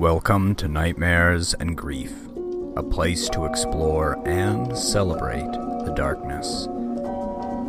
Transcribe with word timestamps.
Welcome 0.00 0.54
to 0.54 0.66
Nightmares 0.66 1.52
and 1.52 1.76
Grief, 1.76 2.14
a 2.74 2.82
place 2.82 3.28
to 3.28 3.44
explore 3.44 4.18
and 4.26 4.74
celebrate 4.74 5.52
the 5.52 5.92
darkness. 5.94 6.66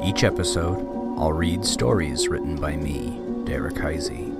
Each 0.02 0.24
episode, 0.24 0.80
I'll 1.20 1.34
read 1.34 1.66
stories 1.66 2.30
written 2.30 2.56
by 2.56 2.78
me, 2.78 3.20
Derek 3.44 3.76
Heisey. 3.76 4.32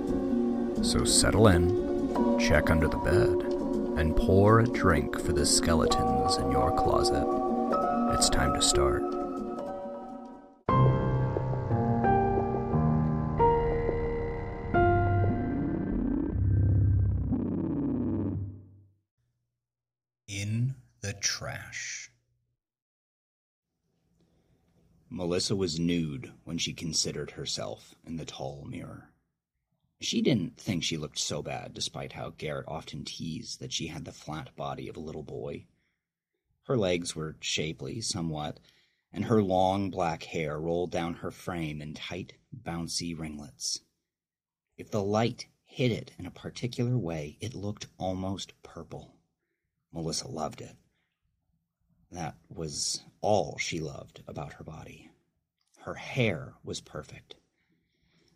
So 0.82 1.04
settle 1.04 1.48
in, 1.48 2.38
check 2.40 2.70
under 2.70 2.88
the 2.88 2.96
bed, 2.96 3.52
and 3.98 4.16
pour 4.16 4.60
a 4.60 4.66
drink 4.66 5.20
for 5.20 5.34
the 5.34 5.44
skeletons 5.44 6.38
in 6.38 6.50
your 6.50 6.74
closet. 6.74 7.26
It's 8.14 8.30
time 8.30 8.54
to 8.54 8.62
start. 8.62 9.21
Melissa 25.32 25.56
was 25.56 25.80
nude 25.80 26.30
when 26.44 26.58
she 26.58 26.74
considered 26.74 27.30
herself 27.30 27.94
in 28.04 28.18
the 28.18 28.26
tall 28.26 28.66
mirror. 28.66 29.14
She 29.98 30.20
didn't 30.20 30.58
think 30.58 30.84
she 30.84 30.98
looked 30.98 31.18
so 31.18 31.42
bad, 31.42 31.72
despite 31.72 32.12
how 32.12 32.34
Garrett 32.36 32.68
often 32.68 33.02
teased 33.02 33.58
that 33.58 33.72
she 33.72 33.86
had 33.86 34.04
the 34.04 34.12
flat 34.12 34.54
body 34.56 34.88
of 34.88 34.96
a 34.98 35.00
little 35.00 35.22
boy. 35.22 35.64
Her 36.64 36.76
legs 36.76 37.16
were 37.16 37.38
shapely, 37.40 38.02
somewhat, 38.02 38.60
and 39.10 39.24
her 39.24 39.42
long 39.42 39.88
black 39.88 40.24
hair 40.24 40.60
rolled 40.60 40.90
down 40.90 41.14
her 41.14 41.30
frame 41.30 41.80
in 41.80 41.94
tight, 41.94 42.34
bouncy 42.54 43.18
ringlets. 43.18 43.80
If 44.76 44.90
the 44.90 45.02
light 45.02 45.46
hit 45.64 45.92
it 45.92 46.12
in 46.18 46.26
a 46.26 46.30
particular 46.30 46.98
way, 46.98 47.38
it 47.40 47.54
looked 47.54 47.86
almost 47.96 48.52
purple. 48.62 49.16
Melissa 49.94 50.28
loved 50.28 50.60
it. 50.60 50.76
That 52.10 52.36
was 52.50 53.02
all 53.22 53.56
she 53.56 53.80
loved 53.80 54.22
about 54.28 54.52
her 54.52 54.64
body. 54.64 55.08
Her 55.84 55.94
hair 55.94 56.54
was 56.62 56.80
perfect. 56.80 57.34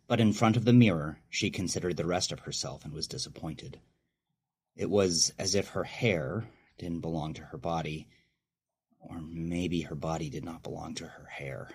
But 0.05 0.19
in 0.19 0.33
front 0.33 0.57
of 0.57 0.65
the 0.65 0.73
mirror, 0.73 1.21
she 1.29 1.49
considered 1.49 1.95
the 1.95 2.05
rest 2.05 2.33
of 2.33 2.41
herself 2.41 2.83
and 2.83 2.93
was 2.93 3.07
disappointed. 3.07 3.79
It 4.75 4.89
was 4.89 5.33
as 5.39 5.55
if 5.55 5.69
her 5.69 5.85
hair 5.85 6.49
didn't 6.77 6.99
belong 6.99 7.33
to 7.35 7.45
her 7.45 7.57
body, 7.57 8.09
or 8.99 9.21
maybe 9.21 9.81
her 9.81 9.95
body 9.95 10.29
did 10.29 10.43
not 10.43 10.61
belong 10.61 10.93
to 10.95 11.07
her 11.07 11.25
hair. 11.25 11.69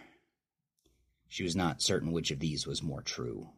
She 1.26 1.42
was 1.42 1.56
not 1.56 1.80
certain 1.80 2.12
which 2.12 2.30
of 2.30 2.38
these 2.38 2.66
was 2.66 2.82
more 2.82 3.02
true. 3.02 3.54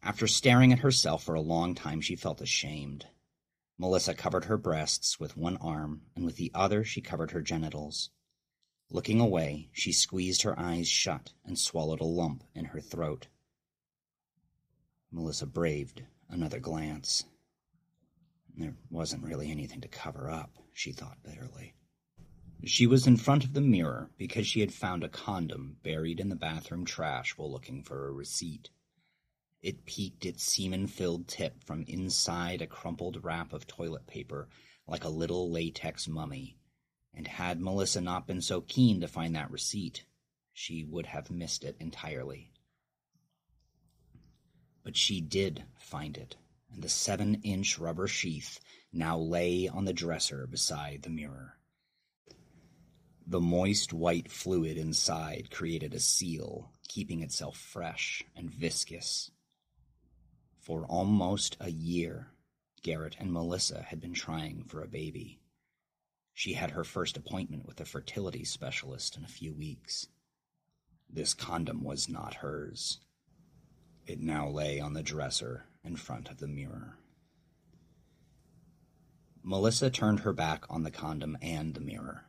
After 0.00 0.28
staring 0.28 0.72
at 0.72 0.78
herself 0.78 1.24
for 1.24 1.34
a 1.34 1.40
long 1.40 1.74
time, 1.74 2.00
she 2.00 2.14
felt 2.14 2.40
ashamed. 2.40 3.08
Melissa 3.76 4.14
covered 4.14 4.44
her 4.44 4.56
breasts 4.56 5.18
with 5.18 5.36
one 5.36 5.56
arm, 5.56 6.02
and 6.14 6.24
with 6.24 6.36
the 6.36 6.52
other 6.54 6.84
she 6.84 7.00
covered 7.00 7.32
her 7.32 7.42
genitals. 7.42 8.10
Looking 8.90 9.20
away, 9.20 9.68
she 9.72 9.92
squeezed 9.92 10.42
her 10.42 10.58
eyes 10.58 10.88
shut 10.88 11.32
and 11.44 11.58
swallowed 11.58 12.00
a 12.00 12.04
lump 12.04 12.44
in 12.54 12.66
her 12.66 12.80
throat. 12.80 13.28
Melissa 15.10 15.46
braved 15.46 16.04
another 16.28 16.58
glance. 16.58 17.24
There 18.56 18.74
wasn't 18.90 19.24
really 19.24 19.50
anything 19.50 19.80
to 19.82 19.88
cover 19.88 20.30
up, 20.30 20.56
she 20.72 20.92
thought 20.92 21.22
bitterly. 21.22 21.74
She 22.64 22.86
was 22.86 23.06
in 23.06 23.16
front 23.16 23.44
of 23.44 23.52
the 23.52 23.60
mirror 23.60 24.10
because 24.16 24.46
she 24.46 24.60
had 24.60 24.72
found 24.72 25.04
a 25.04 25.08
condom 25.08 25.76
buried 25.82 26.18
in 26.18 26.28
the 26.28 26.34
bathroom 26.34 26.84
trash 26.84 27.36
while 27.36 27.52
looking 27.52 27.82
for 27.82 28.08
a 28.08 28.12
receipt. 28.12 28.70
It 29.62 29.84
peeked 29.86 30.26
its 30.26 30.42
semen-filled 30.42 31.28
tip 31.28 31.62
from 31.62 31.84
inside 31.84 32.62
a 32.62 32.66
crumpled 32.66 33.22
wrap 33.22 33.52
of 33.52 33.66
toilet 33.66 34.06
paper 34.06 34.48
like 34.86 35.04
a 35.04 35.08
little 35.08 35.50
latex 35.50 36.08
mummy, 36.08 36.57
and 37.18 37.26
had 37.26 37.60
Melissa 37.60 38.00
not 38.00 38.28
been 38.28 38.40
so 38.40 38.60
keen 38.60 39.00
to 39.00 39.08
find 39.08 39.34
that 39.34 39.50
receipt, 39.50 40.04
she 40.52 40.84
would 40.84 41.04
have 41.04 41.32
missed 41.32 41.64
it 41.64 41.76
entirely. 41.80 42.52
But 44.84 44.96
she 44.96 45.20
did 45.20 45.64
find 45.76 46.16
it, 46.16 46.36
and 46.72 46.80
the 46.80 46.88
seven-inch 46.88 47.76
rubber 47.76 48.06
sheath 48.06 48.60
now 48.92 49.18
lay 49.18 49.66
on 49.66 49.84
the 49.84 49.92
dresser 49.92 50.46
beside 50.46 51.02
the 51.02 51.10
mirror. 51.10 51.58
The 53.26 53.40
moist 53.40 53.92
white 53.92 54.30
fluid 54.30 54.78
inside 54.78 55.50
created 55.50 55.94
a 55.94 56.00
seal, 56.00 56.70
keeping 56.86 57.22
itself 57.22 57.58
fresh 57.58 58.22
and 58.36 58.48
viscous. 58.48 59.32
For 60.60 60.86
almost 60.86 61.56
a 61.58 61.70
year, 61.70 62.28
Garrett 62.82 63.16
and 63.18 63.32
Melissa 63.32 63.82
had 63.82 64.00
been 64.00 64.14
trying 64.14 64.62
for 64.62 64.82
a 64.82 64.88
baby. 64.88 65.37
She 66.38 66.52
had 66.52 66.70
her 66.70 66.84
first 66.84 67.16
appointment 67.16 67.66
with 67.66 67.80
a 67.80 67.84
fertility 67.84 68.44
specialist 68.44 69.16
in 69.16 69.24
a 69.24 69.26
few 69.26 69.52
weeks. 69.52 70.06
This 71.10 71.34
condom 71.34 71.82
was 71.82 72.08
not 72.08 72.34
hers. 72.34 73.00
It 74.06 74.20
now 74.20 74.48
lay 74.48 74.78
on 74.78 74.92
the 74.92 75.02
dresser 75.02 75.64
in 75.82 75.96
front 75.96 76.30
of 76.30 76.38
the 76.38 76.46
mirror. 76.46 76.96
Melissa 79.42 79.90
turned 79.90 80.20
her 80.20 80.32
back 80.32 80.64
on 80.70 80.84
the 80.84 80.92
condom 80.92 81.36
and 81.42 81.74
the 81.74 81.80
mirror. 81.80 82.26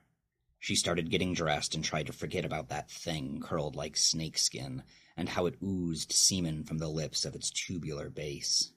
She 0.57 0.73
started 0.73 1.11
getting 1.11 1.35
dressed 1.35 1.75
and 1.75 1.83
tried 1.83 2.07
to 2.07 2.11
forget 2.11 2.45
about 2.45 2.69
that 2.69 2.89
thing 2.89 3.43
curled 3.45 3.75
like 3.75 3.95
snakeskin 3.95 4.81
and 5.15 5.29
how 5.29 5.45
it 5.45 5.61
oozed 5.63 6.13
semen 6.13 6.63
from 6.63 6.79
the 6.79 6.89
lips 6.89 7.25
of 7.25 7.35
its 7.35 7.51
tubular 7.51 8.09
base. 8.09 8.73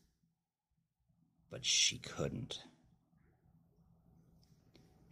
But 1.51 1.65
she 1.65 1.97
couldn't. 1.97 2.59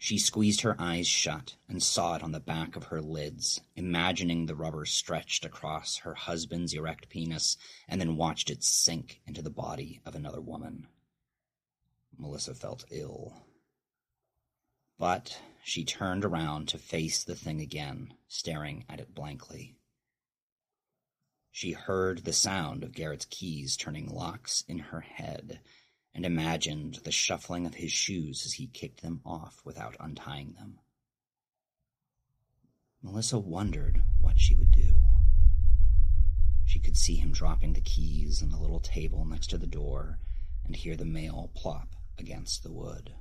She 0.03 0.16
squeezed 0.16 0.62
her 0.62 0.81
eyes 0.81 1.06
shut 1.06 1.56
and 1.69 1.83
saw 1.83 2.16
it 2.16 2.22
on 2.22 2.33
the 2.33 2.41
back 2.41 2.75
of 2.75 2.84
her 2.84 3.03
lids, 3.03 3.61
imagining 3.77 4.47
the 4.47 4.56
rubber 4.56 4.87
stretched 4.87 5.44
across 5.44 5.99
her 5.99 6.15
husband's 6.15 6.72
erect 6.72 7.11
penis, 7.11 7.59
and 7.87 8.00
then 8.00 8.16
watched 8.16 8.49
it 8.49 8.65
sink 8.65 9.21
into 9.27 9.43
the 9.43 9.50
body 9.50 10.00
of 10.06 10.15
another 10.15 10.41
woman. 10.41 10.89
Melissa 12.16 12.55
felt 12.55 12.87
ill. 12.91 13.44
But 14.99 15.39
she 15.62 15.84
turned 15.84 16.25
around 16.25 16.69
to 16.69 16.78
face 16.78 17.22
the 17.22 17.37
thing 17.37 17.60
again, 17.60 18.15
staring 18.27 18.87
at 18.89 19.00
it 19.00 19.15
blankly. 19.15 19.77
She 21.50 21.72
heard 21.72 22.25
the 22.25 22.33
sound 22.33 22.84
of 22.84 22.94
Garrett's 22.94 23.27
keys 23.27 23.77
turning 23.77 24.09
locks 24.09 24.65
in 24.66 24.78
her 24.78 25.00
head 25.00 25.60
and 26.15 26.26
imagined 26.26 27.00
the 27.04 27.12
shuffling 27.12 27.66
of 27.66 27.75
his 27.75 27.93
shoes 27.93 28.44
as 28.44 28.54
he 28.54 28.66
kicked 28.66 29.03
them 29.03 29.21
off 29.25 29.60
without 29.65 29.97
untying 30.00 30.53
them. 30.54 30.78
Melissa 33.03 33.38
wondered 33.38 34.03
what 34.21 34.38
she 34.38 34.54
would 34.54 34.71
do. 34.71 35.03
She 36.66 36.78
could 36.78 36.97
see 36.97 37.16
him 37.16 37.32
dropping 37.32 37.72
the 37.72 37.81
keys 37.81 38.43
on 38.43 38.50
the 38.50 38.59
little 38.59 38.81
table 38.81 39.25
next 39.25 39.48
to 39.48 39.59
the 39.59 39.66
door 39.66 40.19
and 40.65 40.76
hear 40.76 40.97
the 40.97 41.04
mail 41.04 41.50
plop 41.54 41.97
against 42.19 42.62
the 42.62 42.72
wood. 42.72 43.15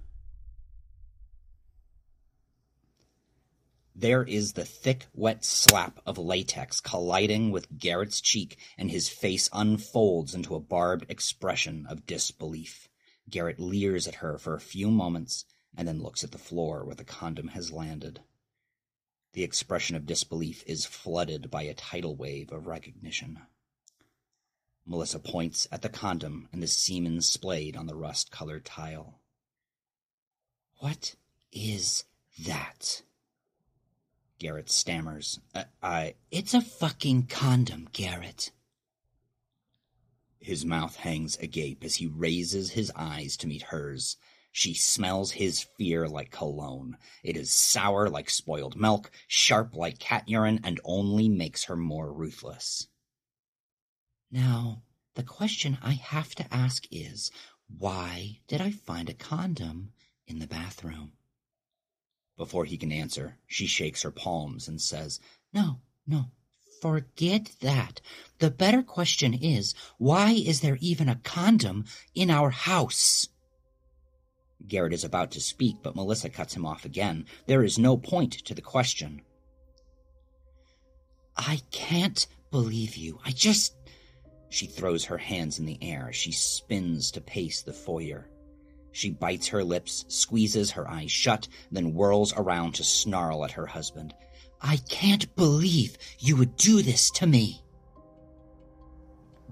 There 3.99 4.23
is 4.23 4.53
the 4.53 4.63
thick, 4.63 5.07
wet 5.13 5.43
slap 5.43 5.99
of 6.05 6.17
latex 6.17 6.79
colliding 6.79 7.51
with 7.51 7.77
Garrett's 7.77 8.21
cheek, 8.21 8.57
and 8.77 8.89
his 8.89 9.09
face 9.09 9.49
unfolds 9.51 10.33
into 10.33 10.55
a 10.55 10.61
barbed 10.61 11.11
expression 11.11 11.85
of 11.85 12.05
disbelief. 12.05 12.87
Garrett 13.29 13.59
leers 13.59 14.07
at 14.07 14.15
her 14.15 14.37
for 14.37 14.53
a 14.53 14.61
few 14.61 14.89
moments 14.89 15.43
and 15.75 15.85
then 15.85 16.01
looks 16.01 16.23
at 16.23 16.31
the 16.31 16.37
floor 16.37 16.85
where 16.85 16.95
the 16.95 17.03
condom 17.03 17.49
has 17.49 17.73
landed. 17.73 18.21
The 19.33 19.43
expression 19.43 19.97
of 19.97 20.05
disbelief 20.05 20.63
is 20.65 20.85
flooded 20.85 21.51
by 21.51 21.63
a 21.63 21.73
tidal 21.73 22.15
wave 22.15 22.53
of 22.53 22.67
recognition. 22.67 23.41
Melissa 24.85 25.19
points 25.19 25.67
at 25.73 25.81
the 25.81 25.89
condom 25.89 26.47
and 26.53 26.63
the 26.63 26.67
semen 26.67 27.19
splayed 27.21 27.75
on 27.75 27.87
the 27.87 27.97
rust 27.97 28.31
colored 28.31 28.63
tile. 28.63 29.19
What 30.77 31.15
is 31.51 32.05
that? 32.45 33.01
Garrett 34.39 34.69
stammers. 34.69 35.39
I, 35.53 35.65
I. 35.83 36.13
It's 36.31 36.53
a 36.53 36.61
fucking 36.61 37.27
condom, 37.27 37.89
Garrett. 37.91 38.51
His 40.39 40.65
mouth 40.65 40.95
hangs 40.95 41.37
agape 41.37 41.83
as 41.83 41.95
he 41.95 42.07
raises 42.07 42.71
his 42.71 42.91
eyes 42.95 43.35
to 43.37 43.47
meet 43.47 43.63
hers. 43.63 44.17
She 44.51 44.73
smells 44.73 45.31
his 45.31 45.67
fear 45.77 46.07
like 46.07 46.31
cologne. 46.31 46.97
It 47.23 47.37
is 47.37 47.51
sour 47.51 48.09
like 48.09 48.29
spoiled 48.29 48.75
milk, 48.75 49.11
sharp 49.27 49.75
like 49.75 49.99
cat 49.99 50.27
urine, 50.27 50.61
and 50.63 50.79
only 50.83 51.29
makes 51.29 51.65
her 51.65 51.75
more 51.75 52.11
ruthless. 52.11 52.87
Now, 54.31 54.83
the 55.15 55.23
question 55.23 55.77
I 55.83 55.93
have 55.93 56.33
to 56.35 56.53
ask 56.53 56.85
is, 56.89 57.31
why 57.67 58.39
did 58.47 58.61
I 58.61 58.71
find 58.71 59.09
a 59.09 59.13
condom 59.13 59.91
in 60.25 60.39
the 60.39 60.47
bathroom? 60.47 61.11
Before 62.39 62.65
he 62.65 62.77
can 62.77 62.91
answer, 62.91 63.37
she 63.45 63.67
shakes 63.67 64.01
her 64.01 64.11
palms 64.11 64.67
and 64.67 64.81
says, 64.81 65.19
No, 65.53 65.81
no, 66.07 66.31
Forget 66.81 67.51
that. 67.59 67.99
The 68.39 68.49
better 68.49 68.81
question 68.81 69.33
is, 69.33 69.73
why 69.97 70.31
is 70.31 70.61
there 70.61 70.77
even 70.79 71.09
a 71.09 71.19
condom 71.23 71.85
in 72.15 72.29
our 72.29 72.51
house? 72.51 73.27
Garrett 74.65 74.93
is 74.93 75.03
about 75.03 75.31
to 75.31 75.41
speak, 75.41 75.77
but 75.83 75.95
Melissa 75.95 76.29
cuts 76.29 76.55
him 76.55 76.65
off 76.65 76.85
again. 76.85 77.25
There 77.47 77.63
is 77.63 77.77
no 77.77 77.97
point 77.97 78.33
to 78.45 78.53
the 78.53 78.61
question. 78.61 79.21
I 81.35 81.61
can't 81.71 82.27
believe 82.51 82.95
you. 82.95 83.19
I 83.25 83.31
just. 83.31 83.75
She 84.49 84.65
throws 84.65 85.05
her 85.05 85.17
hands 85.17 85.59
in 85.59 85.65
the 85.65 85.77
air. 85.81 86.11
She 86.11 86.31
spins 86.31 87.11
to 87.11 87.21
pace 87.21 87.61
the 87.61 87.73
foyer. 87.73 88.28
She 88.91 89.11
bites 89.11 89.47
her 89.47 89.63
lips, 89.63 90.05
squeezes 90.07 90.71
her 90.71 90.89
eyes 90.89 91.11
shut, 91.11 91.47
then 91.71 91.91
whirls 91.91 92.33
around 92.35 92.75
to 92.75 92.83
snarl 92.83 93.45
at 93.45 93.51
her 93.51 93.67
husband. 93.67 94.13
I 94.61 94.77
can't 94.89 95.33
believe 95.35 95.97
you 96.19 96.35
would 96.35 96.55
do 96.57 96.81
this 96.81 97.09
to 97.11 97.27
me. 97.27 97.63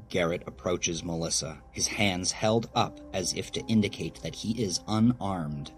Garrett 0.10 0.44
approaches 0.48 1.04
Melissa, 1.04 1.62
his 1.72 1.88
hands 1.88 2.32
held 2.32 2.70
up 2.76 3.00
as 3.14 3.34
if 3.34 3.52
to 3.52 3.66
indicate 3.68 4.22
that 4.22 4.36
he 4.36 4.62
is 4.62 4.80
unarmed. 4.88 5.72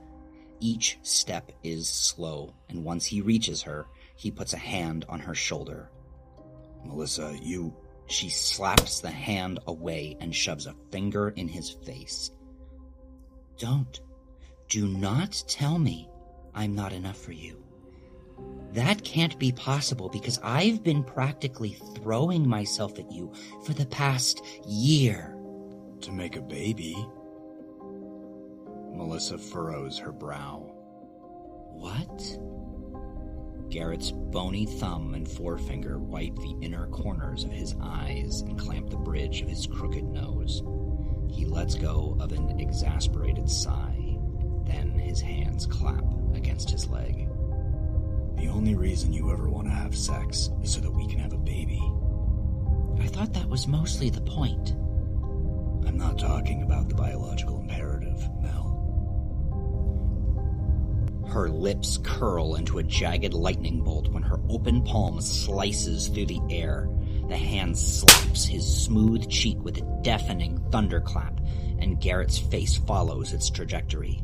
Each 0.60 1.00
step 1.04 1.52
is 1.64 1.88
slow, 1.88 2.54
and 2.70 2.84
once 2.84 3.06
he 3.06 3.22
reaches 3.22 3.62
her, 3.64 3.88
he 4.16 4.30
puts 4.30 4.54
a 4.54 4.58
hand 4.58 5.06
on 5.10 5.20
her 5.20 5.36
shoulder. 5.36 5.90
Melissa, 6.86 7.38
you. 7.42 7.74
She 8.08 8.30
slaps 8.30 9.00
the 9.00 9.12
hand 9.12 9.60
away 9.68 10.18
and 10.20 10.36
shoves 10.36 10.66
a 10.66 10.76
finger 10.92 11.30
in 11.30 11.48
his 11.48 11.70
face. 11.70 12.32
Don't. 13.60 14.00
Do 14.70 14.88
not 14.88 15.44
tell 15.48 15.78
me 15.78 16.10
I'm 16.56 16.74
not 16.74 16.94
enough 16.94 17.18
for 17.18 17.34
you. 17.34 17.62
That 18.72 19.04
can't 19.04 19.38
be 19.38 19.52
possible 19.52 20.08
because 20.08 20.40
I've 20.42 20.82
been 20.82 21.04
practically 21.04 21.78
throwing 21.96 22.48
myself 22.48 22.98
at 22.98 23.12
you 23.12 23.34
for 23.66 23.74
the 23.74 23.86
past 23.86 24.42
year. 24.66 25.36
To 26.02 26.12
make 26.14 26.38
a 26.38 26.42
baby? 26.42 26.96
Melissa 28.94 29.38
furrows 29.38 29.98
her 29.98 30.14
brow. 30.14 30.72
What? 31.74 32.40
Garrett's 33.70 34.12
bony 34.12 34.66
thumb 34.66 35.16
and 35.16 35.30
forefinger 35.30 36.00
wipe 36.00 36.36
the 36.38 36.56
inner 36.62 36.88
corners 36.88 37.44
of 37.44 37.52
his 37.52 37.76
eyes 37.82 38.42
and 38.42 38.58
clamp 38.58 38.90
the 38.90 38.98
bridge 38.98 39.42
of 39.42 39.50
his 39.50 39.68
crooked 39.68 40.06
nose. 40.06 40.64
He 41.40 41.46
lets 41.46 41.76
go 41.76 42.18
of 42.20 42.34
an 42.34 42.60
exasperated 42.60 43.50
sigh. 43.50 44.18
Then 44.66 45.00
his 45.00 45.22
hands 45.22 45.66
clap 45.66 46.04
against 46.34 46.70
his 46.70 46.90
leg. 46.90 47.30
The 48.36 48.50
only 48.50 48.76
reason 48.76 49.14
you 49.14 49.32
ever 49.32 49.50
want 49.50 49.66
to 49.68 49.74
have 49.74 49.96
sex 49.96 50.50
is 50.62 50.74
so 50.74 50.82
that 50.82 50.92
we 50.92 51.08
can 51.08 51.18
have 51.20 51.32
a 51.32 51.38
baby. 51.38 51.82
I 53.00 53.08
thought 53.08 53.32
that 53.36 53.48
was 53.48 53.70
mostly 53.70 54.10
the 54.10 54.20
point. 54.20 54.72
I'm 55.88 55.98
not 55.98 56.20
talking 56.20 56.62
about 56.62 56.90
the 56.90 56.96
biological 56.96 57.62
imperative, 57.62 58.22
Mel. 58.42 58.76
Her 61.26 61.48
lips 61.48 62.00
curl 62.04 62.56
into 62.56 62.80
a 62.80 62.84
jagged 62.84 63.34
lightning 63.34 63.82
bolt 63.82 64.10
when 64.10 64.24
her 64.24 64.42
open 64.50 64.84
palm 64.84 65.22
slices 65.22 66.10
through 66.10 66.26
the 66.26 66.42
air. 66.50 66.90
The 67.30 67.38
hand 67.38 67.78
slaps 67.78 68.46
his 68.46 68.66
smooth 68.84 69.30
cheek 69.30 69.64
with 69.64 69.78
a 69.78 70.02
deafening 70.02 70.60
thunderclap, 70.72 71.40
and 71.78 72.02
Garrett's 72.02 72.40
face 72.40 72.76
follows 72.76 73.34
its 73.34 73.52
trajectory. 73.52 74.24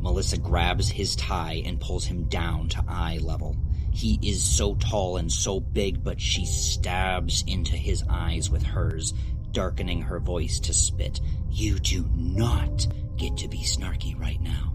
Melissa 0.00 0.38
grabs 0.38 0.88
his 0.88 1.14
tie 1.14 1.62
and 1.66 1.78
pulls 1.78 2.06
him 2.06 2.24
down 2.24 2.70
to 2.70 2.84
eye 2.88 3.18
level. 3.20 3.56
He 3.92 4.18
is 4.22 4.42
so 4.42 4.74
tall 4.76 5.18
and 5.18 5.30
so 5.30 5.60
big, 5.60 6.02
but 6.02 6.18
she 6.18 6.46
stabs 6.46 7.44
into 7.46 7.76
his 7.76 8.02
eyes 8.08 8.48
with 8.48 8.62
hers, 8.62 9.12
darkening 9.50 10.00
her 10.00 10.18
voice 10.18 10.58
to 10.60 10.72
spit. 10.72 11.20
You 11.50 11.78
do 11.78 12.08
not 12.14 12.86
get 13.18 13.36
to 13.36 13.48
be 13.48 13.58
snarky 13.58 14.18
right 14.18 14.40
now. 14.40 14.71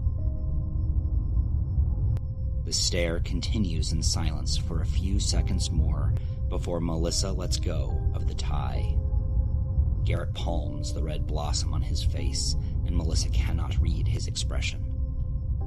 The 2.68 2.74
stare 2.74 3.20
continues 3.20 3.92
in 3.92 4.02
silence 4.02 4.58
for 4.58 4.82
a 4.82 4.86
few 4.86 5.18
seconds 5.20 5.70
more 5.70 6.12
before 6.50 6.82
Melissa 6.82 7.32
lets 7.32 7.56
go 7.56 7.98
of 8.12 8.28
the 8.28 8.34
tie. 8.34 8.94
Garrett 10.04 10.34
palms 10.34 10.92
the 10.92 11.02
red 11.02 11.26
blossom 11.26 11.72
on 11.72 11.80
his 11.80 12.02
face, 12.02 12.56
and 12.84 12.94
Melissa 12.94 13.30
cannot 13.30 13.80
read 13.80 14.06
his 14.06 14.26
expression. 14.26 14.84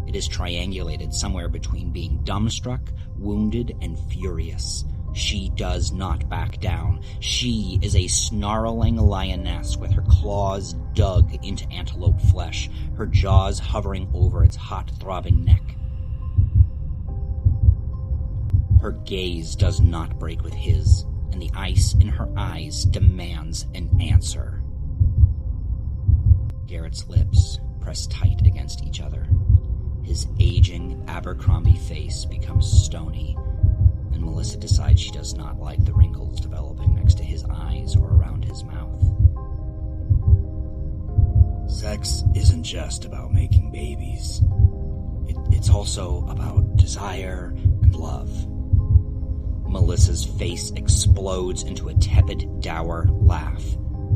It 0.06 0.15
is 0.15 0.30
triangulated 0.30 1.12
somewhere 1.12 1.50
between 1.50 1.89
being 1.89 2.19
dumbstruck, 2.24 2.89
wounded, 3.18 3.75
and 3.81 3.98
furious. 3.98 4.86
She 5.13 5.50
does 5.56 5.92
not 5.92 6.30
back 6.30 6.59
down. 6.59 7.01
She 7.19 7.80
is 7.81 7.95
a 7.95 8.06
snarling 8.06 8.98
lioness 8.98 9.75
with 9.75 9.92
her 9.94 10.06
claws 10.07 10.74
dug 10.94 11.33
into 11.44 11.68
antelope 11.71 12.21
flesh, 12.21 12.69
her 12.95 13.07
jaws 13.07 13.57
hovering 13.57 14.07
over 14.13 14.44
its 14.44 14.56
hot, 14.56 14.92
throbbing 15.00 15.44
neck. 15.44 15.77
Her 18.81 18.92
gaze 18.92 19.56
does 19.56 19.80
not 19.80 20.18
break 20.18 20.42
with 20.44 20.54
his, 20.56 21.06
and 21.31 21.39
the 21.39 21.51
ice 21.54 21.94
in 21.94 22.07
her 22.07 22.28
eyes 22.36 22.83
demands 22.83 23.68
an 23.75 24.01
answer. 24.01 24.63
Garrett's 26.66 27.07
lips 27.07 27.60
press 27.80 28.07
tight 28.07 28.42
against 28.44 28.83
each 28.83 29.00
other. 29.00 29.28
His 30.04 30.25
aging 30.39 31.04
Abercrombie 31.07 31.78
face 31.78 32.25
becomes 32.25 32.66
stony, 32.72 33.38
and 34.13 34.24
Melissa 34.24 34.57
decides 34.57 35.00
she 35.00 35.12
does 35.12 35.36
not 35.36 35.60
like 35.60 35.86
the 35.86 35.94
wrinkles 35.94 36.39
developing 36.39 36.95
next 36.95 37.19
to 37.19 37.24
his 37.24 37.45
eyes 37.51 37.95
or 37.95 38.10
around 38.10 38.45
his 38.45 38.63
mouth. 38.63 39.00
Sex 41.69 42.24
isn't 42.36 42.63
just 42.63 43.06
about 43.06 43.31
making 43.31 43.72
babies. 43.72 44.42
It, 45.27 45.38
it's 45.56 45.69
also 45.69 46.25
about 46.27 46.77
desire 46.77 47.54
and 47.56 47.95
love. 47.95 48.30
Melissa's 49.71 50.25
face 50.25 50.71
explodes 50.71 51.63
into 51.63 51.89
a 51.89 51.94
tepid, 51.95 52.62
dour 52.62 53.07
laugh. 53.09 53.63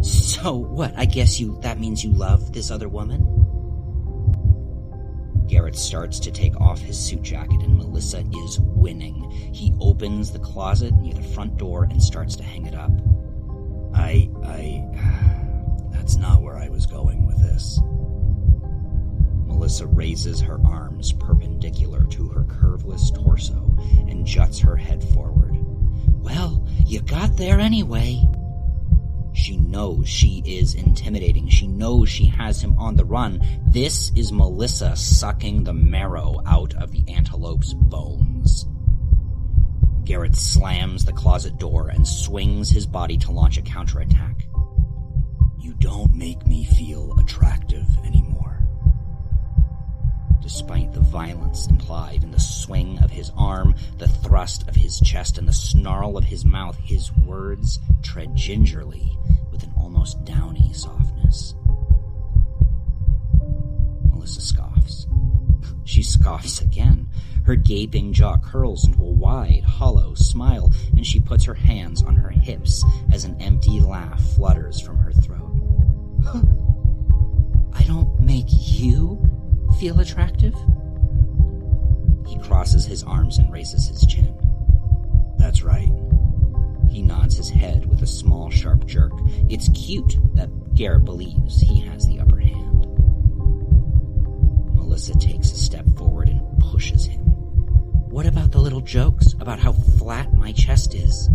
So 0.01 0.53
what? 0.53 0.93
I 0.97 1.05
guess 1.05 1.39
you 1.39 1.57
that 1.61 1.79
means 1.79 2.03
you 2.03 2.11
love 2.11 2.53
this 2.53 2.69
other 2.69 2.89
woman? 2.89 3.45
Garrett 5.47 5.75
starts 5.75 6.19
to 6.19 6.31
take 6.31 6.59
off 6.59 6.79
his 6.79 6.99
suit 6.99 7.21
jacket 7.21 7.61
and 7.61 7.77
Melissa 7.77 8.23
is 8.45 8.59
winning. 8.59 9.29
He 9.31 9.73
opens 9.79 10.31
the 10.31 10.39
closet 10.39 10.93
near 10.95 11.13
the 11.13 11.23
front 11.23 11.57
door 11.57 11.83
and 11.85 12.01
starts 12.01 12.35
to 12.37 12.43
hang 12.43 12.65
it 12.65 12.75
up. 12.75 12.91
I 13.93 14.29
I 14.43 14.83
that's 15.91 16.17
not 16.17 16.41
where 16.41 16.57
I 16.57 16.69
was 16.69 16.85
going 16.85 17.25
with 17.25 17.41
this. 17.41 17.79
Melissa 19.45 19.87
raises 19.87 20.41
her 20.41 20.59
arms 20.65 21.13
perpendicular 21.13 22.03
to 22.05 22.27
her 22.29 22.43
curveless 22.43 23.11
torso 23.11 23.77
and 24.07 24.25
juts 24.25 24.59
her 24.59 24.75
head 24.75 25.03
forward. 25.03 25.44
Well, 26.25 26.67
you 26.87 27.01
got 27.01 27.37
there 27.37 27.59
anyway. 27.59 28.19
She 29.33 29.57
knows 29.57 30.09
she 30.09 30.41
is 30.43 30.73
intimidating. 30.73 31.49
She 31.49 31.67
knows 31.67 32.09
she 32.09 32.25
has 32.25 32.63
him 32.63 32.79
on 32.79 32.95
the 32.95 33.05
run. 33.05 33.41
This 33.67 34.11
is 34.15 34.31
Melissa 34.31 34.95
sucking 34.95 35.63
the 35.63 35.73
marrow 35.73 36.41
out 36.47 36.73
of 36.73 36.91
the 36.91 37.03
antelope's 37.13 37.75
bones. 37.75 38.65
Garrett 40.03 40.35
slams 40.35 41.05
the 41.05 41.13
closet 41.13 41.59
door 41.59 41.89
and 41.89 42.07
swings 42.07 42.71
his 42.71 42.87
body 42.87 43.17
to 43.19 43.31
launch 43.31 43.59
a 43.59 43.61
counterattack. 43.61 44.47
You 45.59 45.75
don't 45.75 46.15
make 46.15 46.47
me 46.47 46.65
feel 46.65 47.19
attractive 47.19 47.85
anymore. 48.03 48.34
Despite 50.45 50.93
the 50.93 50.99
violence 50.99 51.65
implied 51.65 52.23
in 52.23 52.29
the 52.29 52.39
swing 52.39 52.99
of 52.99 53.09
his 53.09 53.31
arm, 53.35 53.73
the 53.97 54.07
thrust 54.07 54.67
of 54.67 54.75
his 54.75 54.99
chest, 54.99 55.39
and 55.39 55.47
the 55.47 55.51
snarl 55.51 56.17
of 56.17 56.25
his 56.25 56.45
mouth, 56.45 56.77
his 56.77 57.11
words 57.11 57.79
tread 58.03 58.35
gingerly 58.35 59.17
with 59.51 59.63
an 59.63 59.73
almost 59.75 60.23
downy 60.23 60.71
softness. 60.71 61.55
Melissa 64.11 64.39
scoffs. 64.39 65.07
She 65.83 66.03
scoffs 66.03 66.61
again. 66.61 67.09
Her 67.45 67.55
gaping 67.55 68.13
jaw 68.13 68.37
curls 68.37 68.85
into 68.85 69.01
a 69.01 69.09
wide, 69.09 69.63
hollow 69.63 70.13
smile, 70.13 70.71
and 70.95 71.05
she 71.05 71.19
puts 71.19 71.45
her 71.45 71.55
hands 71.55 72.03
on 72.03 72.15
her 72.15 72.29
hips 72.29 72.85
as 73.11 73.23
an 73.23 73.41
empty 73.41 73.79
laugh 73.79 74.21
flutters 74.35 74.79
from 74.79 74.99
her 74.99 75.11
throat. 75.11 75.55
I 77.73 77.81
don't 77.83 78.19
make 78.19 78.45
you 78.47 79.34
feel 79.79 79.99
attractive? 79.99 80.53
He 82.27 82.37
crosses 82.39 82.85
his 82.85 83.03
arms 83.03 83.37
and 83.37 83.51
raises 83.51 83.87
his 83.87 84.05
chin. 84.05 84.35
That's 85.37 85.63
right. 85.63 85.91
He 86.89 87.01
nods 87.01 87.37
his 87.37 87.49
head 87.49 87.85
with 87.85 88.01
a 88.01 88.07
small, 88.07 88.49
sharp 88.49 88.85
jerk. 88.85 89.13
It's 89.49 89.69
cute 89.69 90.15
that 90.35 90.75
Garrett 90.75 91.05
believes 91.05 91.59
he 91.59 91.81
has 91.81 92.07
the 92.07 92.19
upper 92.19 92.39
hand. 92.39 92.87
Melissa 94.75 95.17
takes 95.17 95.51
a 95.51 95.57
step 95.57 95.85
forward 95.97 96.29
and 96.29 96.41
pushes 96.59 97.05
him. 97.05 97.21
What 98.09 98.25
about 98.25 98.51
the 98.51 98.59
little 98.59 98.81
jokes 98.81 99.33
about 99.41 99.59
how 99.59 99.73
flat 99.73 100.33
my 100.33 100.51
chest 100.51 100.93
is. 100.93 101.29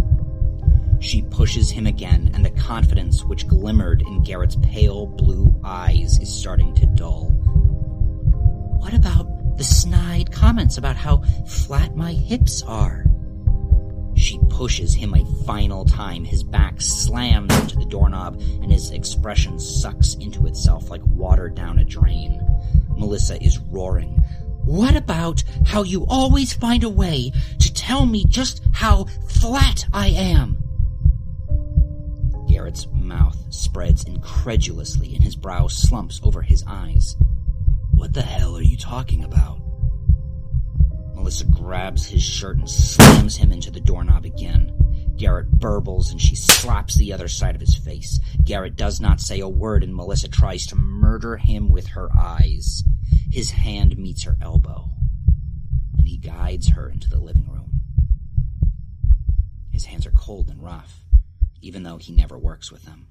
She 1.01 1.23
pushes 1.23 1.71
him 1.71 1.87
again, 1.87 2.31
and 2.35 2.45
the 2.45 2.51
confidence 2.51 3.25
which 3.25 3.49
glimmered 3.49 4.03
in 4.03 4.23
Garrett's 4.23 4.57
pale 4.63 5.07
blue 5.07 5.55
eyes 5.65 6.19
is 6.21 6.33
starting 6.33 6.75
to 6.77 6.87
dull. 6.87 7.33
What 8.81 8.95
about 8.95 9.59
the 9.59 9.65
snide 9.65 10.33
comments 10.33 10.79
about 10.79 10.97
how 10.97 11.19
flat 11.47 11.95
my 11.95 12.13
hips 12.15 12.63
are? 12.63 13.05
She 14.17 14.41
pushes 14.49 14.95
him 14.95 15.13
a 15.13 15.45
final 15.45 15.85
time. 15.85 16.25
His 16.25 16.43
back 16.43 16.81
slams 16.81 17.55
into 17.61 17.77
the 17.77 17.85
doorknob, 17.85 18.41
and 18.41 18.73
his 18.73 18.91
expression 18.91 19.61
sucks 19.61 20.15
into 20.15 20.47
itself 20.47 20.89
like 20.89 21.03
water 21.05 21.51
down 21.51 21.79
a 21.79 21.85
drain. 21.85 22.41
Melissa 22.97 23.43
is 23.43 23.59
roaring. 23.59 24.23
What 24.65 24.97
about 24.97 25.45
how 25.67 25.83
you 25.83 26.07
always 26.09 26.55
find 26.55 26.83
a 26.83 26.89
way 26.89 27.33
to 27.59 27.73
tell 27.75 28.07
me 28.07 28.25
just 28.29 28.63
how 28.73 29.05
flat 29.29 29.85
I 29.93 30.09
am? 30.09 30.57
Garrett's 32.49 32.89
mouth 32.95 33.39
spreads 33.51 34.05
incredulously 34.05 35.15
and 35.15 35.23
his 35.23 35.37
brow 35.37 35.67
slumps 35.67 36.19
over 36.23 36.41
his 36.41 36.65
eyes. 36.67 37.15
What 38.01 38.15
the 38.15 38.23
hell 38.23 38.57
are 38.57 38.63
you 38.63 38.79
talking 38.79 39.25
about? 39.25 39.61
Melissa 41.15 41.45
grabs 41.45 42.07
his 42.07 42.23
shirt 42.23 42.57
and 42.57 42.69
slams 42.69 43.37
him 43.37 43.53
into 43.53 43.71
the 43.71 43.79
doorknob 43.79 44.25
again. 44.25 44.73
Garrett 45.19 45.51
burbles 45.61 46.11
and 46.11 46.19
she 46.19 46.35
slaps 46.35 46.95
the 46.95 47.13
other 47.13 47.29
side 47.29 47.55
of 47.55 47.61
his 47.61 47.77
face. 47.77 48.19
Garrett 48.43 48.75
does 48.77 49.03
not 49.03 49.21
say 49.21 49.41
a 49.41 49.49
word 49.49 49.85
and 49.85 49.95
Melissa 49.95 50.29
tries 50.29 50.67
to 50.69 50.77
murder 50.77 51.37
him 51.37 51.69
with 51.69 51.89
her 51.89 52.09
eyes. 52.17 52.85
His 53.31 53.51
hand 53.51 53.99
meets 53.99 54.23
her 54.23 54.39
elbow 54.41 54.89
and 55.99 56.09
he 56.09 56.17
guides 56.17 56.71
her 56.71 56.89
into 56.89 57.11
the 57.11 57.21
living 57.21 57.47
room. 57.47 57.83
His 59.71 59.85
hands 59.85 60.07
are 60.07 60.13
cold 60.13 60.49
and 60.49 60.63
rough 60.63 61.05
even 61.61 61.83
though 61.83 61.99
he 61.99 62.15
never 62.15 62.39
works 62.39 62.73
with 62.73 62.83
them. 62.87 63.09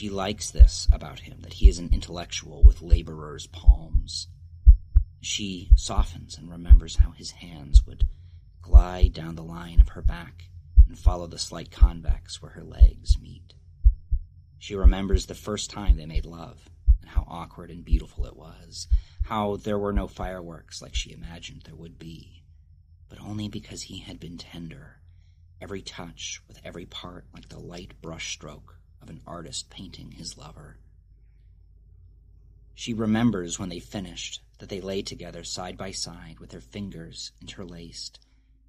She 0.00 0.08
likes 0.08 0.50
this 0.50 0.88
about 0.90 1.20
him, 1.20 1.42
that 1.42 1.52
he 1.52 1.68
is 1.68 1.78
an 1.78 1.90
intellectual 1.92 2.62
with 2.62 2.80
laborer's 2.80 3.46
palms. 3.48 4.28
She 5.20 5.72
softens 5.76 6.38
and 6.38 6.50
remembers 6.50 6.96
how 6.96 7.10
his 7.10 7.32
hands 7.32 7.84
would 7.84 8.08
glide 8.62 9.12
down 9.12 9.34
the 9.34 9.42
line 9.42 9.78
of 9.78 9.90
her 9.90 10.00
back 10.00 10.48
and 10.88 10.98
follow 10.98 11.26
the 11.26 11.38
slight 11.38 11.70
convex 11.70 12.40
where 12.40 12.52
her 12.52 12.64
legs 12.64 13.20
meet. 13.20 13.52
She 14.58 14.74
remembers 14.74 15.26
the 15.26 15.34
first 15.34 15.68
time 15.68 15.98
they 15.98 16.06
made 16.06 16.24
love 16.24 16.70
and 17.02 17.10
how 17.10 17.26
awkward 17.28 17.70
and 17.70 17.84
beautiful 17.84 18.24
it 18.24 18.38
was, 18.38 18.88
how 19.24 19.56
there 19.56 19.78
were 19.78 19.92
no 19.92 20.08
fireworks 20.08 20.80
like 20.80 20.94
she 20.94 21.12
imagined 21.12 21.64
there 21.66 21.76
would 21.76 21.98
be, 21.98 22.42
but 23.10 23.20
only 23.20 23.48
because 23.48 23.82
he 23.82 23.98
had 23.98 24.18
been 24.18 24.38
tender 24.38 25.02
every 25.60 25.82
touch 25.82 26.40
with 26.48 26.58
every 26.64 26.86
part 26.86 27.26
like 27.34 27.50
the 27.50 27.60
light 27.60 28.00
brushstroke 28.00 28.79
of 29.02 29.10
an 29.10 29.20
artist 29.26 29.70
painting 29.70 30.12
his 30.12 30.36
lover. 30.36 30.78
She 32.74 32.94
remembers 32.94 33.58
when 33.58 33.68
they 33.68 33.78
finished 33.78 34.42
that 34.58 34.68
they 34.68 34.80
lay 34.80 35.02
together 35.02 35.44
side 35.44 35.76
by 35.76 35.90
side 35.90 36.38
with 36.40 36.50
their 36.50 36.60
fingers 36.60 37.32
interlaced, 37.40 38.20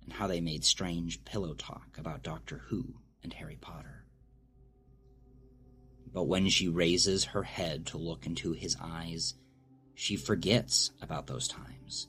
and 0.04 0.14
how 0.14 0.28
they 0.28 0.42
made 0.42 0.66
strange 0.66 1.24
pillow 1.26 1.54
talk 1.54 1.98
about 1.98 2.24
Doctor 2.24 2.64
Who 2.68 2.96
and 3.24 3.34
Harry 3.34 3.58
Potter. 3.60 4.06
But 6.14 6.24
when 6.24 6.50
she 6.50 6.68
raises 6.68 7.26
her 7.26 7.44
head 7.44 7.86
to 7.88 7.98
look 7.98 8.26
into 8.26 8.52
his 8.52 8.76
eyes, 8.82 9.36
she 9.96 10.16
forgets 10.16 10.92
about 11.02 11.28
those 11.28 11.48
times 11.48 12.08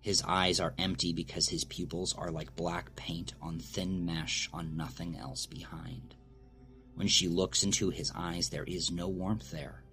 his 0.00 0.22
eyes 0.26 0.60
are 0.60 0.74
empty 0.78 1.12
because 1.12 1.48
his 1.48 1.64
pupils 1.64 2.14
are 2.16 2.30
like 2.30 2.56
black 2.56 2.96
paint 2.96 3.34
on 3.42 3.58
thin 3.58 4.04
mesh 4.06 4.48
on 4.52 4.76
nothing 4.76 5.16
else 5.16 5.46
behind. 5.46 6.14
When 7.00 7.08
she 7.08 7.28
looks 7.28 7.62
into 7.62 7.88
his 7.88 8.12
eyes, 8.14 8.50
there 8.50 8.64
is 8.64 8.90
no 8.90 9.08
warmth 9.08 9.50
there. 9.50 9.84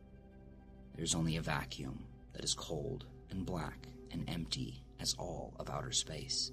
There's 0.97 1.15
only 1.15 1.37
a 1.37 1.41
vacuum 1.41 2.03
that 2.33 2.43
is 2.43 2.53
cold 2.53 3.05
and 3.29 3.45
black 3.45 3.87
and 4.11 4.29
empty 4.29 4.83
as 4.99 5.15
all 5.17 5.53
of 5.57 5.69
outer 5.69 5.93
space. 5.93 6.51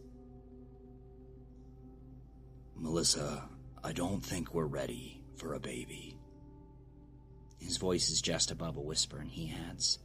Melissa, 2.77 3.49
I 3.83 3.93
don't 3.93 4.25
think 4.25 4.55
we're 4.55 4.67
ready 4.67 5.25
for 5.35 5.55
a 5.55 5.59
baby. 5.59 6.17
His 7.59 7.77
voice 7.77 8.09
is 8.09 8.23
just 8.23 8.53
above 8.53 8.77
a 8.77 8.81
whisper, 8.81 9.19
and 9.19 9.33
he 9.33 9.53
adds, 9.69 9.99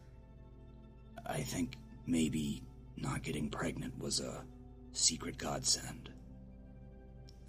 I 1.28 1.42
think 1.42 1.76
maybe 2.08 2.64
not 2.98 3.22
getting 3.22 3.52
pregnant 3.52 4.00
was 4.00 4.20
a 4.20 4.44
secret 4.94 5.38
godsend. 5.38 6.10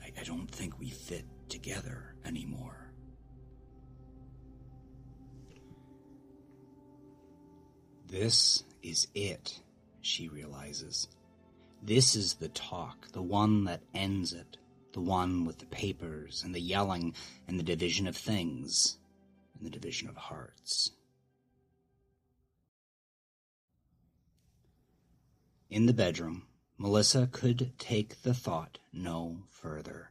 I, 0.02 0.12
I 0.20 0.24
don't 0.24 0.50
think 0.50 0.78
we 0.78 0.90
fit 0.90 1.24
together 1.48 2.14
anymore. 2.26 2.79
This 8.10 8.64
is 8.82 9.06
it, 9.14 9.60
she 10.00 10.28
realizes. 10.28 11.06
This 11.80 12.16
is 12.16 12.34
the 12.34 12.48
talk, 12.48 13.12
the 13.12 13.22
one 13.22 13.62
that 13.66 13.82
ends 13.94 14.32
it, 14.32 14.56
the 14.92 15.00
one 15.00 15.44
with 15.44 15.58
the 15.60 15.66
papers 15.66 16.42
and 16.44 16.52
the 16.52 16.60
yelling 16.60 17.14
and 17.46 17.56
the 17.56 17.62
division 17.62 18.08
of 18.08 18.16
things 18.16 18.98
and 19.56 19.64
the 19.64 19.70
division 19.70 20.08
of 20.08 20.16
hearts. 20.16 20.90
In 25.68 25.86
the 25.86 25.94
bedroom, 25.94 26.48
Melissa 26.78 27.28
could 27.30 27.78
take 27.78 28.22
the 28.22 28.34
thought 28.34 28.78
no 28.92 29.44
further, 29.50 30.10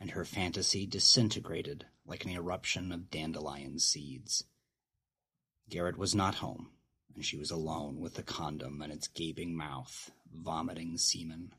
and 0.00 0.12
her 0.12 0.24
fantasy 0.24 0.86
disintegrated 0.86 1.84
like 2.06 2.24
an 2.24 2.30
eruption 2.30 2.92
of 2.92 3.10
dandelion 3.10 3.78
seeds. 3.78 4.44
Garrett 5.68 5.98
was 5.98 6.14
not 6.14 6.36
home, 6.36 6.70
and 7.16 7.24
she 7.24 7.36
was 7.36 7.50
alone 7.50 7.98
with 7.98 8.14
the 8.14 8.22
condom 8.22 8.82
and 8.82 8.92
its 8.92 9.08
gaping 9.08 9.56
mouth, 9.56 10.12
vomiting 10.32 10.98
semen. 10.98 11.52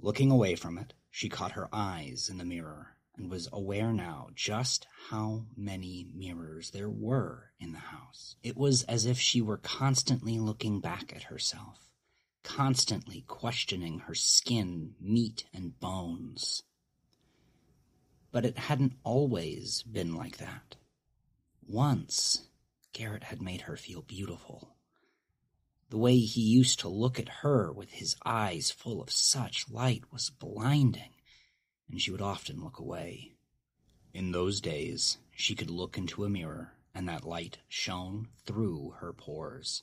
Looking 0.00 0.30
away 0.30 0.56
from 0.56 0.76
it, 0.76 0.92
she 1.10 1.28
caught 1.28 1.52
her 1.52 1.68
eyes 1.72 2.28
in 2.28 2.38
the 2.38 2.44
mirror 2.44 2.96
and 3.16 3.30
was 3.30 3.48
aware 3.52 3.92
now 3.92 4.28
just 4.34 4.88
how 5.10 5.46
many 5.56 6.08
mirrors 6.12 6.72
there 6.72 6.90
were 6.90 7.52
in 7.60 7.70
the 7.70 7.78
house. 7.78 8.34
It 8.42 8.56
was 8.56 8.82
as 8.82 9.06
if 9.06 9.18
she 9.18 9.40
were 9.40 9.58
constantly 9.58 10.40
looking 10.40 10.80
back 10.80 11.12
at 11.14 11.24
herself, 11.24 11.88
constantly 12.42 13.22
questioning 13.28 14.00
her 14.00 14.14
skin, 14.14 14.94
meat, 15.00 15.44
and 15.54 15.78
bones. 15.78 16.64
But 18.32 18.44
it 18.44 18.58
hadn't 18.58 18.94
always 19.04 19.84
been 19.84 20.16
like 20.16 20.38
that. 20.38 20.74
Once, 21.64 22.48
Garrett 22.94 23.24
had 23.24 23.42
made 23.42 23.62
her 23.62 23.76
feel 23.76 24.00
beautiful. 24.00 24.74
The 25.90 25.98
way 25.98 26.18
he 26.18 26.40
used 26.40 26.80
to 26.80 26.88
look 26.88 27.18
at 27.18 27.28
her 27.28 27.70
with 27.70 27.90
his 27.92 28.16
eyes 28.24 28.70
full 28.70 29.02
of 29.02 29.10
such 29.10 29.68
light 29.68 30.10
was 30.10 30.30
blinding 30.30 31.10
and 31.88 32.00
she 32.00 32.10
would 32.10 32.20
often 32.20 32.62
look 32.62 32.78
away. 32.78 33.32
In 34.12 34.32
those 34.32 34.60
days, 34.60 35.18
she 35.30 35.54
could 35.54 35.70
look 35.70 35.98
into 35.98 36.24
a 36.24 36.28
mirror, 36.28 36.72
and 36.94 37.08
that 37.08 37.24
light 37.24 37.58
shone 37.68 38.28
through 38.46 38.96
her 39.00 39.12
pores. 39.12 39.82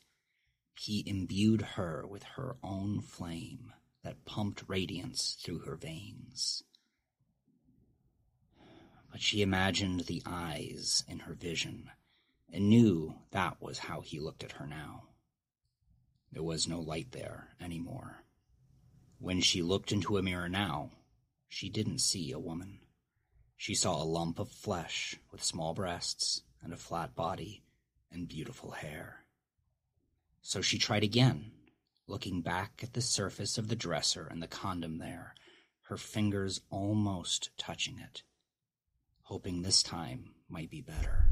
He 0.80 1.03
imbued 1.06 1.62
her 1.62 2.08
with 2.08 2.24
her 2.24 2.58
own 2.63 3.01
flame 3.01 3.74
that 4.03 4.25
pumped 4.25 4.63
radiance 4.68 5.38
through 5.41 5.60
her 5.60 5.75
veins. 5.75 6.63
But 9.12 9.22
she 9.22 9.41
imagined 9.41 10.01
the 10.01 10.24
eyes 10.25 11.03
in 11.08 11.20
her 11.20 11.34
vision, 11.34 11.91
and 12.51 12.70
knew 12.70 13.15
that 13.31 13.62
was 13.62 13.79
how 13.79 14.01
he 14.01 14.20
looked 14.20 14.43
at 14.43 14.53
her 14.53 14.67
now. 14.67 15.03
There 16.31 16.43
was 16.43 16.67
no 16.67 16.79
light 16.79 17.12
there 17.12 17.50
any 17.60 17.79
more. 17.79 18.24
When 19.20 19.41
she 19.41 19.62
looked 19.62 19.91
into 19.91 20.17
a 20.17 20.24
mirror 20.24 20.50
now, 20.50 20.91
she 21.48 21.70
didn't 21.70 22.00
see 22.00 22.31
a 22.31 22.39
woman. 22.39 22.79
She 23.58 23.75
saw 23.75 24.01
a 24.01 24.03
lump 24.03 24.39
of 24.39 24.50
flesh 24.50 25.17
with 25.31 25.43
small 25.43 25.74
breasts 25.74 26.41
and 26.63 26.74
a 26.74 26.77
flat 26.77 27.15
body 27.15 27.63
and 28.12 28.27
beautiful 28.27 28.72
hair. 28.72 29.25
So 30.41 30.62
she 30.62 30.77
tried 30.77 31.03
again, 31.03 31.51
looking 32.08 32.41
back 32.41 32.81
at 32.84 32.93
the 32.93 33.01
surface 33.01 33.58
of 33.58 33.67
the 33.67 33.75
dresser 33.75 34.25
and 34.25 34.41
the 34.41 34.48
condom 34.48 34.98
there, 34.98 35.36
her 35.84 35.98
fingers 35.98 36.62
almost 36.70 37.51
touching 37.58 38.00
it, 38.00 38.24
hoping 39.24 39.62
this 39.62 39.84
time 39.84 40.31
might 40.50 40.70
be 40.70 40.81
better. 40.81 41.29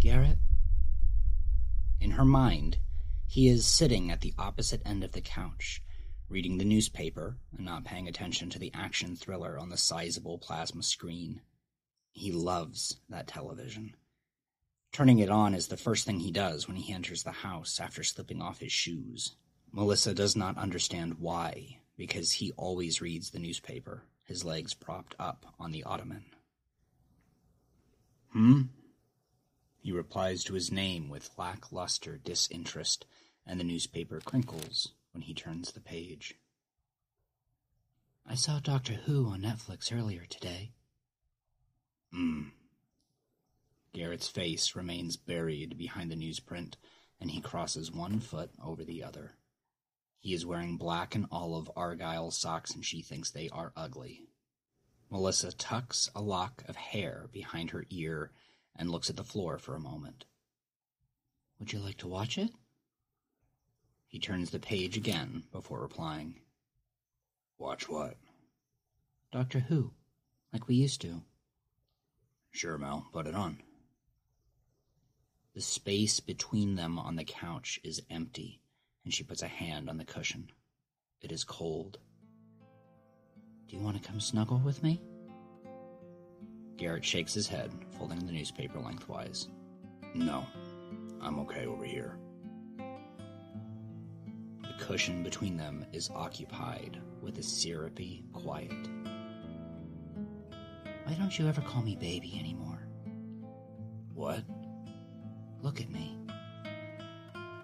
Garrett? 0.00 0.38
In 2.00 2.12
her 2.12 2.24
mind, 2.24 2.78
he 3.26 3.48
is 3.48 3.66
sitting 3.66 4.10
at 4.10 4.20
the 4.20 4.32
opposite 4.38 4.80
end 4.84 5.02
of 5.02 5.10
the 5.10 5.20
couch, 5.20 5.82
reading 6.28 6.58
the 6.58 6.64
newspaper 6.64 7.36
and 7.56 7.64
not 7.64 7.84
paying 7.84 8.06
attention 8.06 8.48
to 8.50 8.60
the 8.60 8.72
action 8.74 9.16
thriller 9.16 9.58
on 9.58 9.70
the 9.70 9.76
sizable 9.76 10.38
plasma 10.38 10.84
screen. 10.84 11.40
He 12.12 12.30
loves 12.30 13.00
that 13.08 13.26
television. 13.26 13.96
Turning 14.92 15.18
it 15.18 15.30
on 15.30 15.52
is 15.52 15.66
the 15.66 15.76
first 15.76 16.06
thing 16.06 16.20
he 16.20 16.30
does 16.30 16.68
when 16.68 16.76
he 16.76 16.92
enters 16.92 17.24
the 17.24 17.32
house 17.32 17.80
after 17.80 18.04
slipping 18.04 18.40
off 18.40 18.60
his 18.60 18.72
shoes. 18.72 19.34
Melissa 19.72 20.14
does 20.14 20.36
not 20.36 20.56
understand 20.56 21.18
why, 21.18 21.80
because 21.96 22.32
he 22.32 22.52
always 22.52 23.00
reads 23.00 23.30
the 23.30 23.40
newspaper, 23.40 24.04
his 24.22 24.44
legs 24.44 24.74
propped 24.74 25.16
up 25.18 25.44
on 25.58 25.72
the 25.72 25.82
ottoman. 25.82 26.24
Hmm? 28.32 28.62
He 29.80 29.92
replies 29.92 30.44
to 30.44 30.54
his 30.54 30.72
name 30.72 31.08
with 31.08 31.30
lackluster 31.38 32.18
disinterest, 32.18 33.06
and 33.46 33.58
the 33.58 33.64
newspaper 33.64 34.20
crinkles 34.20 34.92
when 35.12 35.22
he 35.22 35.34
turns 35.34 35.72
the 35.72 35.80
page. 35.80 36.34
I 38.26 38.34
saw 38.34 38.60
Doctor 38.60 38.94
Who 38.94 39.28
on 39.28 39.40
Netflix 39.40 39.96
earlier 39.96 40.26
today. 40.26 40.72
Hmm. 42.12 42.48
Garrett's 43.94 44.28
face 44.28 44.76
remains 44.76 45.16
buried 45.16 45.78
behind 45.78 46.10
the 46.10 46.16
newsprint, 46.16 46.74
and 47.20 47.30
he 47.30 47.40
crosses 47.40 47.90
one 47.90 48.20
foot 48.20 48.50
over 48.62 48.84
the 48.84 49.02
other. 49.02 49.36
He 50.20 50.34
is 50.34 50.44
wearing 50.44 50.76
black 50.76 51.14
and 51.14 51.26
olive 51.30 51.70
argyle 51.74 52.30
socks, 52.30 52.74
and 52.74 52.84
she 52.84 53.00
thinks 53.00 53.30
they 53.30 53.48
are 53.48 53.72
ugly. 53.74 54.28
Melissa 55.10 55.52
tucks 55.52 56.10
a 56.14 56.20
lock 56.20 56.64
of 56.68 56.76
hair 56.76 57.28
behind 57.32 57.70
her 57.70 57.86
ear 57.88 58.30
and 58.78 58.90
looks 58.90 59.10
at 59.10 59.16
the 59.16 59.24
floor 59.24 59.58
for 59.58 59.74
a 59.74 59.80
moment. 59.80 60.24
Would 61.58 61.72
you 61.72 61.80
like 61.80 61.96
to 61.98 62.08
watch 62.08 62.38
it? 62.38 62.50
He 64.06 64.18
turns 64.18 64.50
the 64.50 64.60
page 64.60 64.96
again 64.96 65.42
before 65.52 65.80
replying. 65.80 66.36
Watch 67.58 67.88
what? 67.88 68.16
Doctor 69.32 69.58
Who, 69.58 69.92
like 70.52 70.68
we 70.68 70.76
used 70.76 71.00
to. 71.02 71.22
Sure, 72.52 72.78
Mel, 72.78 73.06
put 73.12 73.26
it 73.26 73.34
on. 73.34 73.58
The 75.54 75.60
space 75.60 76.20
between 76.20 76.76
them 76.76 76.98
on 76.98 77.16
the 77.16 77.24
couch 77.24 77.80
is 77.82 78.00
empty, 78.08 78.60
and 79.04 79.12
she 79.12 79.24
puts 79.24 79.42
a 79.42 79.48
hand 79.48 79.90
on 79.90 79.98
the 79.98 80.04
cushion. 80.04 80.50
It 81.20 81.32
is 81.32 81.42
cold. 81.42 81.98
Do 83.68 83.76
you 83.76 83.82
want 83.82 84.00
to 84.00 84.08
come 84.08 84.20
snuggle 84.20 84.62
with 84.64 84.82
me? 84.82 85.02
Garrett 86.78 87.04
shakes 87.04 87.34
his 87.34 87.48
head, 87.48 87.72
folding 87.98 88.24
the 88.24 88.32
newspaper 88.32 88.78
lengthwise. 88.78 89.48
No, 90.14 90.46
I'm 91.20 91.40
okay 91.40 91.66
over 91.66 91.84
here. 91.84 92.16
The 94.62 94.84
cushion 94.84 95.24
between 95.24 95.56
them 95.56 95.84
is 95.92 96.08
occupied 96.10 97.00
with 97.20 97.36
a 97.38 97.42
syrupy 97.42 98.22
quiet. 98.32 98.88
Why 101.04 101.14
don't 101.14 101.36
you 101.36 101.48
ever 101.48 101.60
call 101.62 101.82
me 101.82 101.96
baby 101.96 102.38
anymore? 102.38 102.86
What? 104.14 104.44
Look 105.60 105.80
at 105.80 105.90
me. 105.90 106.16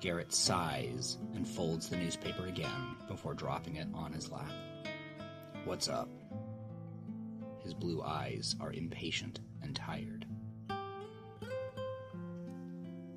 Garrett 0.01 0.35
sighs 0.35 1.19
and 1.35 1.47
folds 1.47 1.89
the 1.89 1.97
newspaper 1.97 2.47
again 2.47 2.97
before 3.07 3.35
dropping 3.35 3.77
it 3.77 3.87
on 3.95 4.13
his 4.13 4.31
lap. 4.31 4.51
What's 5.65 5.89
up? 5.89 6.09
His 7.65 7.75
blue 7.75 8.03
eyes 8.03 8.55
are 8.61 8.73
impatient 8.73 9.41
and 9.63 9.75
tired. 9.75 10.27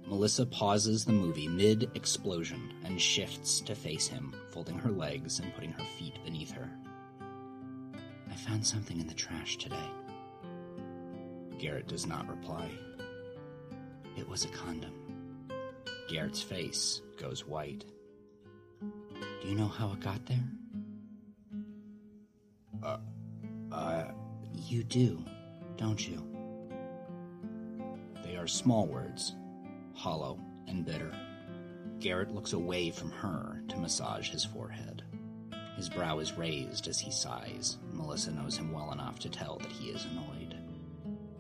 Melissa 0.08 0.46
pauses 0.46 1.04
the 1.04 1.12
movie 1.12 1.50
mid 1.50 1.92
explosion 1.94 2.74
and 2.86 3.00
shifts 3.00 3.60
to 3.62 3.76
face 3.76 4.08
him, 4.08 4.34
folding 4.52 4.80
her 4.80 4.90
legs 4.90 5.40
and 5.40 5.54
putting 5.54 5.74
her 5.74 5.84
feet 6.00 6.18
beneath 6.24 6.52
her. 6.52 6.70
I 8.32 8.36
found 8.36 8.66
something 8.66 9.00
in 9.02 9.08
the 9.08 9.14
trash 9.14 9.58
today. 9.58 9.92
Garrett 11.60 11.88
does 11.88 12.06
not 12.06 12.30
reply. 12.30 12.70
It 14.16 14.28
was 14.30 14.46
a 14.46 14.50
condom. 14.50 14.94
Garrett's 16.08 16.42
face 16.42 17.02
goes 17.20 17.46
white. 17.46 17.84
Do 18.80 19.48
you 19.48 19.56
know 19.56 19.68
how 19.68 19.92
it 19.92 20.00
got 20.00 20.26
there? 20.26 20.44
Uh, 22.82 22.98
You 24.68 24.84
do, 24.84 25.24
don't 25.78 26.06
you? 26.06 26.22
They 28.26 28.36
are 28.36 28.48
small 28.48 28.86
words, 28.86 29.34
hollow 29.94 30.42
and 30.68 30.86
bitter. 30.86 31.14
Garrett 32.00 32.36
looks 32.36 32.52
away 32.52 32.92
from 32.92 33.10
her 33.12 33.64
to 33.70 33.78
massage 33.78 34.30
his 34.30 34.44
forehead. 34.44 35.04
His 35.78 35.88
brow 35.88 36.20
is 36.20 36.38
raised 36.38 36.90
as 36.90 37.00
he 37.00 37.12
sighs. 37.12 37.78
Melissa 37.94 38.34
knows 38.34 38.58
him 38.58 38.74
well 38.74 38.92
enough 38.92 39.20
to 39.20 39.30
tell 39.30 39.58
that 39.60 39.72
he 39.72 39.88
is 39.88 40.06
annoyed. 40.12 40.58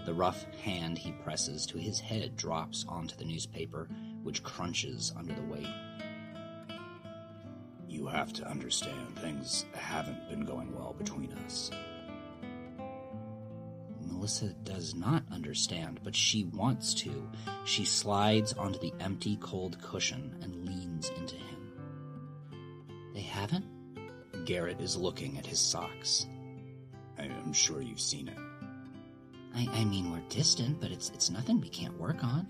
The 0.05 0.13
rough 0.13 0.45
hand 0.61 0.97
he 0.97 1.11
presses 1.11 1.65
to 1.65 1.77
his 1.77 1.99
head 1.99 2.37
drops 2.37 2.85
onto 2.87 3.17
the 3.17 3.25
newspaper, 3.25 3.89
which 4.23 4.41
crunches 4.41 5.11
under 5.17 5.33
the 5.33 5.41
weight. 5.41 5.67
You 7.89 8.07
have 8.07 8.31
to 8.33 8.47
understand, 8.47 9.19
things 9.19 9.65
haven't 9.73 10.29
been 10.29 10.45
going 10.45 10.73
well 10.73 10.95
between 10.97 11.33
us. 11.33 11.71
Melissa 14.27 14.53
does 14.65 14.93
not 14.93 15.23
understand, 15.31 16.01
but 16.03 16.13
she 16.13 16.43
wants 16.43 16.93
to. 16.95 17.29
She 17.63 17.85
slides 17.85 18.51
onto 18.51 18.77
the 18.77 18.91
empty, 18.99 19.37
cold 19.37 19.81
cushion 19.81 20.35
and 20.41 20.65
leans 20.65 21.09
into 21.17 21.37
him. 21.37 21.71
They 23.13 23.21
haven't? 23.21 23.63
Garrett 24.43 24.81
is 24.81 24.97
looking 24.97 25.37
at 25.37 25.45
his 25.45 25.61
socks. 25.61 26.27
I 27.17 27.23
am 27.23 27.53
sure 27.53 27.81
you've 27.81 28.01
seen 28.01 28.27
it. 28.27 28.37
I, 29.55 29.69
I 29.71 29.85
mean, 29.85 30.11
we're 30.11 30.27
distant, 30.27 30.81
but 30.81 30.91
it's 30.91 31.09
it's 31.11 31.29
nothing 31.29 31.61
we 31.61 31.69
can't 31.69 31.97
work 31.97 32.21
on. 32.21 32.49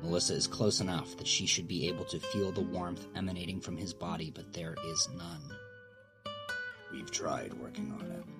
Melissa 0.00 0.34
is 0.34 0.46
close 0.46 0.80
enough 0.80 1.16
that 1.16 1.26
she 1.26 1.44
should 1.44 1.66
be 1.66 1.88
able 1.88 2.04
to 2.04 2.20
feel 2.20 2.52
the 2.52 2.60
warmth 2.60 3.04
emanating 3.16 3.60
from 3.60 3.76
his 3.76 3.92
body, 3.92 4.30
but 4.32 4.52
there 4.52 4.76
is 4.86 5.08
none. 5.16 5.42
We've 6.92 7.10
tried 7.10 7.52
working 7.54 7.92
on 8.00 8.12
it. 8.12 8.37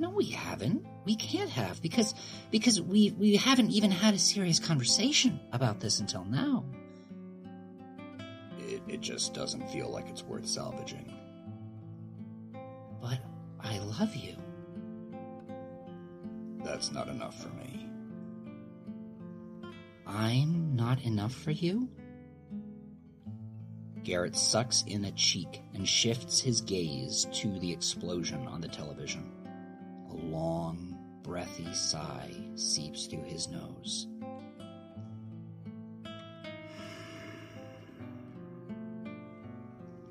No, 0.00 0.08
we 0.08 0.30
haven't. 0.30 0.86
We 1.04 1.14
can't 1.14 1.50
have 1.50 1.82
because 1.82 2.14
because 2.50 2.80
we 2.80 3.10
we 3.18 3.36
haven't 3.36 3.70
even 3.70 3.90
had 3.90 4.14
a 4.14 4.18
serious 4.18 4.58
conversation 4.58 5.38
about 5.52 5.78
this 5.78 6.00
until 6.00 6.24
now. 6.24 6.64
It, 8.60 8.80
it 8.88 9.02
just 9.02 9.34
doesn't 9.34 9.68
feel 9.68 9.90
like 9.90 10.08
it's 10.08 10.22
worth 10.22 10.46
salvaging. 10.46 11.12
But 13.02 13.18
I 13.60 13.78
love 13.80 14.16
you. 14.16 14.36
That's 16.64 16.90
not 16.92 17.08
enough 17.08 17.38
for 17.42 17.50
me. 17.50 17.86
I'm 20.06 20.74
not 20.74 21.02
enough 21.02 21.34
for 21.34 21.50
you? 21.50 21.90
Garrett 24.02 24.34
sucks 24.34 24.82
in 24.86 25.04
a 25.04 25.12
cheek 25.12 25.60
and 25.74 25.86
shifts 25.86 26.40
his 26.40 26.62
gaze 26.62 27.26
to 27.34 27.58
the 27.58 27.70
explosion 27.70 28.46
on 28.46 28.62
the 28.62 28.68
television. 28.68 29.30
A 30.10 30.14
long, 30.14 30.96
breathy 31.22 31.72
sigh 31.72 32.34
seeps 32.56 33.06
through 33.06 33.24
his 33.24 33.48
nose. 33.48 34.08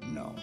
No. 0.01 0.35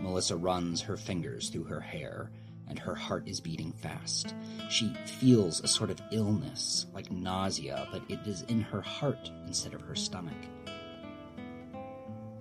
Melissa 0.00 0.36
runs 0.36 0.80
her 0.80 0.96
fingers 0.96 1.48
through 1.50 1.64
her 1.64 1.80
hair, 1.80 2.30
and 2.68 2.78
her 2.78 2.94
heart 2.94 3.28
is 3.28 3.40
beating 3.40 3.72
fast. 3.72 4.34
She 4.70 4.94
feels 5.20 5.60
a 5.60 5.68
sort 5.68 5.90
of 5.90 6.00
illness, 6.10 6.86
like 6.92 7.10
nausea, 7.10 7.86
but 7.92 8.02
it 8.08 8.26
is 8.26 8.42
in 8.42 8.60
her 8.62 8.80
heart 8.80 9.30
instead 9.46 9.74
of 9.74 9.82
her 9.82 9.94
stomach. 9.94 10.34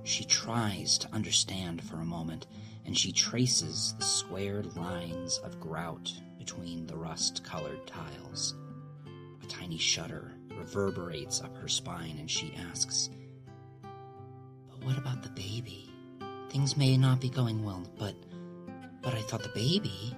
She 0.03 0.23
tries 0.25 0.97
to 0.99 1.13
understand 1.13 1.83
for 1.83 1.97
a 1.97 2.05
moment, 2.05 2.47
and 2.85 2.97
she 2.97 3.11
traces 3.11 3.93
the 3.97 4.05
squared 4.05 4.75
lines 4.75 5.37
of 5.39 5.59
grout 5.59 6.11
between 6.37 6.87
the 6.87 6.97
rust 6.97 7.43
colored 7.43 7.85
tiles. 7.85 8.55
A 9.43 9.45
tiny 9.47 9.77
shudder 9.77 10.31
reverberates 10.57 11.41
up 11.41 11.55
her 11.57 11.67
spine, 11.67 12.17
and 12.19 12.29
she 12.29 12.53
asks, 12.55 13.09
But 13.81 14.83
what 14.83 14.97
about 14.97 15.23
the 15.23 15.29
baby? 15.29 15.89
Things 16.49 16.75
may 16.75 16.97
not 16.97 17.21
be 17.21 17.29
going 17.29 17.63
well, 17.63 17.85
but 17.97 18.15
but 19.01 19.15
I 19.15 19.21
thought 19.21 19.41
the 19.41 19.49
baby. 19.49 20.15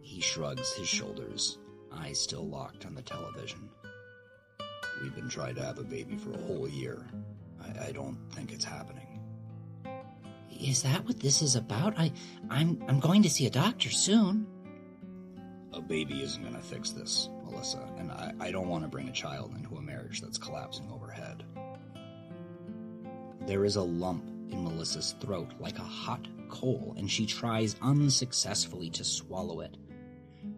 He 0.00 0.20
shrugs 0.20 0.74
his 0.74 0.88
shoulders, 0.88 1.58
eyes 1.90 2.20
still 2.20 2.46
locked 2.46 2.84
on 2.84 2.94
the 2.94 3.02
television. 3.02 3.70
We've 5.02 5.14
been 5.14 5.30
trying 5.30 5.54
to 5.54 5.64
have 5.64 5.78
a 5.78 5.84
baby 5.84 6.16
for 6.16 6.32
a 6.32 6.42
whole 6.42 6.68
year. 6.68 7.06
I, 7.62 7.88
I 7.88 7.92
don't 7.92 8.18
think 8.32 8.52
it's 8.52 8.64
happening. 8.64 9.02
Is 10.60 10.82
that 10.82 11.04
what 11.04 11.18
this 11.18 11.42
is 11.42 11.56
about? 11.56 11.98
I 11.98 12.12
I'm 12.48 12.82
I'm 12.88 13.00
going 13.00 13.22
to 13.22 13.30
see 13.30 13.46
a 13.46 13.50
doctor 13.50 13.90
soon. 13.90 14.46
A 15.72 15.80
baby 15.80 16.22
isn't 16.22 16.42
going 16.42 16.54
to 16.54 16.60
fix 16.60 16.90
this, 16.90 17.28
Melissa, 17.44 17.82
and 17.98 18.12
I, 18.12 18.32
I 18.38 18.50
don't 18.52 18.68
want 18.68 18.84
to 18.84 18.88
bring 18.88 19.08
a 19.08 19.12
child 19.12 19.54
into 19.56 19.76
a 19.76 19.82
marriage 19.82 20.20
that's 20.20 20.38
collapsing 20.38 20.88
overhead. 20.92 21.44
There 23.46 23.64
is 23.64 23.76
a 23.76 23.82
lump 23.82 24.28
in 24.50 24.62
Melissa's 24.62 25.16
throat 25.20 25.52
like 25.58 25.78
a 25.78 25.82
hot 25.82 26.28
coal, 26.48 26.94
and 26.98 27.10
she 27.10 27.26
tries 27.26 27.74
unsuccessfully 27.80 28.90
to 28.90 29.02
swallow 29.02 29.60
it. 29.60 29.78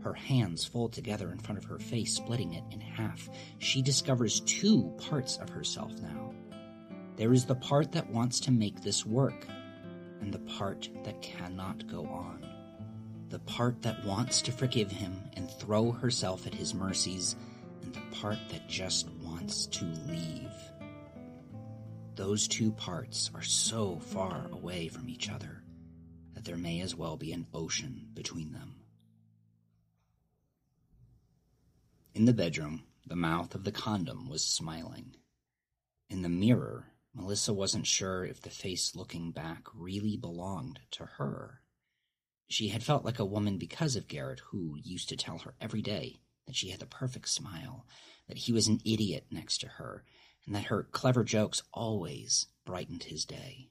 Her 0.03 0.15
hands 0.15 0.65
fold 0.65 0.93
together 0.93 1.31
in 1.31 1.39
front 1.39 1.59
of 1.59 1.65
her 1.65 1.79
face, 1.79 2.15
splitting 2.15 2.55
it 2.55 2.65
in 2.73 2.81
half. 2.81 3.29
She 3.59 3.81
discovers 3.81 4.41
two 4.41 4.93
parts 4.99 5.39
of 5.39 5.49
herself 5.49 5.93
now 6.03 6.24
There 7.17 7.33
is 7.33 7.45
the 7.45 7.55
part 7.55 7.93
that 7.93 8.11
wants 8.11 8.41
to 8.41 8.51
make 8.51 8.83
this 8.83 9.07
work, 9.07 9.47
and 10.21 10.33
the 10.33 10.41
part 10.41 10.89
that 11.05 11.23
cannot 11.23 11.87
go 11.87 12.07
on. 12.07 12.45
The 13.29 13.39
part 13.39 13.83
that 13.83 14.05
wants 14.05 14.43
to 14.43 14.53
forgive 14.53 14.91
him 14.91 15.23
and 15.35 15.49
throw 15.51 15.93
herself 15.93 16.47
at 16.47 16.55
his 16.55 16.75
mercies, 16.75 17.37
and 17.83 17.95
the 17.95 18.17
part 18.17 18.39
that 18.51 18.69
just 18.69 19.09
wants 19.23 19.67
to 19.67 19.85
leave. 19.85 20.53
Those 22.17 22.49
two 22.49 22.73
parts 22.73 23.31
are 23.35 23.43
so 23.43 23.99
far 23.99 24.49
away 24.51 24.89
from 24.89 25.09
each 25.09 25.31
other 25.31 25.63
that 26.35 26.45
there 26.45 26.57
may 26.57 26.81
as 26.81 26.97
well 26.97 27.17
be 27.17 27.33
an 27.33 27.47
ocean 27.55 28.09
between 28.15 28.53
them. 28.53 28.75
In 32.13 32.25
the 32.25 32.33
bedroom, 32.33 32.83
the 33.07 33.17
mouth 33.17 33.55
of 33.55 33.65
the 33.65 33.73
condom 33.73 34.29
was 34.29 34.45
smiling. 34.45 35.17
In 36.09 36.23
the 36.23 36.29
mirror, 36.29 36.87
Melissa 37.15 37.53
wasn't 37.53 37.87
sure 37.87 38.25
if 38.25 38.43
the 38.43 38.51
face 38.51 38.97
looking 38.97 39.31
back 39.31 39.69
really 39.73 40.17
belonged 40.17 40.81
to 40.91 41.07
her. 41.07 41.63
She 42.49 42.69
had 42.69 42.83
felt 42.83 43.05
like 43.05 43.21
a 43.21 43.25
woman 43.25 43.57
because 43.57 43.95
of 43.95 44.09
Garrett, 44.09 44.41
who 44.51 44.77
used 44.83 45.09
to 45.11 45.17
tell 45.17 45.39
her 45.39 45.55
every 45.61 45.81
day 45.81 46.21
that 46.47 46.57
she 46.57 46.71
had 46.71 46.81
the 46.81 46.87
perfect 46.87 47.29
smile, 47.29 47.87
that 48.27 48.37
he 48.37 48.53
was 48.53 48.67
an 48.67 48.81
idiot 48.85 49.27
next 49.31 49.59
to 49.59 49.69
her, 49.69 50.05
and 50.45 50.55
that 50.55 50.65
her 50.65 50.83
clever 50.83 51.25
jokes 51.25 51.63
always 51.73 52.47
brightened 52.65 53.05
his 53.05 53.25
day. 53.25 53.69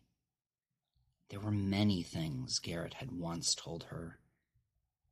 There 1.30 1.40
were 1.40 1.52
many 1.52 2.02
things 2.02 2.60
Garrett 2.60 2.96
had 2.96 3.12
once 3.12 3.54
told 3.54 3.84
her, 3.86 4.20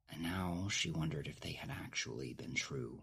and 0.09 0.23
now 0.23 0.67
she 0.69 0.89
wondered 0.89 1.27
if 1.27 1.39
they 1.39 1.53
had 1.53 1.69
actually 1.69 2.33
been 2.33 2.53
true. 2.55 3.01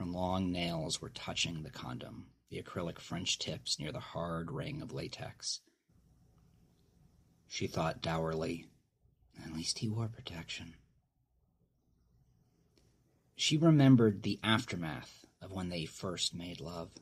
Her 0.00 0.06
long 0.06 0.50
nails 0.50 1.02
were 1.02 1.10
touching 1.10 1.62
the 1.62 1.70
condom, 1.70 2.28
the 2.48 2.62
acrylic 2.62 2.98
French 2.98 3.38
tips 3.38 3.78
near 3.78 3.92
the 3.92 4.00
hard 4.00 4.50
ring 4.50 4.80
of 4.80 4.94
latex. 4.94 5.60
She 7.46 7.66
thought 7.66 8.00
dourly, 8.00 8.64
at 9.44 9.52
least 9.52 9.80
he 9.80 9.90
wore 9.90 10.08
protection. 10.08 10.76
She 13.36 13.58
remembered 13.58 14.22
the 14.22 14.40
aftermath 14.42 15.26
of 15.42 15.52
when 15.52 15.68
they 15.68 15.84
first 15.84 16.34
made 16.34 16.62
love. 16.62 16.92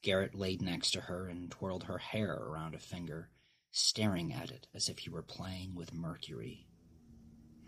Garrett 0.00 0.34
laid 0.34 0.62
next 0.62 0.92
to 0.92 1.02
her 1.02 1.28
and 1.28 1.50
twirled 1.50 1.84
her 1.84 1.98
hair 1.98 2.32
around 2.32 2.74
a 2.74 2.78
finger, 2.78 3.28
staring 3.70 4.32
at 4.32 4.50
it 4.50 4.66
as 4.72 4.88
if 4.88 5.00
he 5.00 5.10
were 5.10 5.22
playing 5.22 5.74
with 5.74 5.92
mercury. 5.92 6.66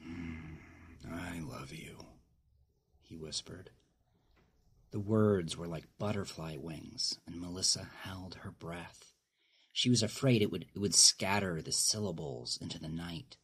Mm, 0.03 0.57
I 1.13 1.41
love 1.41 1.75
you, 1.75 2.07
he 3.03 3.19
whispered. 3.19 3.69
The 4.91 5.01
words 5.01 5.57
were 5.57 5.67
like 5.67 5.99
butterfly 5.99 6.57
wings, 6.57 7.19
and 7.27 7.41
Melissa 7.41 7.89
held 8.03 8.37
her 8.37 8.51
breath. 8.51 9.13
She 9.73 9.91
was 9.91 10.03
afraid 10.03 10.41
it 10.41 10.51
would, 10.51 10.67
it 10.75 10.79
would 10.79 10.95
scatter 10.95 11.61
the 11.61 11.73
syllables 11.73 12.59
into 12.61 12.79
the 12.79 12.89
night. 12.89 13.37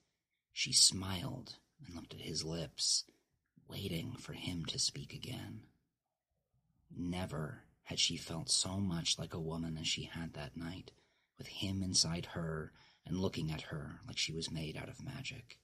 She 0.52 0.72
smiled 0.72 1.56
and 1.84 1.94
looked 1.94 2.14
at 2.14 2.20
his 2.20 2.44
lips, 2.44 3.04
waiting 3.68 4.14
for 4.16 4.32
him 4.32 4.64
to 4.66 4.78
speak 4.78 5.12
again. 5.12 5.62
Never 6.94 7.64
had 7.84 7.98
she 7.98 8.16
felt 8.16 8.50
so 8.50 8.78
much 8.78 9.18
like 9.18 9.34
a 9.34 9.40
woman 9.40 9.76
as 9.76 9.88
she 9.88 10.04
had 10.04 10.34
that 10.34 10.56
night, 10.56 10.92
with 11.36 11.48
him 11.48 11.82
inside 11.82 12.26
her 12.26 12.72
and 13.04 13.18
looking 13.18 13.50
at 13.50 13.62
her 13.62 14.00
like 14.06 14.16
she 14.18 14.32
was 14.32 14.50
made 14.50 14.76
out 14.76 14.88
of 14.88 15.02
magic. 15.02 15.58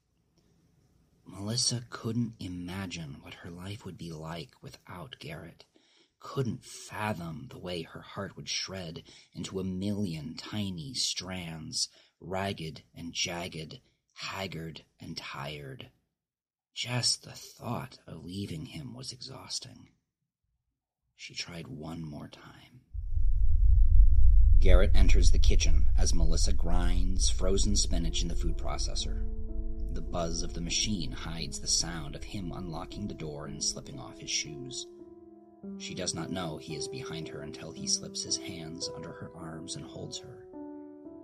Melissa 1.31 1.85
couldn't 1.91 2.35
imagine 2.41 3.19
what 3.21 3.35
her 3.35 3.51
life 3.51 3.85
would 3.85 3.99
be 3.99 4.11
like 4.11 4.51
without 4.63 5.17
Garrett, 5.21 5.67
couldn't 6.21 6.65
fathom 6.65 7.49
the 7.51 7.59
way 7.59 7.83
her 7.83 8.01
heart 8.01 8.35
would 8.35 8.49
shred 8.49 9.03
into 9.35 9.61
a 9.61 9.65
million 9.65 10.35
tiny 10.37 10.95
strands, 10.95 11.91
ragged 12.19 12.83
and 12.95 13.13
jagged, 13.13 13.79
haggard 14.15 14.85
and 14.99 15.19
tired. 15.19 15.91
Just 16.75 17.25
the 17.25 17.33
thought 17.33 17.99
of 18.07 18.25
leaving 18.25 18.67
him 18.67 18.95
was 18.95 19.13
exhausting. 19.13 19.91
She 21.15 21.35
tried 21.35 21.69
one 21.69 22.03
more 22.03 22.29
time. 22.29 22.81
Garrett 24.61 24.93
enters 24.95 25.31
the 25.31 25.39
kitchen 25.39 25.87
as 25.97 26.15
Melissa 26.15 26.53
grinds 26.53 27.29
frozen 27.29 27.77
spinach 27.77 28.23
in 28.23 28.29
the 28.29 28.35
food 28.35 28.57
processor. 28.57 29.38
The 29.99 30.03
buzz 30.03 30.45
of 30.45 30.55
the 30.55 30.61
machine 30.61 31.11
hides 31.11 31.59
the 31.59 31.67
sound 31.67 32.15
of 32.15 32.23
him 32.23 32.53
unlocking 32.53 33.09
the 33.09 33.15
door 33.15 33.47
and 33.47 33.61
slipping 33.61 33.99
off 33.99 34.21
his 34.21 34.31
shoes. 34.31 34.87
She 35.79 35.93
does 35.93 36.15
not 36.15 36.31
know 36.31 36.57
he 36.57 36.77
is 36.77 36.87
behind 36.87 37.27
her 37.27 37.41
until 37.41 37.73
he 37.73 37.89
slips 37.89 38.23
his 38.23 38.37
hands 38.37 38.89
under 38.95 39.11
her 39.11 39.33
arms 39.35 39.75
and 39.75 39.85
holds 39.85 40.17
her. 40.19 40.47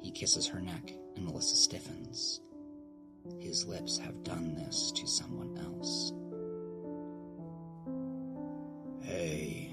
He 0.03 0.11
kisses 0.11 0.49
her 0.49 0.61
neck, 0.61 0.93
and 1.15 1.25
Melissa 1.25 1.55
stiffens. 1.55 2.41
His 3.39 3.65
lips 3.65 3.97
have 3.99 4.25
done 4.25 4.57
this 4.57 4.91
to 4.91 5.07
someone 5.07 5.57
else. 5.57 6.13
Hey, 9.03 9.73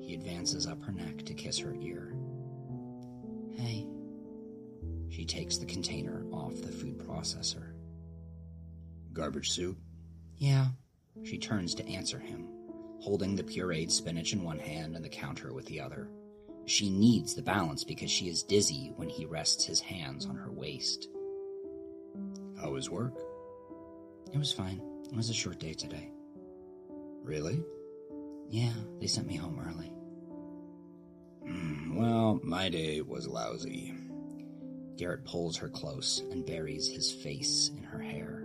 he 0.00 0.14
advances 0.14 0.68
up 0.68 0.80
her 0.84 0.92
neck 0.92 1.24
to 1.24 1.34
kiss 1.34 1.58
her 1.58 1.74
ear. 1.80 2.14
Hey. 3.56 3.88
She 5.10 5.24
takes 5.24 5.58
the 5.58 5.66
container 5.66 6.24
off 6.32 6.60
the 6.60 6.72
food 6.72 6.98
processor. 6.98 7.72
Garbage 9.12 9.50
soup? 9.50 9.78
Yeah. 10.36 10.66
She 11.24 11.38
turns 11.38 11.74
to 11.74 11.88
answer 11.88 12.18
him, 12.18 12.48
holding 13.00 13.34
the 13.34 13.42
pureed 13.42 13.90
spinach 13.90 14.32
in 14.32 14.42
one 14.42 14.58
hand 14.58 14.94
and 14.94 15.04
the 15.04 15.08
counter 15.08 15.52
with 15.52 15.66
the 15.66 15.80
other. 15.80 16.08
She 16.66 16.90
needs 16.90 17.34
the 17.34 17.42
balance 17.42 17.82
because 17.82 18.10
she 18.10 18.28
is 18.28 18.42
dizzy 18.42 18.92
when 18.96 19.08
he 19.08 19.24
rests 19.24 19.64
his 19.64 19.80
hands 19.80 20.26
on 20.26 20.36
her 20.36 20.52
waist. 20.52 21.08
How 22.60 22.70
was 22.70 22.90
work? 22.90 23.14
It 24.32 24.38
was 24.38 24.52
fine. 24.52 24.82
It 25.10 25.16
was 25.16 25.30
a 25.30 25.34
short 25.34 25.58
day 25.58 25.72
today. 25.72 26.10
Really? 27.22 27.62
Yeah, 28.48 28.72
they 29.00 29.06
sent 29.06 29.26
me 29.26 29.36
home 29.36 29.58
early. 29.66 29.92
Mm, 31.46 31.96
well, 31.96 32.40
my 32.42 32.68
day 32.68 33.00
was 33.00 33.26
lousy. 33.26 33.94
Garrett 34.98 35.24
pulls 35.24 35.56
her 35.56 35.68
close 35.68 36.24
and 36.32 36.44
buries 36.44 36.88
his 36.88 37.12
face 37.12 37.70
in 37.76 37.84
her 37.84 38.00
hair. 38.00 38.44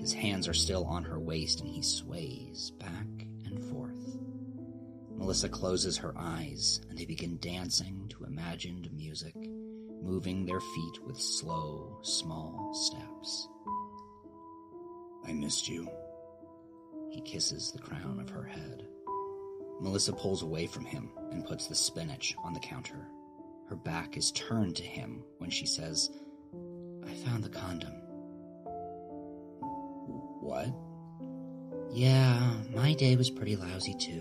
His 0.00 0.12
hands 0.12 0.48
are 0.48 0.54
still 0.54 0.84
on 0.84 1.04
her 1.04 1.20
waist 1.20 1.60
and 1.60 1.68
he 1.68 1.80
sways 1.80 2.72
back 2.80 3.06
and 3.44 3.62
forth. 3.70 4.18
Melissa 5.16 5.48
closes 5.48 5.96
her 5.96 6.12
eyes 6.18 6.80
and 6.90 6.98
they 6.98 7.04
begin 7.04 7.38
dancing 7.40 8.08
to 8.08 8.24
imagined 8.24 8.90
music, 8.92 9.36
moving 10.02 10.44
their 10.44 10.60
feet 10.60 11.04
with 11.06 11.20
slow, 11.20 11.98
small 12.02 12.74
steps. 12.74 13.48
I 15.24 15.32
missed 15.32 15.68
you. 15.68 15.88
He 17.10 17.20
kisses 17.20 17.70
the 17.70 17.78
crown 17.78 18.18
of 18.18 18.28
her 18.30 18.44
head. 18.44 18.88
Melissa 19.80 20.12
pulls 20.12 20.42
away 20.42 20.66
from 20.66 20.84
him 20.84 21.10
and 21.30 21.46
puts 21.46 21.68
the 21.68 21.76
spinach 21.76 22.34
on 22.42 22.54
the 22.54 22.60
counter. 22.60 23.06
Her 23.68 23.76
back 23.76 24.16
is 24.16 24.32
turned 24.32 24.76
to 24.76 24.82
him 24.82 25.24
when 25.38 25.50
she 25.50 25.66
says, 25.66 26.10
I 27.04 27.12
found 27.14 27.42
the 27.42 27.48
condom. 27.48 27.92
What? 30.40 30.68
Yeah, 31.92 32.52
my 32.74 32.94
day 32.94 33.16
was 33.16 33.30
pretty 33.30 33.56
lousy 33.56 33.94
too. 33.94 34.20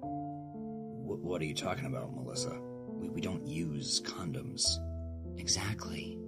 W- 0.00 1.20
what 1.22 1.40
are 1.42 1.46
you 1.46 1.54
talking 1.54 1.86
about, 1.86 2.14
Melissa? 2.14 2.56
We, 2.88 3.08
we 3.08 3.20
don't 3.20 3.46
use 3.46 4.00
condoms. 4.02 4.64
Exactly. 5.38 6.18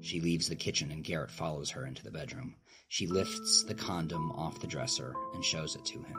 She 0.00 0.20
leaves 0.20 0.48
the 0.48 0.56
kitchen 0.56 0.90
and 0.90 1.04
Garrett 1.04 1.30
follows 1.30 1.70
her 1.70 1.86
into 1.86 2.02
the 2.02 2.10
bedroom. 2.10 2.56
She 2.88 3.06
lifts 3.06 3.64
the 3.64 3.74
condom 3.74 4.32
off 4.32 4.60
the 4.60 4.66
dresser 4.66 5.14
and 5.32 5.44
shows 5.44 5.76
it 5.76 5.84
to 5.86 6.02
him. 6.02 6.16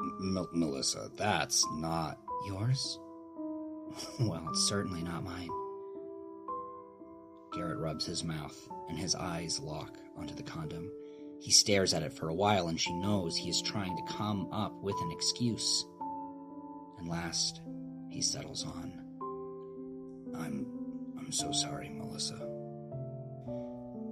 M- 0.00 0.48
Melissa, 0.52 1.10
that's 1.16 1.64
not 1.74 2.18
yours. 2.46 2.98
well, 4.20 4.46
it's 4.50 4.68
certainly 4.68 5.02
not 5.02 5.24
mine. 5.24 5.48
Garrett 7.52 7.78
rubs 7.78 8.06
his 8.06 8.24
mouth, 8.24 8.56
and 8.88 8.98
his 8.98 9.14
eyes 9.14 9.60
lock 9.60 9.98
onto 10.16 10.34
the 10.34 10.42
condom. 10.42 10.90
He 11.40 11.50
stares 11.50 11.92
at 11.92 12.02
it 12.02 12.12
for 12.12 12.28
a 12.28 12.34
while, 12.34 12.68
and 12.68 12.80
she 12.80 12.92
knows 12.92 13.36
he 13.36 13.50
is 13.50 13.60
trying 13.60 13.96
to 13.96 14.12
come 14.12 14.50
up 14.52 14.72
with 14.80 14.96
an 15.00 15.10
excuse. 15.10 15.84
And 16.98 17.08
last, 17.08 17.60
he 18.08 18.22
settles 18.22 18.64
on. 18.64 18.92
I'm. 20.34 20.66
I'm 21.18 21.32
so 21.32 21.52
sorry, 21.52 21.88
Melissa. 21.88 22.38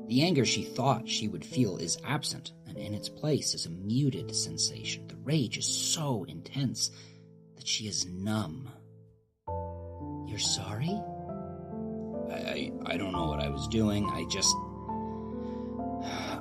The 0.09 0.23
anger 0.23 0.45
she 0.45 0.65
thought 0.65 1.09
she 1.09 1.29
would 1.29 1.45
feel 1.45 1.77
is 1.77 1.99
absent, 2.05 2.53
and 2.67 2.77
in 2.77 2.95
its 2.95 3.09
place 3.09 3.55
is 3.55 3.67
a 3.67 3.71
muted 3.71 4.35
sensation. 4.35 5.07
The 5.07 5.17
rage 5.23 5.57
is 5.57 5.67
so 5.67 6.25
intense 6.29 6.91
that 7.57 7.67
she 7.67 7.87
is 7.87 8.07
numb. 8.07 8.71
You're 10.31 10.39
sorry? 10.39 10.97
I, 12.31 12.35
I, 12.35 12.73
I 12.87 12.97
don't 12.97 13.11
know 13.11 13.27
what 13.27 13.41
I 13.41 13.49
was 13.49 13.67
doing. 13.67 14.09
I 14.11 14.25
just. 14.31 14.55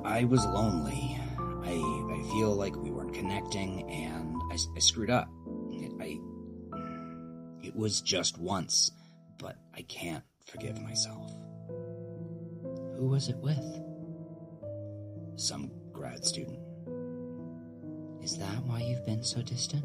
I 0.06 0.25
was 0.25 0.45
lonely. 0.45 1.17
I, 1.39 1.71
I 1.71 2.32
feel 2.32 2.56
like 2.56 2.75
we 2.75 2.91
weren't 2.91 3.15
connecting, 3.15 3.89
and 3.89 4.36
I, 4.52 4.58
I 4.75 4.80
screwed 4.80 5.10
up. 5.10 5.28
I. 5.99 6.19
It 7.63 7.75
was 7.75 8.02
just 8.02 8.38
once, 8.38 8.91
but 9.39 9.58
I 9.75 9.82
can't 9.82 10.23
forgive 10.45 10.80
myself. 10.80 11.34
Who 12.95 13.08
was 13.08 13.28
it 13.30 13.38
with? 13.38 13.82
Some 15.36 15.71
grad 15.91 16.23
student. 16.23 16.60
Is 18.21 18.38
that 18.38 18.63
why 18.65 18.82
you've 18.82 19.06
been 19.06 19.23
so 19.23 19.41
distant? 19.41 19.84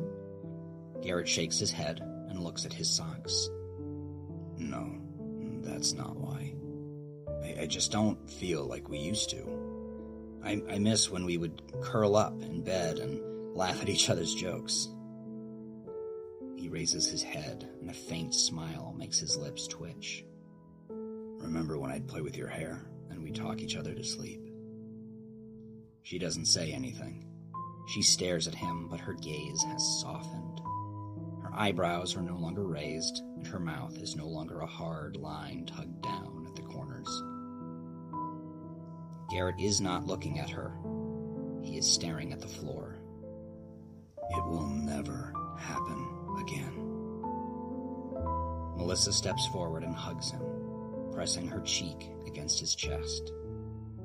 Garrett 1.03 1.29
shakes 1.29 1.59
his 1.59 1.73
head 1.73 2.01
and 2.29 2.41
looks 2.41 2.67
at 2.67 2.73
his 2.75 2.95
socks. 2.95 3.49
No, 4.59 4.99
that's 5.63 5.93
not 5.93 6.17
why. 6.17 6.55
I, 7.43 7.63
I 7.63 7.67
just 7.67 7.93
don't 7.93 8.29
feel 8.31 8.65
like 8.65 8.89
we 8.89 8.99
used 8.99 9.31
to. 9.31 10.41
I, 10.45 10.63
I 10.71 10.79
miss 10.79 11.11
when 11.11 11.25
we 11.25 11.39
would 11.39 11.63
curl 11.81 12.17
up 12.17 12.43
in 12.43 12.63
bed 12.63 12.99
and 12.99 13.57
laugh 13.57 13.81
at 13.81 13.89
each 13.89 14.11
other's 14.11 14.35
jokes. 14.35 14.89
He 16.57 16.69
raises 16.69 17.07
his 17.07 17.23
head, 17.23 17.69
and 17.81 17.91
a 17.91 17.95
faint 17.95 18.35
smile 18.35 18.95
makes 18.97 19.19
his 19.19 19.37
lips 19.37 19.67
twitch. 19.67 20.25
Remember 20.89 21.79
when 21.79 21.91
I'd 21.91 22.09
play 22.09 22.21
with 22.21 22.37
your 22.37 22.49
hair 22.49 22.81
and 23.11 23.23
we'd 23.23 23.35
talk 23.35 23.61
each 23.61 23.77
other 23.77 23.95
to 23.95 24.05
sleep? 24.05 24.41
She 26.03 26.19
doesn't 26.19 26.47
say 26.47 26.73
anything. 26.73 27.27
She 27.89 28.03
stares 28.03 28.49
at 28.49 28.55
him, 28.55 28.89
but 28.89 29.01
her 29.01 29.15
gaze 29.15 29.63
has 29.65 30.01
softened. 30.01 30.61
Eyebrows 31.57 32.17
are 32.17 32.23
no 32.23 32.37
longer 32.37 32.67
raised, 32.67 33.23
and 33.37 33.47
her 33.47 33.61
mouth 33.61 33.97
is 33.99 34.17
no 34.17 34.27
longer 34.27 34.61
a 34.61 34.67
hard 34.67 35.17
line 35.17 35.67
tugged 35.67 36.03
down 36.03 36.47
at 36.49 36.57
the 36.57 36.63
corners. 36.63 37.09
Garrett 39.31 39.61
is 39.61 39.81
not 39.81 40.05
looking 40.07 40.41
at 40.41 40.51
her. 40.51 40.73
He 41.63 41.79
is 41.79 41.91
staring 41.91 42.33
at 42.33 42.41
the 42.41 42.49
floor. 42.49 42.99
It 44.31 44.45
will 44.47 44.67
never 44.67 45.33
happen 45.57 46.09
again. 46.41 46.75
Melissa 48.77 49.13
steps 49.13 49.47
forward 49.47 49.85
and 49.85 49.95
hugs 49.95 50.33
him, 50.33 50.43
pressing 51.13 51.47
her 51.47 51.61
cheek 51.61 52.11
against 52.27 52.59
his 52.59 52.75
chest. 52.75 53.33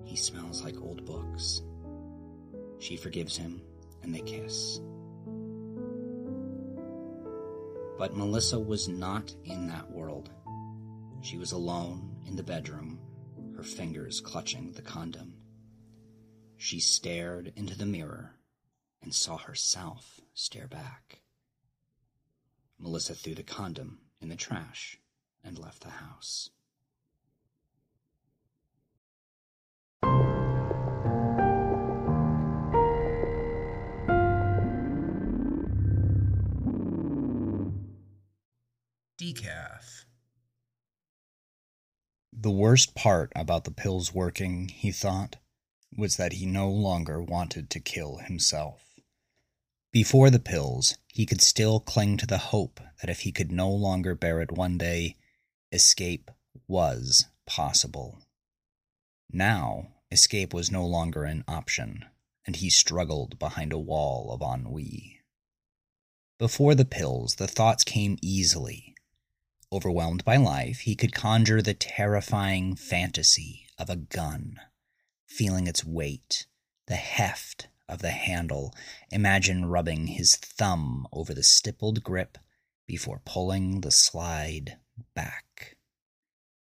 He 0.05 0.15
smells 0.15 0.63
like 0.63 0.79
old 0.79 1.03
books. 1.03 1.63
She 2.77 2.95
forgives 2.95 3.35
him, 3.35 3.61
and 4.03 4.13
they 4.13 4.21
kiss. 4.21 4.79
But 7.99 8.15
Melissa 8.15 8.57
was 8.57 8.87
not 8.87 9.35
in 9.43 9.67
that 9.67 9.91
world. 9.91 10.29
She 11.21 11.37
was 11.37 11.51
alone 11.51 12.15
in 12.25 12.37
the 12.37 12.43
bedroom, 12.43 12.97
her 13.57 13.61
fingers 13.61 14.21
clutching 14.21 14.71
the 14.71 14.81
condom. 14.81 15.33
She 16.55 16.79
stared 16.79 17.51
into 17.57 17.77
the 17.77 17.85
mirror 17.85 18.39
and 19.01 19.13
saw 19.13 19.35
herself 19.35 20.21
stare 20.33 20.69
back. 20.69 21.19
Melissa 22.77 23.13
threw 23.13 23.35
the 23.35 23.43
condom 23.43 23.99
in 24.21 24.29
the 24.29 24.37
trash 24.37 24.97
and 25.43 25.59
left 25.59 25.81
the 25.81 25.89
house. 25.89 26.51
Decaf. 39.19 40.05
The 42.31 42.49
worst 42.49 42.95
part 42.95 43.33
about 43.35 43.65
the 43.65 43.71
pills 43.71 44.13
working, 44.13 44.69
he 44.69 44.93
thought, 44.93 45.35
was 45.93 46.15
that 46.15 46.31
he 46.31 46.45
no 46.45 46.69
longer 46.69 47.21
wanted 47.21 47.69
to 47.71 47.81
kill 47.81 48.19
himself. 48.19 48.81
Before 49.91 50.29
the 50.29 50.39
pills, 50.39 50.95
he 51.09 51.25
could 51.25 51.41
still 51.41 51.81
cling 51.81 52.15
to 52.15 52.25
the 52.25 52.37
hope 52.37 52.79
that 53.01 53.09
if 53.09 53.21
he 53.21 53.33
could 53.33 53.51
no 53.51 53.69
longer 53.69 54.15
bear 54.15 54.39
it 54.39 54.53
one 54.53 54.77
day, 54.77 55.17
escape 55.73 56.31
was 56.69 57.25
possible. 57.45 58.19
Now, 59.29 59.95
escape 60.09 60.53
was 60.53 60.71
no 60.71 60.87
longer 60.87 61.25
an 61.25 61.43
option, 61.45 62.05
and 62.45 62.55
he 62.55 62.69
struggled 62.69 63.37
behind 63.37 63.73
a 63.73 63.77
wall 63.77 64.31
of 64.31 64.41
ennui. 64.41 65.19
Before 66.37 66.73
the 66.73 66.85
pills, 66.85 67.35
the 67.35 67.49
thoughts 67.49 67.83
came 67.83 68.17
easily. 68.21 68.95
Overwhelmed 69.71 70.25
by 70.25 70.35
life, 70.37 70.79
he 70.81 70.95
could 70.95 71.13
conjure 71.13 71.61
the 71.61 71.75
terrifying 71.75 72.75
fantasy 72.75 73.67
of 73.77 73.89
a 73.89 73.95
gun, 73.95 74.59
feeling 75.27 75.67
its 75.67 75.85
weight, 75.85 76.47
the 76.87 76.95
heft 76.95 77.67
of 77.87 77.99
the 77.99 78.11
handle. 78.11 78.73
Imagine 79.11 79.65
rubbing 79.65 80.07
his 80.07 80.35
thumb 80.35 81.07
over 81.11 81.33
the 81.33 81.43
stippled 81.43 82.03
grip 82.03 82.39
before 82.87 83.21
pulling 83.25 83.81
the 83.81 83.91
slide 83.91 84.77
back. 85.13 85.77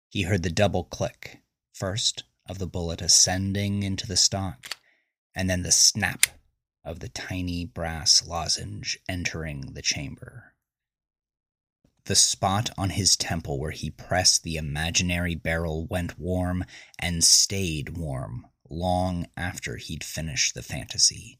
He 0.08 0.22
heard 0.22 0.42
the 0.42 0.50
double 0.50 0.82
click, 0.82 1.42
first 1.72 2.24
of 2.46 2.58
the 2.58 2.66
bullet 2.66 3.00
ascending 3.00 3.84
into 3.84 4.08
the 4.08 4.16
stock, 4.16 4.76
and 5.32 5.48
then 5.48 5.62
the 5.62 5.70
snap 5.70 6.26
of 6.84 6.98
the 6.98 7.08
tiny 7.08 7.64
brass 7.64 8.26
lozenge 8.26 8.98
entering 9.08 9.74
the 9.74 9.82
chamber. 9.82 10.49
The 12.10 12.16
spot 12.16 12.70
on 12.76 12.90
his 12.90 13.14
temple 13.14 13.60
where 13.60 13.70
he 13.70 13.88
pressed 13.88 14.42
the 14.42 14.56
imaginary 14.56 15.36
barrel 15.36 15.86
went 15.86 16.18
warm 16.18 16.64
and 16.98 17.22
stayed 17.22 17.96
warm 17.96 18.48
long 18.68 19.28
after 19.36 19.76
he'd 19.76 20.02
finished 20.02 20.54
the 20.54 20.62
fantasy. 20.64 21.38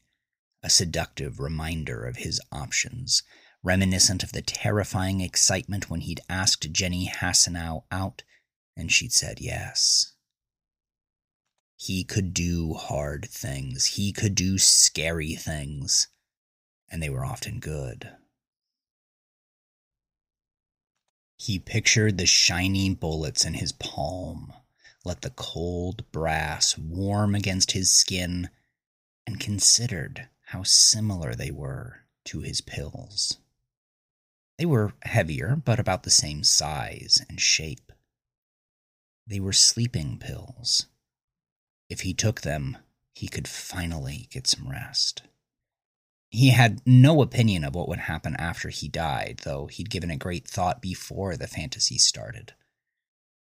A 0.63 0.69
seductive 0.69 1.41
reminder 1.41 2.05
of 2.05 2.15
his 2.15 2.39
options, 2.53 3.21
reminiscent 3.61 4.23
of 4.23 4.31
the 4.31 4.41
terrifying 4.41 5.19
excitement 5.19 5.89
when 5.89 5.99
he'd 5.99 6.21
asked 6.29 6.71
Jenny 6.71 7.09
Hasanow 7.09 7.83
out 7.91 8.23
and 8.77 8.89
she'd 8.93 9.11
said 9.11 9.41
yes. 9.41 10.13
He 11.75 12.05
could 12.05 12.33
do 12.33 12.75
hard 12.75 13.27
things, 13.29 13.97
he 13.97 14.13
could 14.13 14.35
do 14.35 14.57
scary 14.57 15.35
things, 15.35 16.07
and 16.87 17.03
they 17.03 17.09
were 17.09 17.25
often 17.25 17.59
good. 17.59 18.15
He 21.41 21.57
pictured 21.57 22.19
the 22.19 22.27
shiny 22.27 22.93
bullets 22.93 23.45
in 23.45 23.55
his 23.55 23.71
palm, 23.71 24.53
let 25.03 25.21
the 25.21 25.31
cold 25.31 26.05
brass 26.11 26.77
warm 26.77 27.33
against 27.33 27.71
his 27.71 27.91
skin, 27.91 28.51
and 29.25 29.39
considered 29.39 30.29
how 30.49 30.61
similar 30.61 31.33
they 31.33 31.49
were 31.49 32.01
to 32.25 32.41
his 32.41 32.61
pills. 32.61 33.39
They 34.59 34.67
were 34.67 34.93
heavier, 35.01 35.55
but 35.55 35.79
about 35.79 36.03
the 36.03 36.11
same 36.11 36.43
size 36.43 37.25
and 37.27 37.41
shape. 37.41 37.91
They 39.25 39.39
were 39.39 39.51
sleeping 39.51 40.19
pills. 40.19 40.85
If 41.89 42.01
he 42.01 42.13
took 42.13 42.41
them, 42.41 42.77
he 43.15 43.27
could 43.27 43.47
finally 43.47 44.27
get 44.29 44.45
some 44.45 44.69
rest. 44.69 45.23
He 46.31 46.51
had 46.51 46.81
no 46.85 47.21
opinion 47.21 47.65
of 47.65 47.75
what 47.75 47.89
would 47.89 47.99
happen 47.99 48.37
after 48.37 48.69
he 48.69 48.87
died, 48.87 49.41
though 49.43 49.67
he'd 49.67 49.89
given 49.89 50.09
it 50.09 50.19
great 50.19 50.47
thought 50.47 50.81
before 50.81 51.35
the 51.35 51.45
fantasy 51.45 51.97
started. 51.97 52.53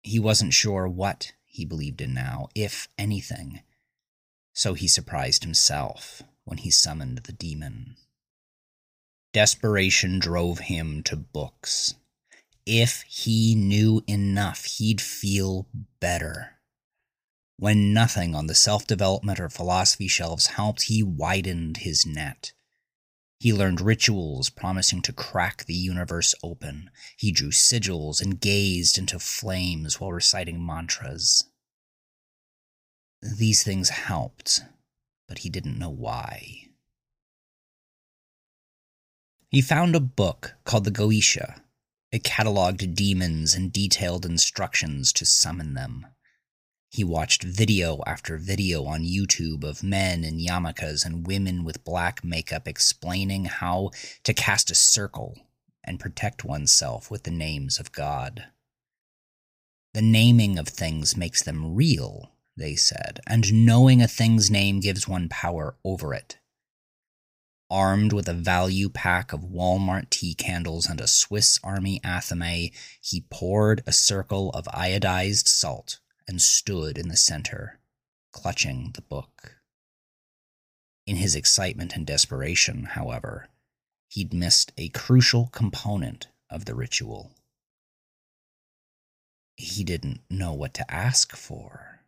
He 0.02 0.20
wasn't 0.20 0.54
sure 0.54 0.88
what 0.88 1.34
he 1.46 1.66
believed 1.66 2.00
in 2.00 2.14
now, 2.14 2.48
if 2.56 2.88
anything, 2.98 3.62
so 4.54 4.74
he 4.74 4.88
surprised 4.88 5.44
himself 5.44 6.24
when 6.46 6.60
he 6.60 6.72
summoned 6.72 7.20
the 7.20 7.34
demon. 7.34 7.98
Desperation 9.34 10.18
drove 10.20 10.60
him 10.60 11.04
to 11.04 11.18
books. 11.18 11.96
If 12.66 13.02
he 13.02 13.54
knew 13.54 14.02
enough, 14.08 14.64
he'd 14.64 15.02
feel 15.02 15.68
better. 16.00 16.54
When 17.58 17.94
nothing 17.94 18.34
on 18.34 18.48
the 18.48 18.56
self 18.56 18.88
development 18.88 19.42
or 19.42 19.50
philosophy 19.50 20.08
shelves 20.08 20.48
helped, 20.48 20.84
he 20.84 21.04
widened 21.04 21.78
his 21.78 22.06
net. 22.06 22.54
He 23.40 23.54
learned 23.54 23.82
rituals 23.82 24.50
promising 24.50 25.02
to 25.04 25.14
crack 25.14 25.66
the 25.66 25.74
universe 25.74 26.34
open. 26.42 26.90
He 27.18 27.32
drew 27.32 27.52
sigils 27.52 28.22
and 28.22 28.42
gazed 28.42 28.98
into 28.98 29.20
flames 29.20 30.00
while 30.00 30.12
reciting 30.12 30.66
mantras. 30.66 31.44
These 33.22 33.64
things 33.64 33.90
helped, 33.90 34.62
but 35.28 35.40
he 35.40 35.50
didn't 35.50 35.78
know 35.78 35.90
why. 35.90 36.70
He 39.50 39.62
found 39.62 39.96
a 39.96 40.00
book 40.00 40.56
called 40.66 40.84
the 40.84 40.92
Goetia. 40.92 41.62
It 42.12 42.24
cataloged 42.24 42.96
demons 42.96 43.54
and 43.54 43.72
detailed 43.72 44.26
instructions 44.26 45.14
to 45.14 45.26
summon 45.26 45.74
them. 45.74 46.08
He 46.98 47.04
watched 47.04 47.44
video 47.44 48.02
after 48.08 48.40
video 48.40 48.86
on 48.86 49.04
YouTube 49.04 49.64
of 49.64 49.84
men 49.84 50.24
in 50.24 50.40
yarmulkes 50.40 51.06
and 51.06 51.28
women 51.28 51.64
with 51.64 51.84
black 51.84 52.24
makeup 52.24 52.68
explaining 52.68 53.46
how 53.46 53.92
to 54.24 54.34
cast 54.34 54.72
a 54.72 54.74
circle 54.74 55.38
and 55.84 56.00
protect 56.00 56.44
oneself 56.44 57.12
with 57.12 57.22
the 57.22 57.30
names 57.30 57.80
of 57.80 57.92
God. 57.92 58.46
The 59.94 60.02
naming 60.02 60.58
of 60.58 60.68
things 60.68 61.16
makes 61.16 61.44
them 61.44 61.76
real, 61.76 62.32
they 62.56 62.76
said, 62.76 63.20
and 63.28 63.64
knowing 63.64 64.02
a 64.02 64.08
thing's 64.08 64.50
name 64.50 64.80
gives 64.80 65.08
one 65.08 65.30
power 65.30 65.78
over 65.86 66.16
it. 66.16 66.40
Armed 67.70 68.12
with 68.12 68.28
a 68.28 68.34
value 68.34 68.90
pack 68.90 69.34
of 69.34 69.42
Walmart 69.42 70.10
tea 70.10 70.34
candles 70.34 70.88
and 70.88 71.00
a 71.00 71.06
Swiss 71.06 71.60
Army 71.64 72.00
athame, 72.00 72.74
he 73.00 73.28
poured 73.30 73.84
a 73.86 73.94
circle 73.94 74.50
of 74.50 74.66
iodized 74.74 75.48
salt 75.48 76.00
and 76.28 76.42
stood 76.42 76.98
in 76.98 77.08
the 77.08 77.18
center, 77.18 77.80
clutching 78.32 78.92
the 78.96 79.02
book. 79.02 79.58
In 81.06 81.16
his 81.16 81.36
excitement 81.36 81.96
and 81.96 82.06
desperation, 82.06 82.84
however, 82.84 83.48
he'd 84.10 84.34
missed 84.34 84.74
a 84.78 84.90
crucial 84.90 85.48
component 85.48 86.28
of 86.50 86.66
the 86.66 86.76
ritual. 86.76 87.32
He 89.56 89.84
didn't 89.84 90.22
know 90.30 90.54
what 90.54 90.74
to 90.76 90.92
ask 90.92 91.36
for. 91.36 92.02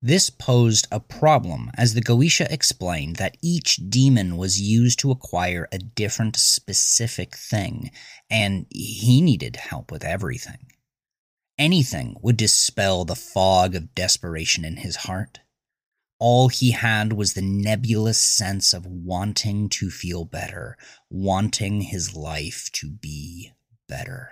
This 0.00 0.30
posed 0.30 0.86
a 0.92 1.00
problem, 1.00 1.72
as 1.76 1.94
the 1.94 2.00
Goetia 2.00 2.46
explained 2.50 3.16
that 3.16 3.36
each 3.42 3.80
demon 3.88 4.36
was 4.36 4.60
used 4.60 5.00
to 5.00 5.10
acquire 5.10 5.68
a 5.72 5.78
different 5.78 6.36
specific 6.36 7.34
thing, 7.34 7.90
and 8.30 8.66
he 8.70 9.20
needed 9.20 9.56
help 9.56 9.90
with 9.90 10.04
everything. 10.04 10.70
Anything 11.58 12.16
would 12.22 12.36
dispel 12.36 13.04
the 13.04 13.16
fog 13.16 13.74
of 13.74 13.94
desperation 13.94 14.64
in 14.64 14.76
his 14.76 14.96
heart. 14.96 15.40
All 16.20 16.48
he 16.48 16.70
had 16.70 17.12
was 17.12 17.34
the 17.34 17.42
nebulous 17.42 18.18
sense 18.18 18.72
of 18.72 18.86
wanting 18.86 19.68
to 19.70 19.90
feel 19.90 20.24
better, 20.24 20.76
wanting 21.10 21.82
his 21.82 22.14
life 22.14 22.70
to 22.74 22.90
be 22.90 23.52
better. 23.88 24.30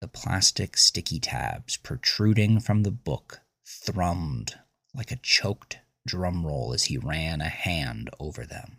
The 0.00 0.08
plastic 0.08 0.76
sticky 0.76 1.18
tabs 1.18 1.76
protruding 1.76 2.60
from 2.60 2.84
the 2.84 2.92
book 2.92 3.40
thrummed 3.66 4.54
like 4.94 5.10
a 5.10 5.16
choked 5.16 5.78
drum 6.06 6.46
roll 6.46 6.72
as 6.72 6.84
he 6.84 6.96
ran 6.96 7.40
a 7.40 7.48
hand 7.48 8.08
over 8.20 8.46
them. 8.46 8.78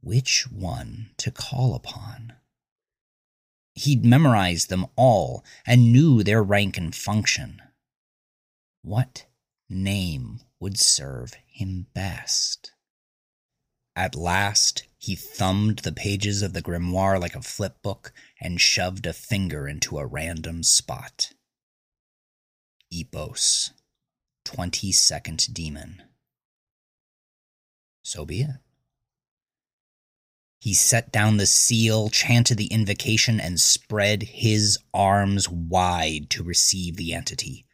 Which 0.00 0.46
one 0.50 1.10
to 1.16 1.30
call 1.30 1.74
upon? 1.74 2.34
He'd 3.76 4.06
memorized 4.06 4.70
them 4.70 4.86
all 4.96 5.44
and 5.66 5.92
knew 5.92 6.22
their 6.22 6.42
rank 6.42 6.78
and 6.78 6.94
function. 6.94 7.60
What 8.80 9.26
name 9.68 10.40
would 10.58 10.78
serve 10.78 11.34
him 11.46 11.86
best? 11.92 12.72
At 13.94 14.14
last, 14.14 14.84
he 14.98 15.14
thumbed 15.14 15.80
the 15.80 15.92
pages 15.92 16.40
of 16.40 16.54
the 16.54 16.62
grimoire 16.62 17.20
like 17.20 17.34
a 17.34 17.40
flipbook 17.40 18.12
and 18.40 18.60
shoved 18.60 19.04
a 19.04 19.12
finger 19.12 19.68
into 19.68 19.98
a 19.98 20.06
random 20.06 20.62
spot. 20.62 21.34
Ipos, 22.90 23.72
22nd 24.46 25.52
Demon. 25.52 26.02
So 28.02 28.24
be 28.24 28.40
it. 28.40 28.60
He 30.58 30.74
set 30.74 31.12
down 31.12 31.36
the 31.36 31.46
seal, 31.46 32.08
chanted 32.08 32.56
the 32.56 32.66
invocation, 32.66 33.40
and 33.40 33.60
spread 33.60 34.22
his 34.22 34.78
arms 34.92 35.48
wide 35.48 36.30
to 36.30 36.42
receive 36.42 36.96
the 36.96 37.12
entity. 37.12 37.66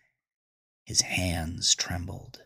His 0.85 1.03
hands 1.03 1.75
trembled. 1.75 2.43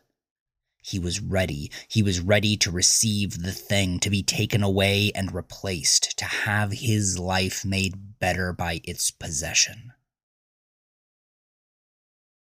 He 0.83 1.01
was 1.01 1.21
ready. 1.21 1.73
He 1.89 2.03
was 2.03 2.21
ready 2.21 2.57
to 2.59 2.71
receive 2.71 3.43
the 3.43 3.51
thing, 3.51 3.99
to 4.01 4.11
be 4.11 4.23
taken 4.23 4.63
away 4.63 5.11
and 5.17 5.35
replaced, 5.35 6.17
to 6.19 6.25
have 6.25 6.71
his 6.71 7.19
life 7.19 7.65
made 7.65 8.21
better 8.21 8.53
by 8.53 8.81
its 8.85 9.11
possession. 9.11 9.93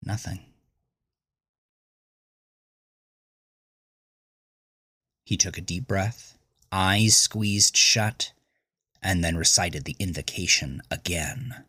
Nothing. 0.01 0.45
He 5.25 5.35
took 5.35 5.57
a 5.57 5.61
deep 5.61 5.87
breath, 5.87 6.37
eyes 6.71 7.17
squeezed 7.17 7.75
shut, 7.75 8.31
and 9.01 9.23
then 9.23 9.35
recited 9.35 9.85
the 9.85 9.95
invocation 9.99 10.81
again. 10.89 11.65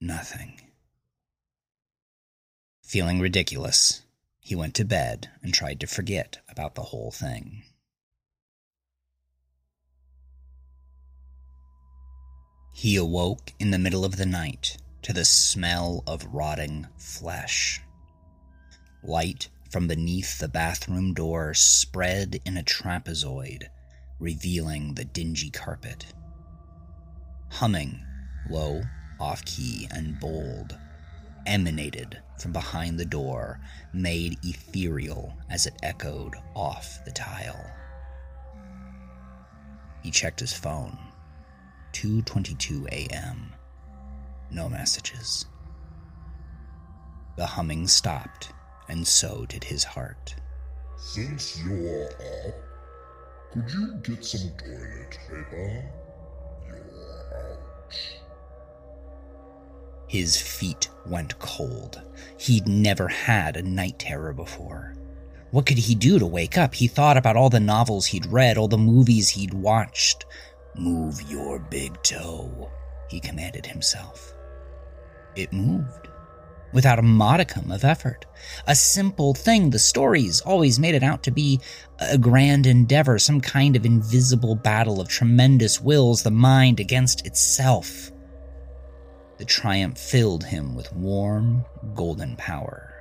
Nothing. 0.00 0.60
Feeling 2.82 3.20
ridiculous, 3.20 4.02
he 4.40 4.54
went 4.54 4.74
to 4.74 4.84
bed 4.84 5.30
and 5.42 5.54
tried 5.54 5.80
to 5.80 5.86
forget 5.86 6.38
about 6.48 6.74
the 6.74 6.82
whole 6.82 7.10
thing. 7.10 7.62
He 12.74 12.96
awoke 12.96 13.52
in 13.58 13.70
the 13.70 13.78
middle 13.78 14.04
of 14.04 14.16
the 14.16 14.26
night 14.26 14.76
to 15.02 15.12
the 15.12 15.24
smell 15.24 16.02
of 16.06 16.26
rotting 16.32 16.86
flesh. 16.96 17.80
Light 19.02 19.48
from 19.72 19.88
beneath 19.88 20.38
the 20.38 20.48
bathroom 20.48 21.14
door 21.14 21.54
spread 21.54 22.38
in 22.44 22.58
a 22.58 22.62
trapezoid, 22.62 23.68
revealing 24.20 24.92
the 24.94 25.04
dingy 25.04 25.48
carpet. 25.48 26.04
Humming, 27.52 28.04
low, 28.50 28.82
off 29.18 29.42
key, 29.46 29.88
and 29.90 30.20
bold, 30.20 30.76
emanated 31.46 32.20
from 32.38 32.52
behind 32.52 33.00
the 33.00 33.06
door, 33.06 33.58
made 33.94 34.38
ethereal 34.44 35.34
as 35.48 35.64
it 35.64 35.74
echoed 35.82 36.34
off 36.54 37.02
the 37.06 37.10
tile. 37.10 37.70
He 40.02 40.10
checked 40.10 40.40
his 40.40 40.52
phone. 40.52 40.98
2:22 41.94 42.88
a.m. 42.88 43.54
No 44.50 44.68
messages. 44.68 45.46
The 47.36 47.46
humming 47.46 47.88
stopped, 47.88 48.52
and 48.92 49.06
so 49.06 49.46
did 49.46 49.64
his 49.64 49.84
heart. 49.84 50.34
Since 50.98 51.58
you're 51.64 52.04
up, 52.08 52.54
could 53.50 53.70
you 53.72 53.94
get 54.02 54.22
some 54.22 54.50
toilet 54.50 55.18
paper? 55.28 55.84
You're 56.66 56.76
out. 57.34 57.96
His 60.08 60.38
feet 60.38 60.90
went 61.06 61.38
cold. 61.38 62.02
He'd 62.36 62.68
never 62.68 63.08
had 63.08 63.56
a 63.56 63.62
night 63.62 63.98
terror 63.98 64.34
before. 64.34 64.94
What 65.52 65.64
could 65.64 65.78
he 65.78 65.94
do 65.94 66.18
to 66.18 66.26
wake 66.26 66.58
up? 66.58 66.74
He 66.74 66.86
thought 66.86 67.16
about 67.16 67.36
all 67.36 67.48
the 67.48 67.60
novels 67.60 68.04
he'd 68.04 68.26
read, 68.26 68.58
all 68.58 68.68
the 68.68 68.76
movies 68.76 69.30
he'd 69.30 69.54
watched. 69.54 70.26
Move 70.76 71.22
your 71.30 71.58
big 71.58 72.00
toe, 72.02 72.70
he 73.08 73.20
commanded 73.20 73.64
himself. 73.64 74.34
It 75.34 75.50
moved 75.50 76.08
without 76.72 76.98
a 76.98 77.02
modicum 77.02 77.70
of 77.70 77.84
effort. 77.84 78.24
A 78.66 78.74
simple 78.74 79.34
thing. 79.34 79.70
The 79.70 79.78
stories 79.78 80.40
always 80.40 80.78
made 80.78 80.94
it 80.94 81.02
out 81.02 81.22
to 81.24 81.30
be 81.30 81.60
a 81.98 82.18
grand 82.18 82.66
endeavor, 82.66 83.18
some 83.18 83.40
kind 83.40 83.76
of 83.76 83.86
invisible 83.86 84.54
battle 84.54 85.00
of 85.00 85.08
tremendous 85.08 85.80
wills, 85.80 86.22
the 86.22 86.30
mind 86.30 86.80
against 86.80 87.26
itself. 87.26 88.10
The 89.38 89.44
triumph 89.44 89.98
filled 89.98 90.44
him 90.44 90.74
with 90.74 90.92
warm, 90.92 91.64
golden 91.94 92.36
power. 92.36 92.92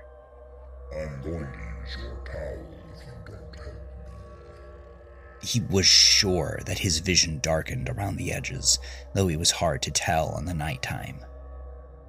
I'm 0.92 1.22
going 1.22 1.40
to 1.40 1.60
use 1.82 1.98
your 2.02 2.16
power 2.26 2.66
if 2.94 3.06
you 3.06 3.14
don't 3.26 3.56
help 3.56 3.74
me. 3.74 5.48
He 5.48 5.62
was 5.62 5.86
sure 5.86 6.60
that 6.66 6.80
his 6.80 7.00
vision 7.00 7.40
darkened 7.42 7.90
around 7.90 8.18
the 8.18 8.32
edges, 8.32 8.80
though 9.14 9.28
he 9.28 9.38
was 9.38 9.52
hard 9.52 9.82
to 9.84 9.92
tell 9.92 10.38
in 10.38 10.46
the 10.46 10.54
nighttime. 10.54 11.24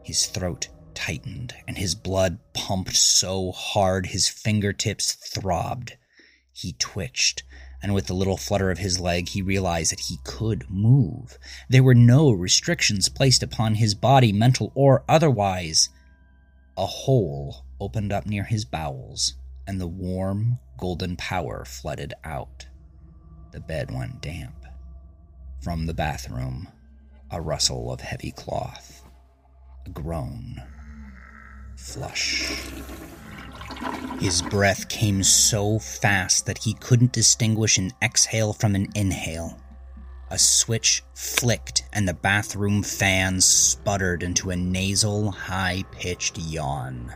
His 0.02 0.26
throat 0.26 0.68
tightened, 0.94 1.54
and 1.66 1.78
his 1.78 1.94
blood 1.94 2.38
pumped 2.52 2.96
so 2.96 3.52
hard 3.52 4.06
his 4.06 4.28
fingertips 4.28 5.12
throbbed. 5.12 5.96
He 6.52 6.74
twitched, 6.78 7.42
and 7.82 7.94
with 7.94 8.08
a 8.10 8.14
little 8.14 8.36
flutter 8.36 8.70
of 8.70 8.78
his 8.78 9.00
leg, 9.00 9.28
he 9.28 9.42
realized 9.42 9.92
that 9.92 10.00
he 10.00 10.18
could 10.24 10.70
move. 10.70 11.38
There 11.68 11.82
were 11.82 11.94
no 11.94 12.30
restrictions 12.30 13.08
placed 13.08 13.42
upon 13.42 13.76
his 13.76 13.94
body, 13.94 14.32
mental 14.32 14.72
or 14.74 15.04
otherwise. 15.08 15.88
A 16.76 16.86
hole 16.86 17.64
opened 17.80 18.12
up 18.12 18.26
near 18.26 18.44
his 18.44 18.64
bowels, 18.64 19.34
and 19.66 19.80
the 19.80 19.86
warm, 19.88 20.58
golden 20.78 21.16
power 21.16 21.64
flooded 21.64 22.14
out. 22.24 22.66
The 23.52 23.60
bed 23.60 23.90
went 23.90 24.20
damp. 24.20 24.64
From 25.60 25.86
the 25.86 25.94
bathroom, 25.94 26.68
a 27.30 27.40
rustle 27.40 27.92
of 27.92 28.00
heavy 28.00 28.30
cloth 28.30 29.02
a 29.86 29.90
groan. 29.90 30.62
Flush. 31.82 32.48
His 34.20 34.40
breath 34.40 34.88
came 34.88 35.24
so 35.24 35.80
fast 35.80 36.46
that 36.46 36.58
he 36.58 36.74
couldn't 36.74 37.12
distinguish 37.12 37.76
an 37.76 37.90
exhale 38.00 38.52
from 38.52 38.76
an 38.76 38.86
inhale. 38.94 39.60
A 40.30 40.38
switch 40.38 41.02
flicked, 41.14 41.84
and 41.92 42.06
the 42.06 42.14
bathroom 42.14 42.84
fan 42.84 43.40
sputtered 43.40 44.22
into 44.22 44.50
a 44.50 44.56
nasal, 44.56 45.32
high 45.32 45.82
pitched 45.90 46.38
yawn. 46.38 47.12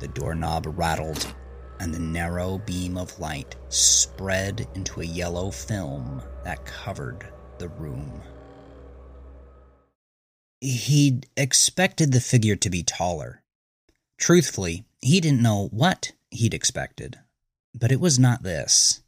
The 0.00 0.08
doorknob 0.08 0.66
rattled, 0.78 1.32
and 1.78 1.94
the 1.94 2.00
narrow 2.00 2.58
beam 2.58 2.96
of 2.96 3.20
light 3.20 3.56
spread 3.68 4.66
into 4.74 5.02
a 5.02 5.06
yellow 5.06 5.50
film 5.50 6.22
that 6.44 6.64
covered 6.64 7.28
the 7.58 7.68
room. 7.68 8.22
He'd 10.64 11.28
expected 11.36 12.12
the 12.12 12.22
figure 12.22 12.56
to 12.56 12.70
be 12.70 12.82
taller. 12.82 13.42
Truthfully, 14.16 14.86
he 15.02 15.20
didn't 15.20 15.42
know 15.42 15.68
what 15.68 16.12
he'd 16.30 16.54
expected. 16.54 17.18
But 17.74 17.92
it 17.92 18.00
was 18.00 18.18
not 18.18 18.44
this. 18.44 19.02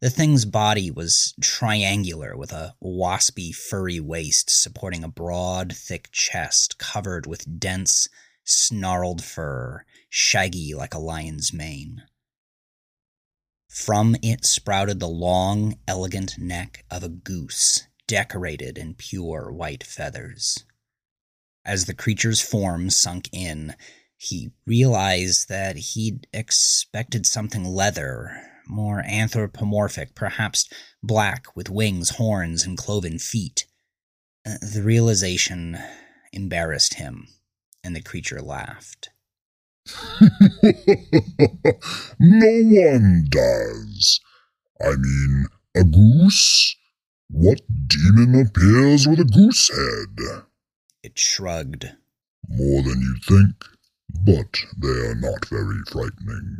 The 0.00 0.10
thing's 0.10 0.44
body 0.44 0.90
was 0.90 1.32
triangular 1.40 2.36
with 2.36 2.50
a 2.50 2.74
waspy, 2.82 3.54
furry 3.54 4.00
waist 4.00 4.50
supporting 4.50 5.04
a 5.04 5.08
broad, 5.08 5.76
thick 5.76 6.10
chest 6.10 6.76
covered 6.76 7.24
with 7.24 7.60
dense, 7.60 8.08
snarled 8.42 9.22
fur, 9.22 9.84
shaggy 10.08 10.74
like 10.74 10.92
a 10.92 10.98
lion's 10.98 11.52
mane. 11.52 12.02
From 13.68 14.16
it 14.24 14.44
sprouted 14.44 14.98
the 14.98 15.06
long, 15.06 15.78
elegant 15.86 16.36
neck 16.36 16.84
of 16.90 17.04
a 17.04 17.08
goose, 17.08 17.86
decorated 18.08 18.76
in 18.76 18.94
pure 18.94 19.52
white 19.52 19.84
feathers. 19.84 20.64
As 21.64 21.84
the 21.84 21.94
creature's 21.94 22.40
form 22.40 22.90
sunk 22.90 23.28
in, 23.32 23.74
he 24.16 24.52
realized 24.66 25.48
that 25.48 25.76
he'd 25.76 26.26
expected 26.32 27.26
something 27.26 27.64
leather, 27.64 28.36
more 28.66 29.02
anthropomorphic, 29.06 30.14
perhaps 30.14 30.68
black 31.02 31.54
with 31.56 31.70
wings, 31.70 32.10
horns, 32.10 32.64
and 32.64 32.76
cloven 32.78 33.18
feet. 33.18 33.66
Uh, 34.46 34.56
the 34.60 34.82
realization 34.82 35.78
embarrassed 36.32 36.94
him, 36.94 37.28
and 37.84 37.94
the 37.94 38.02
creature 38.02 38.40
laughed. 38.40 39.10
no 40.62 40.70
one 42.18 43.26
does. 43.28 44.20
I 44.80 44.96
mean, 44.96 45.46
a 45.74 45.84
goose? 45.84 46.76
What 47.28 47.60
demon 47.86 48.40
appears 48.40 49.06
with 49.06 49.20
a 49.20 49.24
goose 49.24 49.68
head? 49.68 50.44
It 51.02 51.18
shrugged. 51.18 51.92
More 52.46 52.82
than 52.82 53.00
you'd 53.00 53.24
think, 53.24 53.64
but 54.24 54.58
they 54.76 55.08
are 55.08 55.14
not 55.14 55.48
very 55.48 55.80
frightening. 55.90 56.58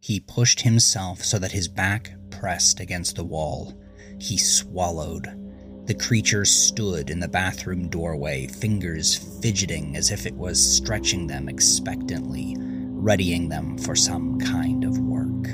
He 0.00 0.20
pushed 0.20 0.60
himself 0.60 1.24
so 1.24 1.38
that 1.38 1.52
his 1.52 1.66
back 1.66 2.12
pressed 2.30 2.78
against 2.78 3.16
the 3.16 3.24
wall. 3.24 3.72
He 4.20 4.36
swallowed. 4.36 5.40
The 5.86 5.94
creature 5.94 6.44
stood 6.44 7.08
in 7.08 7.20
the 7.20 7.28
bathroom 7.28 7.88
doorway, 7.88 8.48
fingers 8.48 9.16
fidgeting 9.40 9.96
as 9.96 10.10
if 10.10 10.26
it 10.26 10.34
was 10.34 10.60
stretching 10.76 11.26
them 11.26 11.48
expectantly, 11.48 12.56
readying 12.58 13.48
them 13.48 13.78
for 13.78 13.96
some 13.96 14.38
kind 14.40 14.84
of 14.84 14.98
work. 14.98 15.46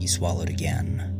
He 0.00 0.06
swallowed 0.06 0.50
again. 0.50 1.15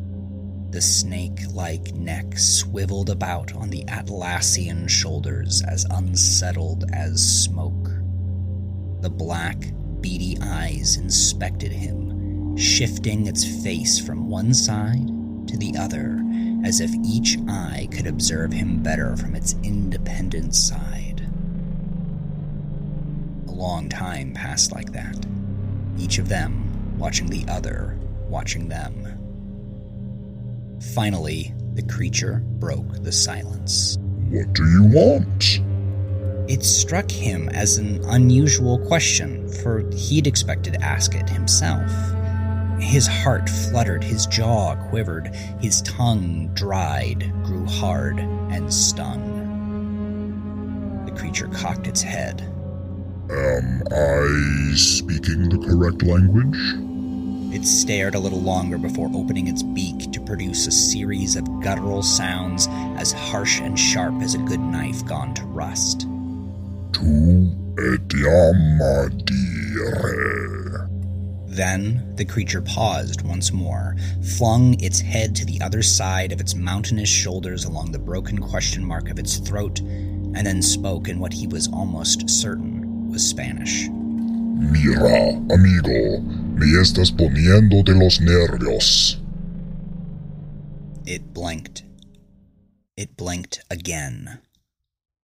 The 0.76 0.82
snake 0.82 1.40
like 1.54 1.94
neck 1.94 2.36
swiveled 2.38 3.08
about 3.08 3.54
on 3.54 3.70
the 3.70 3.82
Atlassian 3.86 4.90
shoulders 4.90 5.62
as 5.66 5.86
unsettled 5.88 6.84
as 6.92 7.44
smoke. 7.44 7.88
The 9.00 9.08
black, 9.08 9.72
beady 10.02 10.36
eyes 10.42 10.98
inspected 10.98 11.72
him, 11.72 12.58
shifting 12.58 13.26
its 13.26 13.42
face 13.64 13.98
from 13.98 14.28
one 14.28 14.52
side 14.52 15.08
to 15.48 15.56
the 15.56 15.74
other, 15.78 16.22
as 16.62 16.82
if 16.82 16.92
each 17.06 17.38
eye 17.48 17.88
could 17.90 18.06
observe 18.06 18.52
him 18.52 18.82
better 18.82 19.16
from 19.16 19.34
its 19.34 19.54
independent 19.62 20.54
side. 20.54 21.26
A 23.48 23.52
long 23.52 23.88
time 23.88 24.34
passed 24.34 24.72
like 24.72 24.92
that, 24.92 25.24
each 25.96 26.18
of 26.18 26.28
them 26.28 26.98
watching 26.98 27.28
the 27.28 27.46
other, 27.48 27.98
watching 28.28 28.68
them. 28.68 29.05
Finally, 30.80 31.54
the 31.74 31.82
creature 31.82 32.42
broke 32.58 33.02
the 33.02 33.12
silence. 33.12 33.98
What 34.30 34.52
do 34.52 34.64
you 34.64 34.84
want? 34.84 35.60
It 36.48 36.64
struck 36.64 37.10
him 37.10 37.48
as 37.50 37.76
an 37.78 38.04
unusual 38.04 38.78
question, 38.86 39.48
for 39.48 39.88
he'd 39.92 40.26
expected 40.26 40.74
to 40.74 40.82
ask 40.82 41.14
it 41.14 41.28
himself. 41.28 41.90
His 42.80 43.06
heart 43.06 43.48
fluttered, 43.48 44.04
his 44.04 44.26
jaw 44.26 44.76
quivered, 44.88 45.34
his 45.60 45.82
tongue 45.82 46.50
dried, 46.54 47.32
grew 47.42 47.66
hard, 47.66 48.20
and 48.20 48.72
stung. 48.72 49.44
The 51.06 51.12
creature 51.12 51.48
cocked 51.48 51.86
its 51.86 52.02
head. 52.02 52.42
Am 53.30 53.82
I 53.90 54.74
speaking 54.76 55.48
the 55.48 55.58
correct 55.66 56.02
language? 56.04 56.85
It 57.56 57.64
stared 57.64 58.14
a 58.14 58.18
little 58.18 58.42
longer 58.42 58.76
before 58.76 59.10
opening 59.14 59.48
its 59.48 59.62
beak 59.62 60.12
to 60.12 60.20
produce 60.20 60.66
a 60.66 60.70
series 60.70 61.36
of 61.36 61.62
guttural 61.62 62.02
sounds 62.02 62.68
as 62.98 63.12
harsh 63.12 63.62
and 63.62 63.80
sharp 63.80 64.20
as 64.20 64.34
a 64.34 64.38
good 64.40 64.60
knife 64.60 65.02
gone 65.06 65.32
to 65.32 65.44
rust. 65.44 66.02
Tu. 66.92 67.50
Then 71.46 72.12
the 72.16 72.26
creature 72.28 72.60
paused 72.60 73.22
once 73.22 73.50
more, 73.50 73.96
flung 74.36 74.78
its 74.78 75.00
head 75.00 75.34
to 75.36 75.46
the 75.46 75.62
other 75.62 75.82
side 75.82 76.32
of 76.32 76.42
its 76.42 76.54
mountainous 76.54 77.08
shoulders 77.08 77.64
along 77.64 77.90
the 77.90 77.98
broken 77.98 78.36
question 78.36 78.84
mark 78.84 79.08
of 79.08 79.18
its 79.18 79.38
throat, 79.38 79.80
and 79.80 80.46
then 80.46 80.60
spoke 80.60 81.08
in 81.08 81.18
what 81.18 81.32
he 81.32 81.46
was 81.46 81.72
almost 81.72 82.28
certain 82.28 83.08
was 83.08 83.26
Spanish. 83.26 83.88
Mira, 84.58 85.36
amigo, 85.52 86.20
me 86.54 86.80
estás 86.80 87.12
poniendo 87.12 87.82
de 87.82 87.92
los 87.92 88.20
nervios. 88.22 89.20
It 91.04 91.34
blinked. 91.34 91.84
It 92.96 93.16
blinked 93.18 93.60
again. 93.70 94.40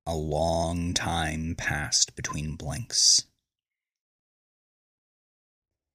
A 0.05 0.17
long 0.17 0.95
time 0.95 1.55
passed 1.57 2.17
between 2.17 2.57
blinks. 2.57 3.27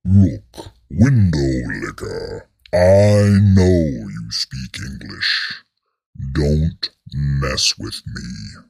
Look, 0.06 0.72
window 0.90 1.62
licker. 1.82 2.48
I 2.72 3.38
know 3.42 4.08
you 4.08 4.32
speak 4.32 4.78
English. 4.80 5.64
Don't 6.32 6.90
mess 7.12 7.78
with 7.78 8.02
me. 8.08 8.65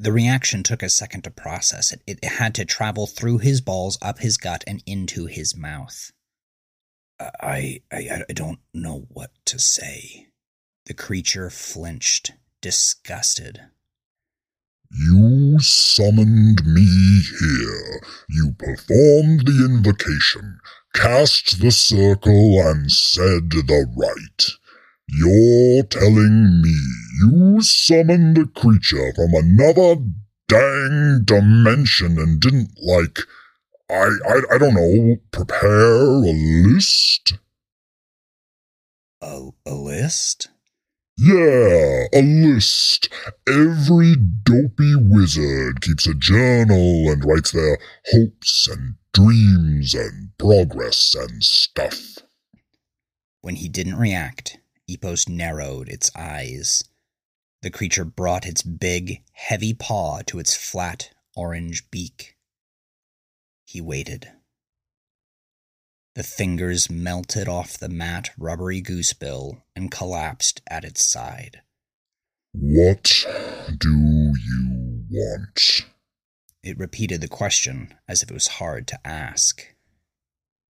The 0.00 0.12
reaction 0.12 0.62
took 0.62 0.84
a 0.84 0.88
second 0.88 1.22
to 1.22 1.30
process 1.30 1.90
it. 1.90 2.02
It 2.06 2.24
had 2.24 2.54
to 2.54 2.64
travel 2.64 3.08
through 3.08 3.38
his 3.38 3.60
balls, 3.60 3.98
up 4.00 4.20
his 4.20 4.36
gut, 4.36 4.62
and 4.64 4.80
into 4.86 5.26
his 5.26 5.56
mouth. 5.56 6.12
I, 7.18 7.82
I, 7.90 8.22
I 8.28 8.32
don't 8.32 8.60
know 8.72 9.06
what 9.08 9.32
to 9.46 9.58
say. 9.58 10.28
The 10.86 10.94
creature 10.94 11.50
flinched, 11.50 12.30
disgusted. 12.62 13.60
You 14.90 15.58
summoned 15.58 16.64
me 16.64 17.22
here. 17.40 18.00
You 18.28 18.54
performed 18.56 19.46
the 19.46 19.68
invocation, 19.68 20.60
cast 20.94 21.60
the 21.60 21.72
circle, 21.72 22.62
and 22.62 22.90
said 22.90 23.50
the 23.50 23.86
rite. 23.96 24.57
You're 25.08 25.84
telling 25.84 26.60
me 26.60 26.74
you 27.20 27.62
summoned 27.62 28.36
a 28.36 28.46
creature 28.46 29.12
from 29.14 29.32
another 29.32 29.96
dang 30.48 31.22
dimension 31.24 32.18
and 32.18 32.38
didn't, 32.38 32.70
like, 32.82 33.18
I, 33.90 34.10
I, 34.28 34.54
I 34.54 34.58
don't 34.58 34.74
know, 34.74 35.16
prepare 35.30 36.02
a 36.02 36.32
list? 36.32 37.34
A, 39.22 39.48
a 39.64 39.74
list? 39.74 40.48
Yeah, 41.16 42.04
a 42.12 42.22
list. 42.22 43.08
Every 43.48 44.14
dopey 44.14 44.94
wizard 44.94 45.80
keeps 45.80 46.06
a 46.06 46.14
journal 46.14 47.10
and 47.10 47.24
writes 47.24 47.50
their 47.50 47.78
hopes 48.12 48.68
and 48.68 48.94
dreams 49.12 49.94
and 49.94 50.36
progress 50.38 51.14
and 51.18 51.42
stuff. 51.42 52.18
When 53.40 53.56
he 53.56 53.68
didn't 53.68 53.96
react, 53.96 54.58
Ipos 54.88 55.28
narrowed 55.28 55.88
its 55.88 56.10
eyes. 56.16 56.82
The 57.62 57.70
creature 57.70 58.04
brought 58.04 58.46
its 58.46 58.62
big, 58.62 59.22
heavy 59.32 59.74
paw 59.74 60.22
to 60.26 60.38
its 60.38 60.56
flat, 60.56 61.10
orange 61.36 61.90
beak. 61.90 62.36
He 63.66 63.80
waited. 63.80 64.32
The 66.14 66.22
fingers 66.22 66.90
melted 66.90 67.48
off 67.48 67.78
the 67.78 67.88
matte, 67.88 68.30
rubbery 68.38 68.80
goosebill 68.80 69.62
and 69.76 69.90
collapsed 69.90 70.62
at 70.68 70.84
its 70.84 71.04
side. 71.04 71.62
What 72.52 73.26
do 73.76 73.90
you 73.90 75.04
want? 75.10 75.86
It 76.62 76.78
repeated 76.78 77.20
the 77.20 77.28
question 77.28 77.94
as 78.08 78.22
if 78.22 78.30
it 78.30 78.34
was 78.34 78.48
hard 78.48 78.88
to 78.88 79.06
ask. 79.06 79.74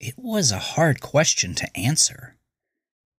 It 0.00 0.14
was 0.16 0.52
a 0.52 0.58
hard 0.58 1.00
question 1.00 1.54
to 1.54 1.76
answer. 1.76 2.37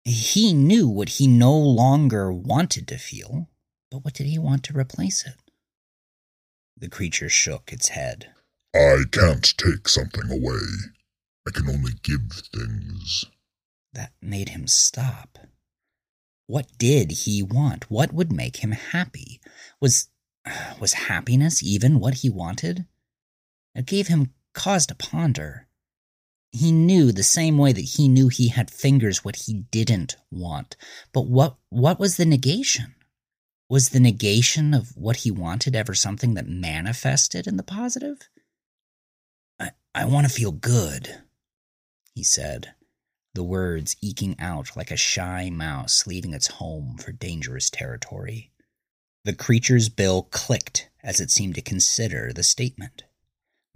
He 0.05 0.53
knew 0.53 0.87
what 0.87 1.09
he 1.09 1.27
no 1.27 1.55
longer 1.55 2.31
wanted 2.31 2.87
to 2.87 2.97
feel, 2.97 3.49
but 3.91 4.03
what 4.03 4.13
did 4.13 4.27
he 4.27 4.39
want 4.39 4.63
to 4.65 4.77
replace 4.77 5.25
it? 5.25 5.35
The 6.77 6.89
creature 6.89 7.29
shook 7.29 7.73
its 7.73 7.89
head. 7.89 8.31
I 8.73 9.03
can't 9.11 9.57
take 9.57 9.87
something 9.87 10.31
away. 10.31 10.61
I 11.47 11.51
can 11.51 11.69
only 11.69 11.93
give 12.03 12.31
things. 12.53 13.25
That 13.93 14.13
made 14.21 14.49
him 14.49 14.67
stop. 14.67 15.37
What 16.47 16.77
did 16.77 17.11
he 17.11 17.43
want? 17.43 17.91
What 17.91 18.13
would 18.13 18.31
make 18.31 18.57
him 18.57 18.71
happy? 18.71 19.41
Was 19.79 20.09
was 20.79 20.93
happiness 20.93 21.61
even 21.61 21.99
what 21.99 22.15
he 22.15 22.29
wanted? 22.29 22.85
It 23.75 23.85
gave 23.85 24.07
him 24.07 24.33
cause 24.53 24.87
to 24.87 24.95
ponder. 24.95 25.67
He 26.51 26.71
knew 26.71 27.11
the 27.11 27.23
same 27.23 27.57
way 27.57 27.73
that 27.73 27.81
he 27.81 28.07
knew 28.07 28.27
he 28.27 28.47
had 28.47 28.71
fingers 28.71 29.23
what 29.23 29.35
he 29.35 29.53
didn't 29.53 30.15
want. 30.31 30.75
But 31.13 31.27
what 31.27 31.57
what 31.69 31.99
was 31.99 32.17
the 32.17 32.25
negation? 32.25 32.95
Was 33.69 33.89
the 33.89 33.99
negation 33.99 34.73
of 34.73 34.97
what 34.97 35.17
he 35.17 35.29
wanted 35.29 35.75
ever 35.75 35.93
something 35.93 36.33
that 36.33 36.47
manifested 36.47 37.45
in 37.45 37.57
the 37.57 37.63
positive? 37.63 38.29
I, 39.59 39.71
I 39.93 40.05
want 40.05 40.27
to 40.27 40.33
feel 40.33 40.51
good, 40.51 41.21
he 42.15 42.23
said, 42.23 42.73
the 43.35 43.43
words 43.43 43.95
eking 44.01 44.35
out 44.39 44.75
like 44.75 44.89
a 44.89 44.97
shy 44.97 45.51
mouse 45.51 46.07
leaving 46.07 46.33
its 46.33 46.47
home 46.47 46.97
for 46.97 47.11
dangerous 47.11 47.69
territory. 47.69 48.51
The 49.23 49.35
creature's 49.35 49.89
bill 49.89 50.23
clicked 50.23 50.89
as 51.03 51.19
it 51.19 51.29
seemed 51.29 51.55
to 51.55 51.61
consider 51.61 52.33
the 52.33 52.41
statement. 52.41 53.03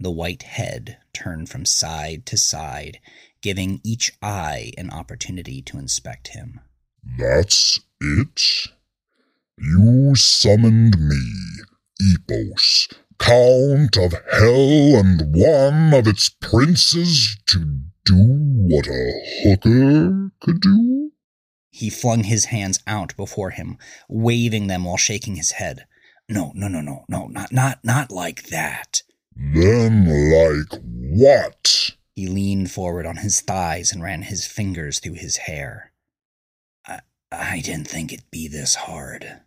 The 0.00 0.10
white 0.10 0.42
head 0.42 0.98
turned 1.12 1.48
from 1.48 1.64
side 1.64 2.26
to 2.26 2.36
side, 2.36 2.98
giving 3.40 3.80
each 3.84 4.12
eye 4.20 4.72
an 4.76 4.90
opportunity 4.90 5.62
to 5.62 5.78
inspect 5.78 6.28
him. 6.28 6.60
That's 7.18 7.80
it? 8.00 8.68
You 9.58 10.14
summoned 10.16 10.98
me, 10.98 11.22
Ipos, 12.02 12.92
Count 13.18 13.96
of 13.96 14.14
Hell 14.32 14.96
and 14.96 15.34
one 15.34 15.94
of 15.94 16.08
its 16.08 16.28
princes, 16.28 17.36
to 17.46 17.80
do 18.04 18.16
what 18.16 18.88
a 18.88 19.12
hooker 19.42 20.30
could 20.40 20.60
do? 20.60 21.12
He 21.70 21.88
flung 21.88 22.24
his 22.24 22.46
hands 22.46 22.80
out 22.86 23.16
before 23.16 23.50
him, 23.50 23.78
waving 24.08 24.66
them 24.66 24.84
while 24.84 24.96
shaking 24.96 25.36
his 25.36 25.52
head. 25.52 25.86
No, 26.28 26.52
no, 26.54 26.68
no, 26.68 26.80
no, 26.80 27.04
no, 27.08 27.26
not, 27.28 27.52
not, 27.52 27.84
not 27.84 28.10
like 28.10 28.48
that. 28.48 29.02
Then 29.36 30.06
like 30.30 30.80
what? 30.82 31.90
He 32.14 32.28
leaned 32.28 32.70
forward 32.70 33.06
on 33.06 33.16
his 33.16 33.40
thighs 33.40 33.92
and 33.92 34.02
ran 34.02 34.22
his 34.22 34.46
fingers 34.46 35.00
through 35.00 35.14
his 35.14 35.38
hair. 35.38 35.92
I, 36.86 37.00
I 37.32 37.60
didn't 37.60 37.88
think 37.88 38.12
it'd 38.12 38.30
be 38.30 38.46
this 38.46 38.74
hard. 38.74 39.40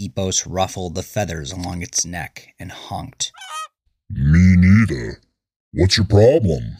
Ipos 0.00 0.44
ruffled 0.46 0.94
the 0.94 1.02
feathers 1.02 1.52
along 1.52 1.82
its 1.82 2.04
neck 2.04 2.54
and 2.58 2.72
honked. 2.72 3.32
Me 4.10 4.54
neither. 4.56 5.20
What's 5.72 5.96
your 5.96 6.06
problem? 6.06 6.76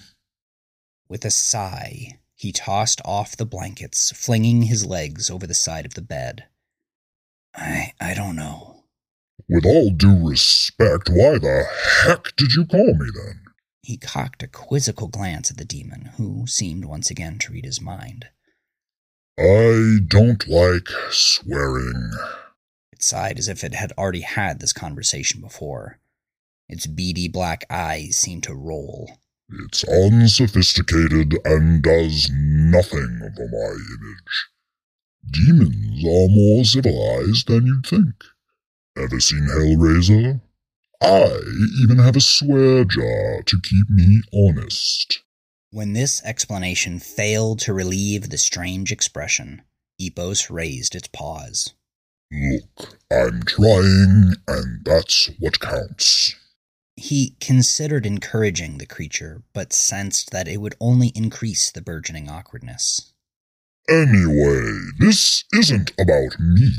With 1.08 1.24
a 1.24 1.30
sigh, 1.30 2.18
he 2.34 2.52
tossed 2.52 3.00
off 3.04 3.36
the 3.36 3.46
blankets, 3.46 4.12
flinging 4.12 4.64
his 4.64 4.84
legs 4.84 5.30
over 5.30 5.46
the 5.46 5.54
side 5.54 5.86
of 5.86 5.94
the 5.94 6.02
bed. 6.02 6.46
I 7.54 7.92
I 8.00 8.14
don't 8.14 8.36
know. 8.36 8.73
With 9.48 9.66
all 9.66 9.90
due 9.90 10.28
respect, 10.28 11.10
why 11.10 11.38
the 11.38 11.66
heck 12.04 12.34
did 12.36 12.52
you 12.52 12.66
call 12.66 12.94
me 12.94 13.10
then? 13.14 13.40
He 13.82 13.98
cocked 13.98 14.42
a 14.42 14.48
quizzical 14.48 15.08
glance 15.08 15.50
at 15.50 15.58
the 15.58 15.64
demon, 15.64 16.12
who 16.16 16.46
seemed 16.46 16.86
once 16.86 17.10
again 17.10 17.38
to 17.40 17.52
read 17.52 17.66
his 17.66 17.80
mind. 17.80 18.28
I 19.38 19.98
don't 20.06 20.48
like 20.48 20.88
swearing. 21.10 22.12
It 22.92 23.02
sighed 23.02 23.38
as 23.38 23.48
if 23.48 23.62
it 23.62 23.74
had 23.74 23.92
already 23.98 24.22
had 24.22 24.60
this 24.60 24.72
conversation 24.72 25.40
before. 25.40 25.98
Its 26.68 26.86
beady 26.86 27.28
black 27.28 27.64
eyes 27.68 28.16
seemed 28.16 28.44
to 28.44 28.54
roll. 28.54 29.18
It's 29.66 29.84
unsophisticated 29.84 31.36
and 31.44 31.82
does 31.82 32.30
nothing 32.32 33.20
for 33.36 33.48
my 33.48 33.72
image. 33.72 34.48
Demons 35.30 36.04
are 36.04 36.28
more 36.28 36.64
civilized 36.64 37.48
than 37.48 37.66
you'd 37.66 37.86
think. 37.86 38.24
Ever 38.96 39.18
seen 39.18 39.48
Hellraiser? 39.48 40.40
I 41.02 41.40
even 41.82 41.98
have 41.98 42.16
a 42.16 42.20
swear 42.20 42.84
jar 42.84 43.42
to 43.42 43.60
keep 43.60 43.90
me 43.90 44.22
honest. 44.32 45.22
When 45.70 45.92
this 45.92 46.22
explanation 46.22 47.00
failed 47.00 47.58
to 47.60 47.74
relieve 47.74 48.30
the 48.30 48.38
strange 48.38 48.92
expression, 48.92 49.62
Ipos 50.00 50.48
raised 50.48 50.94
its 50.94 51.08
paws. 51.08 51.74
Look, 52.30 52.98
I'm 53.10 53.42
trying, 53.42 54.34
and 54.46 54.84
that's 54.84 55.28
what 55.40 55.58
counts. 55.58 56.34
He 56.96 57.36
considered 57.40 58.06
encouraging 58.06 58.78
the 58.78 58.86
creature, 58.86 59.42
but 59.52 59.72
sensed 59.72 60.30
that 60.30 60.46
it 60.46 60.60
would 60.60 60.76
only 60.80 61.08
increase 61.08 61.72
the 61.72 61.82
burgeoning 61.82 62.28
awkwardness. 62.28 63.12
Anyway, 63.88 64.78
this 65.00 65.42
isn't 65.52 65.90
about 65.98 66.38
me. 66.38 66.70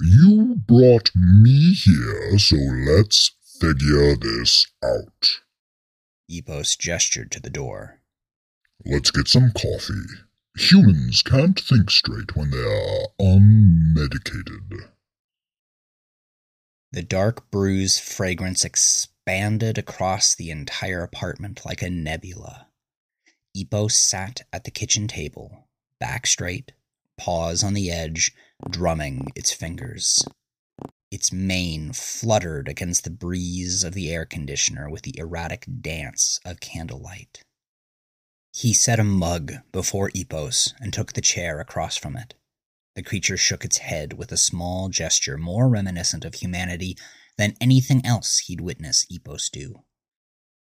You 0.00 0.56
brought 0.66 1.10
me 1.14 1.74
here, 1.74 2.38
so 2.38 2.56
let's 2.56 3.32
figure 3.60 4.16
this 4.16 4.66
out. 4.84 5.40
Ipos 6.30 6.78
gestured 6.78 7.30
to 7.32 7.40
the 7.40 7.50
door. 7.50 8.00
Let's 8.84 9.10
get 9.10 9.28
some 9.28 9.50
coffee. 9.50 10.06
Humans 10.56 11.22
can't 11.22 11.58
think 11.58 11.90
straight 11.90 12.36
when 12.36 12.50
they 12.50 12.58
are 12.58 13.08
unmedicated. 13.20 14.90
The 16.92 17.02
dark 17.02 17.50
bruise 17.50 17.98
fragrance 17.98 18.64
expanded 18.64 19.78
across 19.78 20.34
the 20.34 20.50
entire 20.50 21.02
apartment 21.02 21.66
like 21.66 21.82
a 21.82 21.90
nebula. 21.90 22.68
Ipos 23.56 23.92
sat 23.92 24.42
at 24.52 24.64
the 24.64 24.70
kitchen 24.70 25.08
table, 25.08 25.68
back 25.98 26.26
straight, 26.26 26.72
paws 27.18 27.62
on 27.62 27.74
the 27.74 27.90
edge, 27.90 28.32
drumming 28.70 29.28
its 29.34 29.52
fingers. 29.52 30.24
Its 31.10 31.32
mane 31.32 31.92
fluttered 31.92 32.68
against 32.68 33.04
the 33.04 33.10
breeze 33.10 33.82
of 33.82 33.94
the 33.94 34.10
air 34.10 34.24
conditioner 34.24 34.90
with 34.90 35.02
the 35.02 35.18
erratic 35.18 35.66
dance 35.80 36.38
of 36.44 36.60
candlelight. 36.60 37.42
He 38.52 38.72
set 38.72 38.98
a 38.98 39.04
mug 39.04 39.54
before 39.72 40.10
Ipos 40.10 40.74
and 40.80 40.92
took 40.92 41.12
the 41.12 41.20
chair 41.20 41.60
across 41.60 41.96
from 41.96 42.16
it. 42.16 42.34
The 42.94 43.02
creature 43.02 43.36
shook 43.36 43.64
its 43.64 43.78
head 43.78 44.14
with 44.14 44.32
a 44.32 44.36
small 44.36 44.88
gesture 44.88 45.38
more 45.38 45.68
reminiscent 45.68 46.24
of 46.24 46.34
humanity 46.34 46.98
than 47.36 47.56
anything 47.60 48.04
else 48.04 48.38
he'd 48.40 48.60
witnessed 48.60 49.10
Ipos 49.10 49.48
do. 49.50 49.84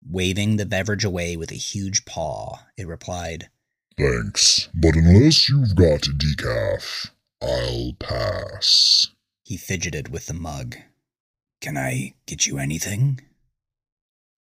Waving 0.08 0.58
the 0.58 0.66
beverage 0.66 1.04
away 1.04 1.36
with 1.36 1.52
a 1.52 1.56
huge 1.56 2.06
paw, 2.06 2.60
it 2.78 2.88
replied, 2.88 3.50
Thanks, 3.98 4.70
but 4.74 4.96
unless 4.96 5.50
you've 5.50 5.76
got 5.76 6.02
decaf, 6.02 7.12
I'll 7.44 7.94
pass. 8.00 9.08
He 9.44 9.58
fidgeted 9.58 10.08
with 10.08 10.28
the 10.28 10.34
mug. 10.34 10.78
Can 11.62 11.78
I 11.78 12.14
get 12.26 12.48
you 12.48 12.58
anything? 12.58 13.20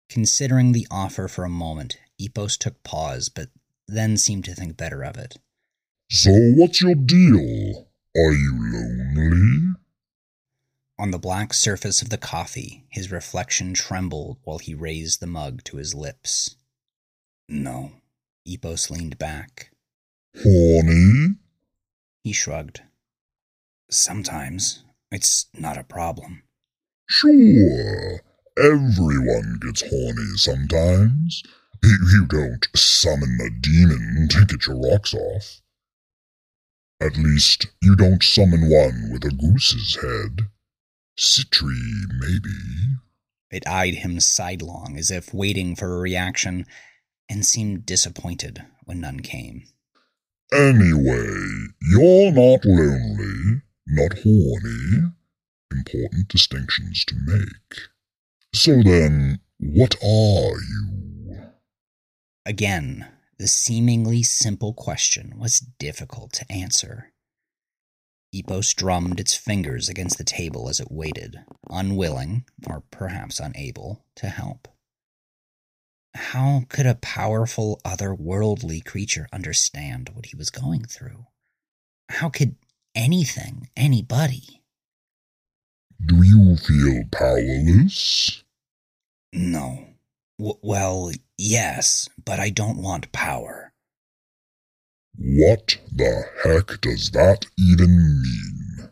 Considering 0.09 0.71
the 0.71 0.87
offer 0.89 1.27
for 1.27 1.43
a 1.43 1.49
moment, 1.49 1.97
Ipos 2.21 2.57
took 2.57 2.81
pause, 2.83 3.29
but 3.29 3.49
then 3.87 4.15
seemed 4.15 4.45
to 4.45 4.55
think 4.55 4.77
better 4.77 5.03
of 5.03 5.17
it. 5.17 5.37
So 6.09 6.31
what's 6.55 6.81
your 6.81 6.95
deal? 6.95 7.87
Are 8.15 8.31
you 8.31 8.53
lonely? 8.57 9.73
On 10.99 11.11
the 11.11 11.19
black 11.19 11.53
surface 11.53 12.01
of 12.01 12.09
the 12.09 12.17
coffee, 12.17 12.85
his 12.89 13.11
reflection 13.11 13.73
trembled 13.73 14.37
while 14.43 14.59
he 14.59 14.73
raised 14.75 15.19
the 15.19 15.27
mug 15.27 15.63
to 15.65 15.77
his 15.77 15.93
lips. 15.93 16.55
No. 17.49 17.91
Ipos 18.47 18.89
leaned 18.89 19.17
back. 19.17 19.71
Horny? 20.41 21.35
He 22.23 22.31
shrugged. 22.31 22.81
Sometimes. 23.95 24.83
It's 25.11 25.45
not 25.53 25.77
a 25.77 25.83
problem. 25.83 26.43
Sure. 27.07 28.21
Everyone 28.57 29.59
gets 29.61 29.81
horny 29.81 30.35
sometimes. 30.37 31.43
You 31.83 32.25
don't 32.27 32.65
summon 32.75 33.37
a 33.41 33.49
demon 33.49 34.27
to 34.29 34.45
get 34.45 34.67
your 34.67 34.79
rocks 34.79 35.13
off. 35.13 35.61
At 37.01 37.17
least, 37.17 37.67
you 37.81 37.97
don't 37.97 38.23
summon 38.23 38.69
one 38.69 39.09
with 39.11 39.25
a 39.25 39.31
goose's 39.31 39.97
head. 40.01 40.47
Sitri, 41.17 41.75
maybe. 42.19 42.95
It 43.51 43.67
eyed 43.67 43.95
him 43.95 44.21
sidelong 44.21 44.97
as 44.97 45.11
if 45.11 45.33
waiting 45.33 45.75
for 45.75 45.93
a 45.93 45.99
reaction 45.99 46.65
and 47.29 47.45
seemed 47.45 47.85
disappointed 47.85 48.63
when 48.85 49.01
none 49.01 49.19
came. 49.19 49.67
Anyway, 50.53 51.35
you're 51.81 52.31
not 52.31 52.63
lonely, 52.63 53.61
not 53.87 54.19
horny. 54.19 55.11
Important 55.71 56.27
distinctions 56.27 57.03
to 57.05 57.15
make. 57.25 57.79
So 58.53 58.81
then, 58.83 59.39
what 59.59 59.95
are 60.03 60.59
you? 60.59 61.49
Again, 62.45 63.07
the 63.39 63.47
seemingly 63.47 64.21
simple 64.23 64.73
question 64.73 65.39
was 65.39 65.59
difficult 65.59 66.33
to 66.33 66.51
answer. 66.51 67.11
Ipos 68.33 68.75
drummed 68.75 69.19
its 69.19 69.35
fingers 69.35 69.89
against 69.89 70.17
the 70.17 70.23
table 70.23 70.69
as 70.69 70.79
it 70.79 70.91
waited, 70.91 71.37
unwilling, 71.69 72.45
or 72.67 72.83
perhaps 72.91 73.39
unable, 73.39 74.05
to 74.15 74.27
help. 74.27 74.67
How 76.15 76.65
could 76.69 76.85
a 76.85 76.95
powerful, 76.95 77.79
otherworldly 77.83 78.83
creature 78.85 79.27
understand 79.33 80.09
what 80.13 80.27
he 80.27 80.35
was 80.35 80.49
going 80.49 80.85
through? 80.85 81.25
How 82.09 82.29
could 82.29 82.55
anything, 82.95 83.69
anybody? 83.75 84.61
Do 86.05 86.23
you 86.23 86.57
feel 86.57 87.03
powerless? 87.11 88.43
No. 89.31 89.85
W- 90.37 90.59
well, 90.61 91.11
yes, 91.37 92.09
but 92.23 92.39
I 92.39 92.49
don't 92.49 92.81
want 92.81 93.11
power. 93.11 93.73
What 95.17 95.77
the 95.91 96.25
heck 96.43 96.81
does 96.81 97.11
that 97.11 97.45
even 97.57 98.21
mean? 98.21 98.89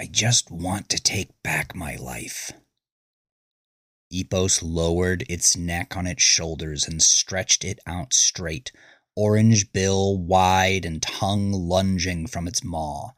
I 0.00 0.06
just 0.06 0.50
want 0.50 0.88
to 0.90 1.02
take 1.02 1.30
back 1.42 1.74
my 1.74 1.96
life. 1.96 2.52
Ipos 4.12 4.62
lowered 4.62 5.24
its 5.28 5.56
neck 5.56 5.96
on 5.96 6.06
its 6.06 6.22
shoulders 6.22 6.86
and 6.86 7.02
stretched 7.02 7.64
it 7.64 7.80
out 7.86 8.14
straight, 8.14 8.70
orange 9.16 9.72
bill 9.72 10.18
wide 10.18 10.84
and 10.84 11.02
tongue 11.02 11.52
lunging 11.52 12.26
from 12.26 12.46
its 12.46 12.62
maw. 12.62 13.10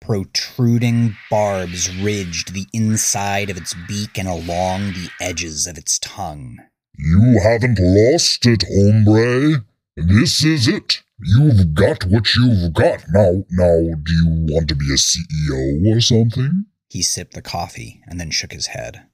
Protruding 0.00 1.16
barbs 1.30 1.94
ridged 1.96 2.52
the 2.52 2.66
inside 2.72 3.50
of 3.50 3.56
its 3.56 3.74
beak 3.88 4.18
and 4.18 4.28
along 4.28 4.92
the 4.92 5.08
edges 5.20 5.66
of 5.66 5.78
its 5.78 5.98
tongue. 5.98 6.58
You 6.98 7.40
haven't 7.42 7.78
lost 7.80 8.46
it, 8.46 8.64
hombre. 8.68 9.64
This 9.96 10.44
is 10.44 10.68
it. 10.68 11.02
You've 11.18 11.74
got 11.74 12.04
what 12.04 12.34
you've 12.34 12.72
got. 12.74 13.04
Now, 13.08 13.44
now, 13.50 13.94
do 14.02 14.12
you 14.12 14.26
want 14.50 14.68
to 14.68 14.74
be 14.74 14.90
a 14.90 14.96
CEO 14.96 15.96
or 15.96 16.00
something? 16.00 16.66
He 16.90 17.02
sipped 17.02 17.34
the 17.34 17.42
coffee 17.42 18.02
and 18.06 18.20
then 18.20 18.30
shook 18.30 18.52
his 18.52 18.68
head. 18.68 19.06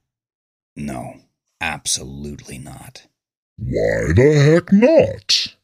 No, 0.75 1.15
absolutely 1.61 2.57
not. 2.57 3.07
Why 3.57 4.13
the 4.13 4.33
heck 4.45 4.73
not? 4.73 5.55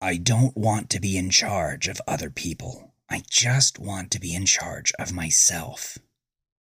I 0.00 0.16
don't 0.16 0.56
want 0.56 0.90
to 0.90 1.00
be 1.00 1.16
in 1.18 1.28
charge 1.30 1.88
of 1.88 2.00
other 2.06 2.30
people. 2.30 2.94
I 3.10 3.24
just 3.28 3.80
want 3.80 4.12
to 4.12 4.20
be 4.20 4.32
in 4.32 4.46
charge 4.46 4.92
of 4.96 5.12
myself. 5.12 5.98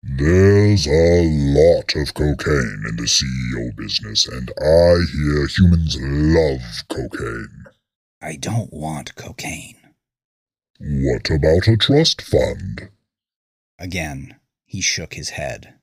There's 0.04 0.86
a 0.86 1.24
lot 1.24 1.96
of 1.96 2.14
cocaine 2.14 2.84
in 2.88 2.96
the 2.96 3.08
CEO 3.08 3.74
business, 3.74 4.28
and 4.28 4.52
I 4.60 5.02
hear 5.12 5.48
humans 5.48 5.96
love 6.00 6.84
cocaine. 6.88 7.64
I 8.22 8.36
don't 8.36 8.72
want 8.72 9.16
cocaine. 9.16 9.78
What 10.78 11.28
about 11.30 11.66
a 11.66 11.76
trust 11.76 12.22
fund? 12.22 12.90
Again, 13.80 14.36
he 14.64 14.80
shook 14.80 15.14
his 15.14 15.30
head. 15.30 15.74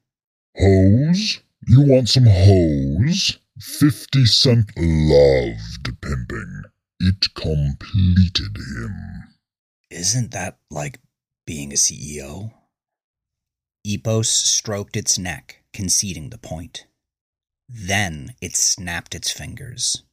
Hoes? 0.57 1.41
You 1.67 1.81
want 1.81 2.07
some 2.07 2.27
hoes? 2.27 3.39
Fifty 3.59 4.25
Cent 4.25 4.71
loved 4.77 6.01
pimping. 6.01 6.63
It 7.03 7.33
completed 7.33 8.57
him. 8.57 9.33
Isn't 9.89 10.29
that 10.31 10.59
like 10.69 10.99
being 11.47 11.71
a 11.71 11.75
CEO? 11.75 12.53
Ipos 13.87 14.27
stroked 14.27 14.95
its 14.95 15.17
neck, 15.17 15.63
conceding 15.73 16.29
the 16.29 16.37
point. 16.37 16.85
Then 17.67 18.35
it 18.39 18.55
snapped 18.55 19.15
its 19.15 19.31
fingers. 19.31 20.03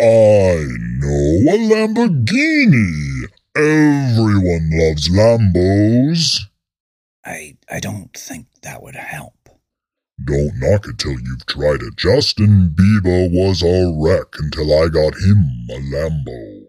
I 0.00 0.64
know 0.98 1.52
a 1.52 1.58
Lamborghini. 1.68 3.24
Everyone 3.54 4.70
loves 4.72 5.10
Lambos. 5.10 6.38
I 7.22 7.58
I 7.70 7.80
don't 7.80 8.16
think 8.16 8.46
that 8.62 8.82
would 8.82 8.96
help. 8.96 9.37
Don't 10.24 10.58
knock 10.58 10.86
it 10.88 10.98
till 10.98 11.12
you've 11.12 11.46
tried 11.46 11.82
it. 11.82 11.96
Justin 11.96 12.74
Bieber 12.74 13.30
was 13.30 13.62
a 13.62 13.92
wreck 13.96 14.34
until 14.38 14.72
I 14.74 14.88
got 14.88 15.14
him 15.14 15.66
a 15.70 15.78
Lambo. 15.78 16.64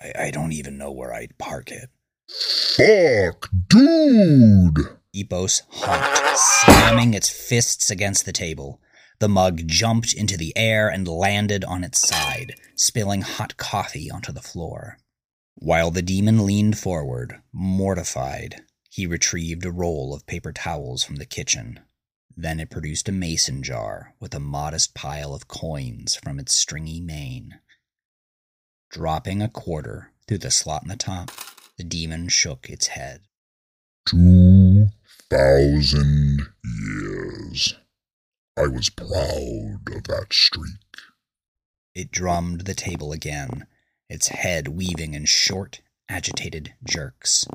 I, 0.00 0.26
I 0.26 0.30
don't 0.30 0.52
even 0.52 0.76
know 0.78 0.92
where 0.92 1.12
I'd 1.12 1.38
park 1.38 1.70
it. 1.70 1.90
Fuck, 2.28 3.48
dude! 3.68 4.98
Ipos 5.14 5.62
honked, 5.70 6.36
slamming 6.36 7.14
its 7.14 7.30
fists 7.30 7.88
against 7.88 8.26
the 8.26 8.32
table. 8.32 8.80
The 9.18 9.28
mug 9.28 9.66
jumped 9.66 10.12
into 10.12 10.36
the 10.36 10.52
air 10.56 10.88
and 10.88 11.08
landed 11.08 11.64
on 11.64 11.82
its 11.82 12.06
side, 12.06 12.54
spilling 12.74 13.22
hot 13.22 13.56
coffee 13.56 14.10
onto 14.10 14.32
the 14.32 14.42
floor. 14.42 14.98
While 15.54 15.90
the 15.90 16.02
demon 16.02 16.44
leaned 16.44 16.78
forward, 16.78 17.40
mortified, 17.52 18.62
he 18.90 19.06
retrieved 19.06 19.64
a 19.64 19.72
roll 19.72 20.12
of 20.12 20.26
paper 20.26 20.52
towels 20.52 21.02
from 21.02 21.16
the 21.16 21.24
kitchen. 21.24 21.80
Then 22.36 22.60
it 22.60 22.70
produced 22.70 23.08
a 23.08 23.12
mason 23.12 23.62
jar 23.62 24.14
with 24.20 24.34
a 24.34 24.40
modest 24.40 24.94
pile 24.94 25.34
of 25.34 25.48
coins 25.48 26.16
from 26.16 26.38
its 26.38 26.54
stringy 26.54 27.00
mane. 27.00 27.60
Dropping 28.90 29.40
a 29.40 29.48
quarter 29.48 30.12
through 30.28 30.38
the 30.38 30.50
slot 30.50 30.82
in 30.82 30.88
the 30.88 30.96
top, 30.96 31.30
the 31.78 31.84
demon 31.84 32.28
shook 32.28 32.68
its 32.68 32.88
head. 32.88 33.22
Two 34.06 34.88
thousand 35.30 36.40
years. 36.62 37.74
I 38.56 38.66
was 38.66 38.90
proud 38.90 39.80
of 39.92 40.04
that 40.04 40.26
streak. 40.30 40.74
It 41.94 42.10
drummed 42.10 42.62
the 42.62 42.74
table 42.74 43.12
again, 43.12 43.66
its 44.08 44.28
head 44.28 44.68
weaving 44.68 45.14
in 45.14 45.24
short, 45.24 45.80
agitated 46.08 46.74
jerks. 46.84 47.46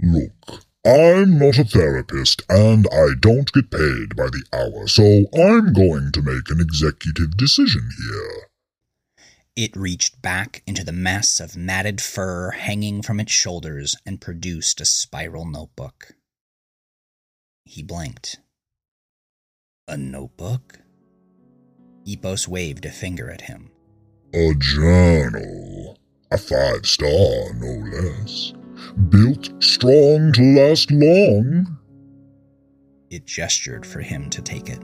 Look, 0.00 0.64
I'm 0.86 1.38
not 1.38 1.58
a 1.58 1.64
therapist 1.64 2.42
and 2.48 2.86
I 2.92 3.08
don't 3.20 3.52
get 3.52 3.70
paid 3.70 4.16
by 4.16 4.26
the 4.26 4.44
hour, 4.52 4.86
so 4.86 5.26
I'm 5.34 5.72
going 5.72 6.12
to 6.12 6.22
make 6.22 6.50
an 6.50 6.60
executive 6.60 7.36
decision 7.36 7.90
here. 7.98 8.48
It 9.56 9.76
reached 9.76 10.22
back 10.22 10.62
into 10.68 10.84
the 10.84 10.92
mass 10.92 11.40
of 11.40 11.56
matted 11.56 12.00
fur 12.00 12.52
hanging 12.52 13.02
from 13.02 13.18
its 13.18 13.32
shoulders 13.32 13.96
and 14.06 14.20
produced 14.20 14.80
a 14.80 14.84
spiral 14.84 15.44
notebook. 15.44 16.14
He 17.64 17.82
blinked. 17.82 18.38
A 19.88 19.96
notebook? 19.96 20.78
Ipos 22.06 22.46
waved 22.46 22.86
a 22.86 22.90
finger 22.90 23.30
at 23.30 23.42
him. 23.42 23.70
A 24.32 24.54
journal. 24.54 25.98
A 26.30 26.38
five 26.38 26.86
star, 26.86 27.52
no 27.54 27.84
less. 27.90 28.52
Built 29.08 29.50
strong 29.62 30.32
to 30.32 30.42
last 30.42 30.90
long. 30.90 31.78
It 33.10 33.26
gestured 33.26 33.86
for 33.86 34.00
him 34.00 34.28
to 34.30 34.42
take 34.42 34.68
it. 34.68 34.80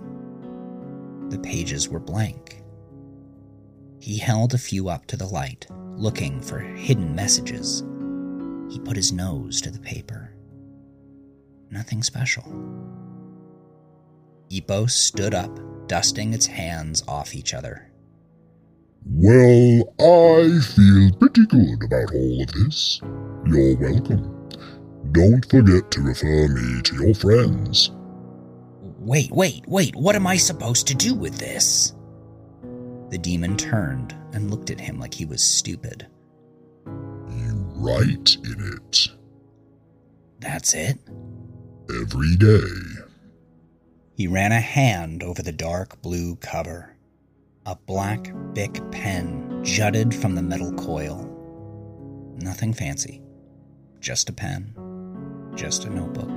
The 1.31 1.39
pages 1.39 1.89
were 1.89 2.01
blank. 2.01 2.63
He 4.01 4.19
held 4.19 4.55
a 4.55 4.59
few 4.59 4.89
up 4.89 5.07
to 5.07 5.17
the 5.17 5.27
light, 5.27 5.67
looking 5.97 6.41
for 6.41 6.59
hidden 6.59 7.15
messages. 7.15 7.83
He 8.71 8.79
put 8.81 8.97
his 8.97 9.13
nose 9.13 9.61
to 9.63 9.71
the 9.71 9.79
paper. 9.79 10.35
Nothing 11.71 12.03
special. 12.03 12.45
Ipos 14.51 14.91
stood 14.91 15.35
up, 15.35 15.59
dusting 15.89 16.35
its 16.35 16.47
hands 16.47 17.03
off 17.09 17.35
each 17.35 17.55
other. 17.55 17.91
Well, 19.07 19.95
I 19.99 20.61
feel 20.61 21.13
pretty 21.19 21.47
good 21.47 21.85
about 21.85 22.15
all 22.15 22.43
of 22.43 22.53
this. 22.53 23.01
You're 23.47 23.77
welcome. 23.77 24.31
Don't 25.13 25.45
forget 25.51 25.91
to 25.93 26.01
refer 26.01 26.49
me 26.49 26.83
to 26.83 26.95
your 26.97 27.15
friends. 27.15 27.91
Wait, 28.99 29.31
wait, 29.31 29.65
wait, 29.69 29.95
what 29.95 30.17
am 30.17 30.27
I 30.27 30.37
supposed 30.37 30.87
to 30.89 30.95
do 30.95 31.15
with 31.15 31.37
this? 31.37 31.93
The 33.11 33.19
demon 33.19 33.57
turned 33.57 34.15
and 34.33 34.51
looked 34.51 34.71
at 34.71 34.81
him 34.81 34.99
like 34.99 35.13
he 35.13 35.27
was 35.27 35.45
stupid. 35.45 36.07
You 36.87 37.67
write 37.77 38.37
in 38.45 38.79
it 38.79 39.09
That's 40.41 40.73
it? 40.75 40.99
every 41.91 42.35
day. 42.37 42.67
He 44.17 44.27
ran 44.27 44.53
a 44.53 44.61
hand 44.61 45.23
over 45.23 45.43
the 45.43 45.53
dark 45.53 46.01
blue 46.01 46.37
cover. 46.37 46.97
A 47.67 47.77
black 47.77 48.33
Bic 48.55 48.81
pen 48.91 49.63
jutted 49.65 50.15
from 50.15 50.35
the 50.35 50.43
metal 50.43 50.73
coil. 50.73 51.31
Nothing 52.41 52.73
fancy. 52.73 53.21
Just 54.05 54.29
a 54.29 54.35
pen. 54.35 54.75
Just 55.55 55.87
a 55.87 55.89
notebook. 55.89 56.29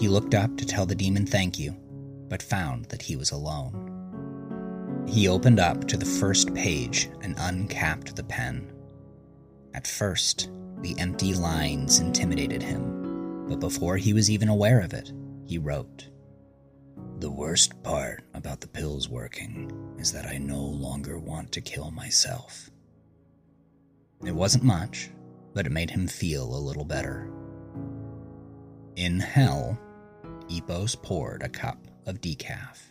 He 0.00 0.08
looked 0.08 0.34
up 0.34 0.56
to 0.56 0.64
tell 0.64 0.86
the 0.86 0.94
demon 0.94 1.26
thank 1.26 1.58
you, 1.58 1.76
but 2.30 2.42
found 2.42 2.86
that 2.86 3.02
he 3.02 3.14
was 3.14 3.30
alone. 3.30 5.04
He 5.06 5.28
opened 5.28 5.60
up 5.60 5.86
to 5.88 5.98
the 5.98 6.06
first 6.06 6.54
page 6.54 7.10
and 7.20 7.34
uncapped 7.38 8.16
the 8.16 8.24
pen. 8.24 8.72
At 9.74 9.86
first, 9.86 10.48
the 10.80 10.98
empty 10.98 11.34
lines 11.34 12.00
intimidated 12.00 12.62
him, 12.62 13.44
but 13.46 13.60
before 13.60 13.98
he 13.98 14.14
was 14.14 14.30
even 14.30 14.48
aware 14.48 14.80
of 14.80 14.94
it, 14.94 15.12
he 15.44 15.58
wrote 15.58 16.08
The 17.18 17.30
worst 17.30 17.82
part 17.82 18.24
about 18.32 18.62
the 18.62 18.68
pills 18.68 19.10
working 19.10 19.94
is 19.98 20.10
that 20.12 20.24
I 20.24 20.38
no 20.38 20.62
longer 20.62 21.18
want 21.18 21.52
to 21.52 21.60
kill 21.60 21.90
myself. 21.90 22.70
It 24.24 24.34
wasn't 24.34 24.64
much, 24.64 25.10
but 25.54 25.66
it 25.66 25.72
made 25.72 25.90
him 25.90 26.06
feel 26.06 26.54
a 26.54 26.58
little 26.58 26.84
better. 26.84 27.30
In 28.96 29.20
hell, 29.20 29.78
Ipos 30.48 31.00
poured 31.00 31.42
a 31.42 31.48
cup 31.48 31.86
of 32.06 32.20
decaf. 32.20 32.89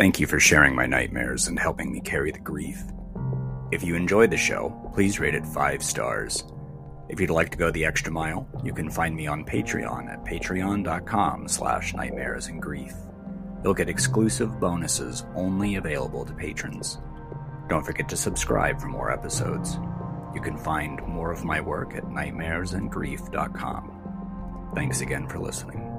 Thank 0.00 0.18
you 0.18 0.26
for 0.26 0.40
sharing 0.40 0.74
my 0.74 0.86
nightmares 0.86 1.46
and 1.46 1.58
helping 1.58 1.92
me 1.92 2.00
carry 2.00 2.32
the 2.32 2.38
grief. 2.38 2.82
If 3.70 3.82
you 3.82 3.96
enjoyed 3.96 4.30
the 4.30 4.38
show, 4.38 4.70
please 4.94 5.20
rate 5.20 5.34
it 5.34 5.44
five 5.44 5.82
stars. 5.82 6.42
If 7.10 7.20
you'd 7.20 7.28
like 7.28 7.50
to 7.50 7.58
go 7.58 7.70
the 7.70 7.84
extra 7.84 8.10
mile, 8.10 8.48
you 8.64 8.72
can 8.72 8.88
find 8.88 9.14
me 9.14 9.26
on 9.26 9.44
Patreon 9.44 10.10
at 10.10 10.24
patreon.com 10.24 11.48
slash 11.48 11.92
nightmares 11.92 12.46
and 12.46 12.62
grief. 12.62 12.94
You'll 13.62 13.74
get 13.74 13.90
exclusive 13.90 14.58
bonuses 14.58 15.26
only 15.34 15.74
available 15.74 16.24
to 16.24 16.32
patrons. 16.32 16.98
Don't 17.68 17.84
forget 17.84 18.08
to 18.08 18.16
subscribe 18.16 18.80
for 18.80 18.88
more 18.88 19.10
episodes. 19.10 19.78
You 20.34 20.40
can 20.40 20.56
find 20.56 21.06
more 21.06 21.30
of 21.30 21.44
my 21.44 21.60
work 21.60 21.94
at 21.94 22.04
nightmaresandgrief.com. 22.04 24.72
Thanks 24.74 25.02
again 25.02 25.28
for 25.28 25.38
listening. 25.38 25.89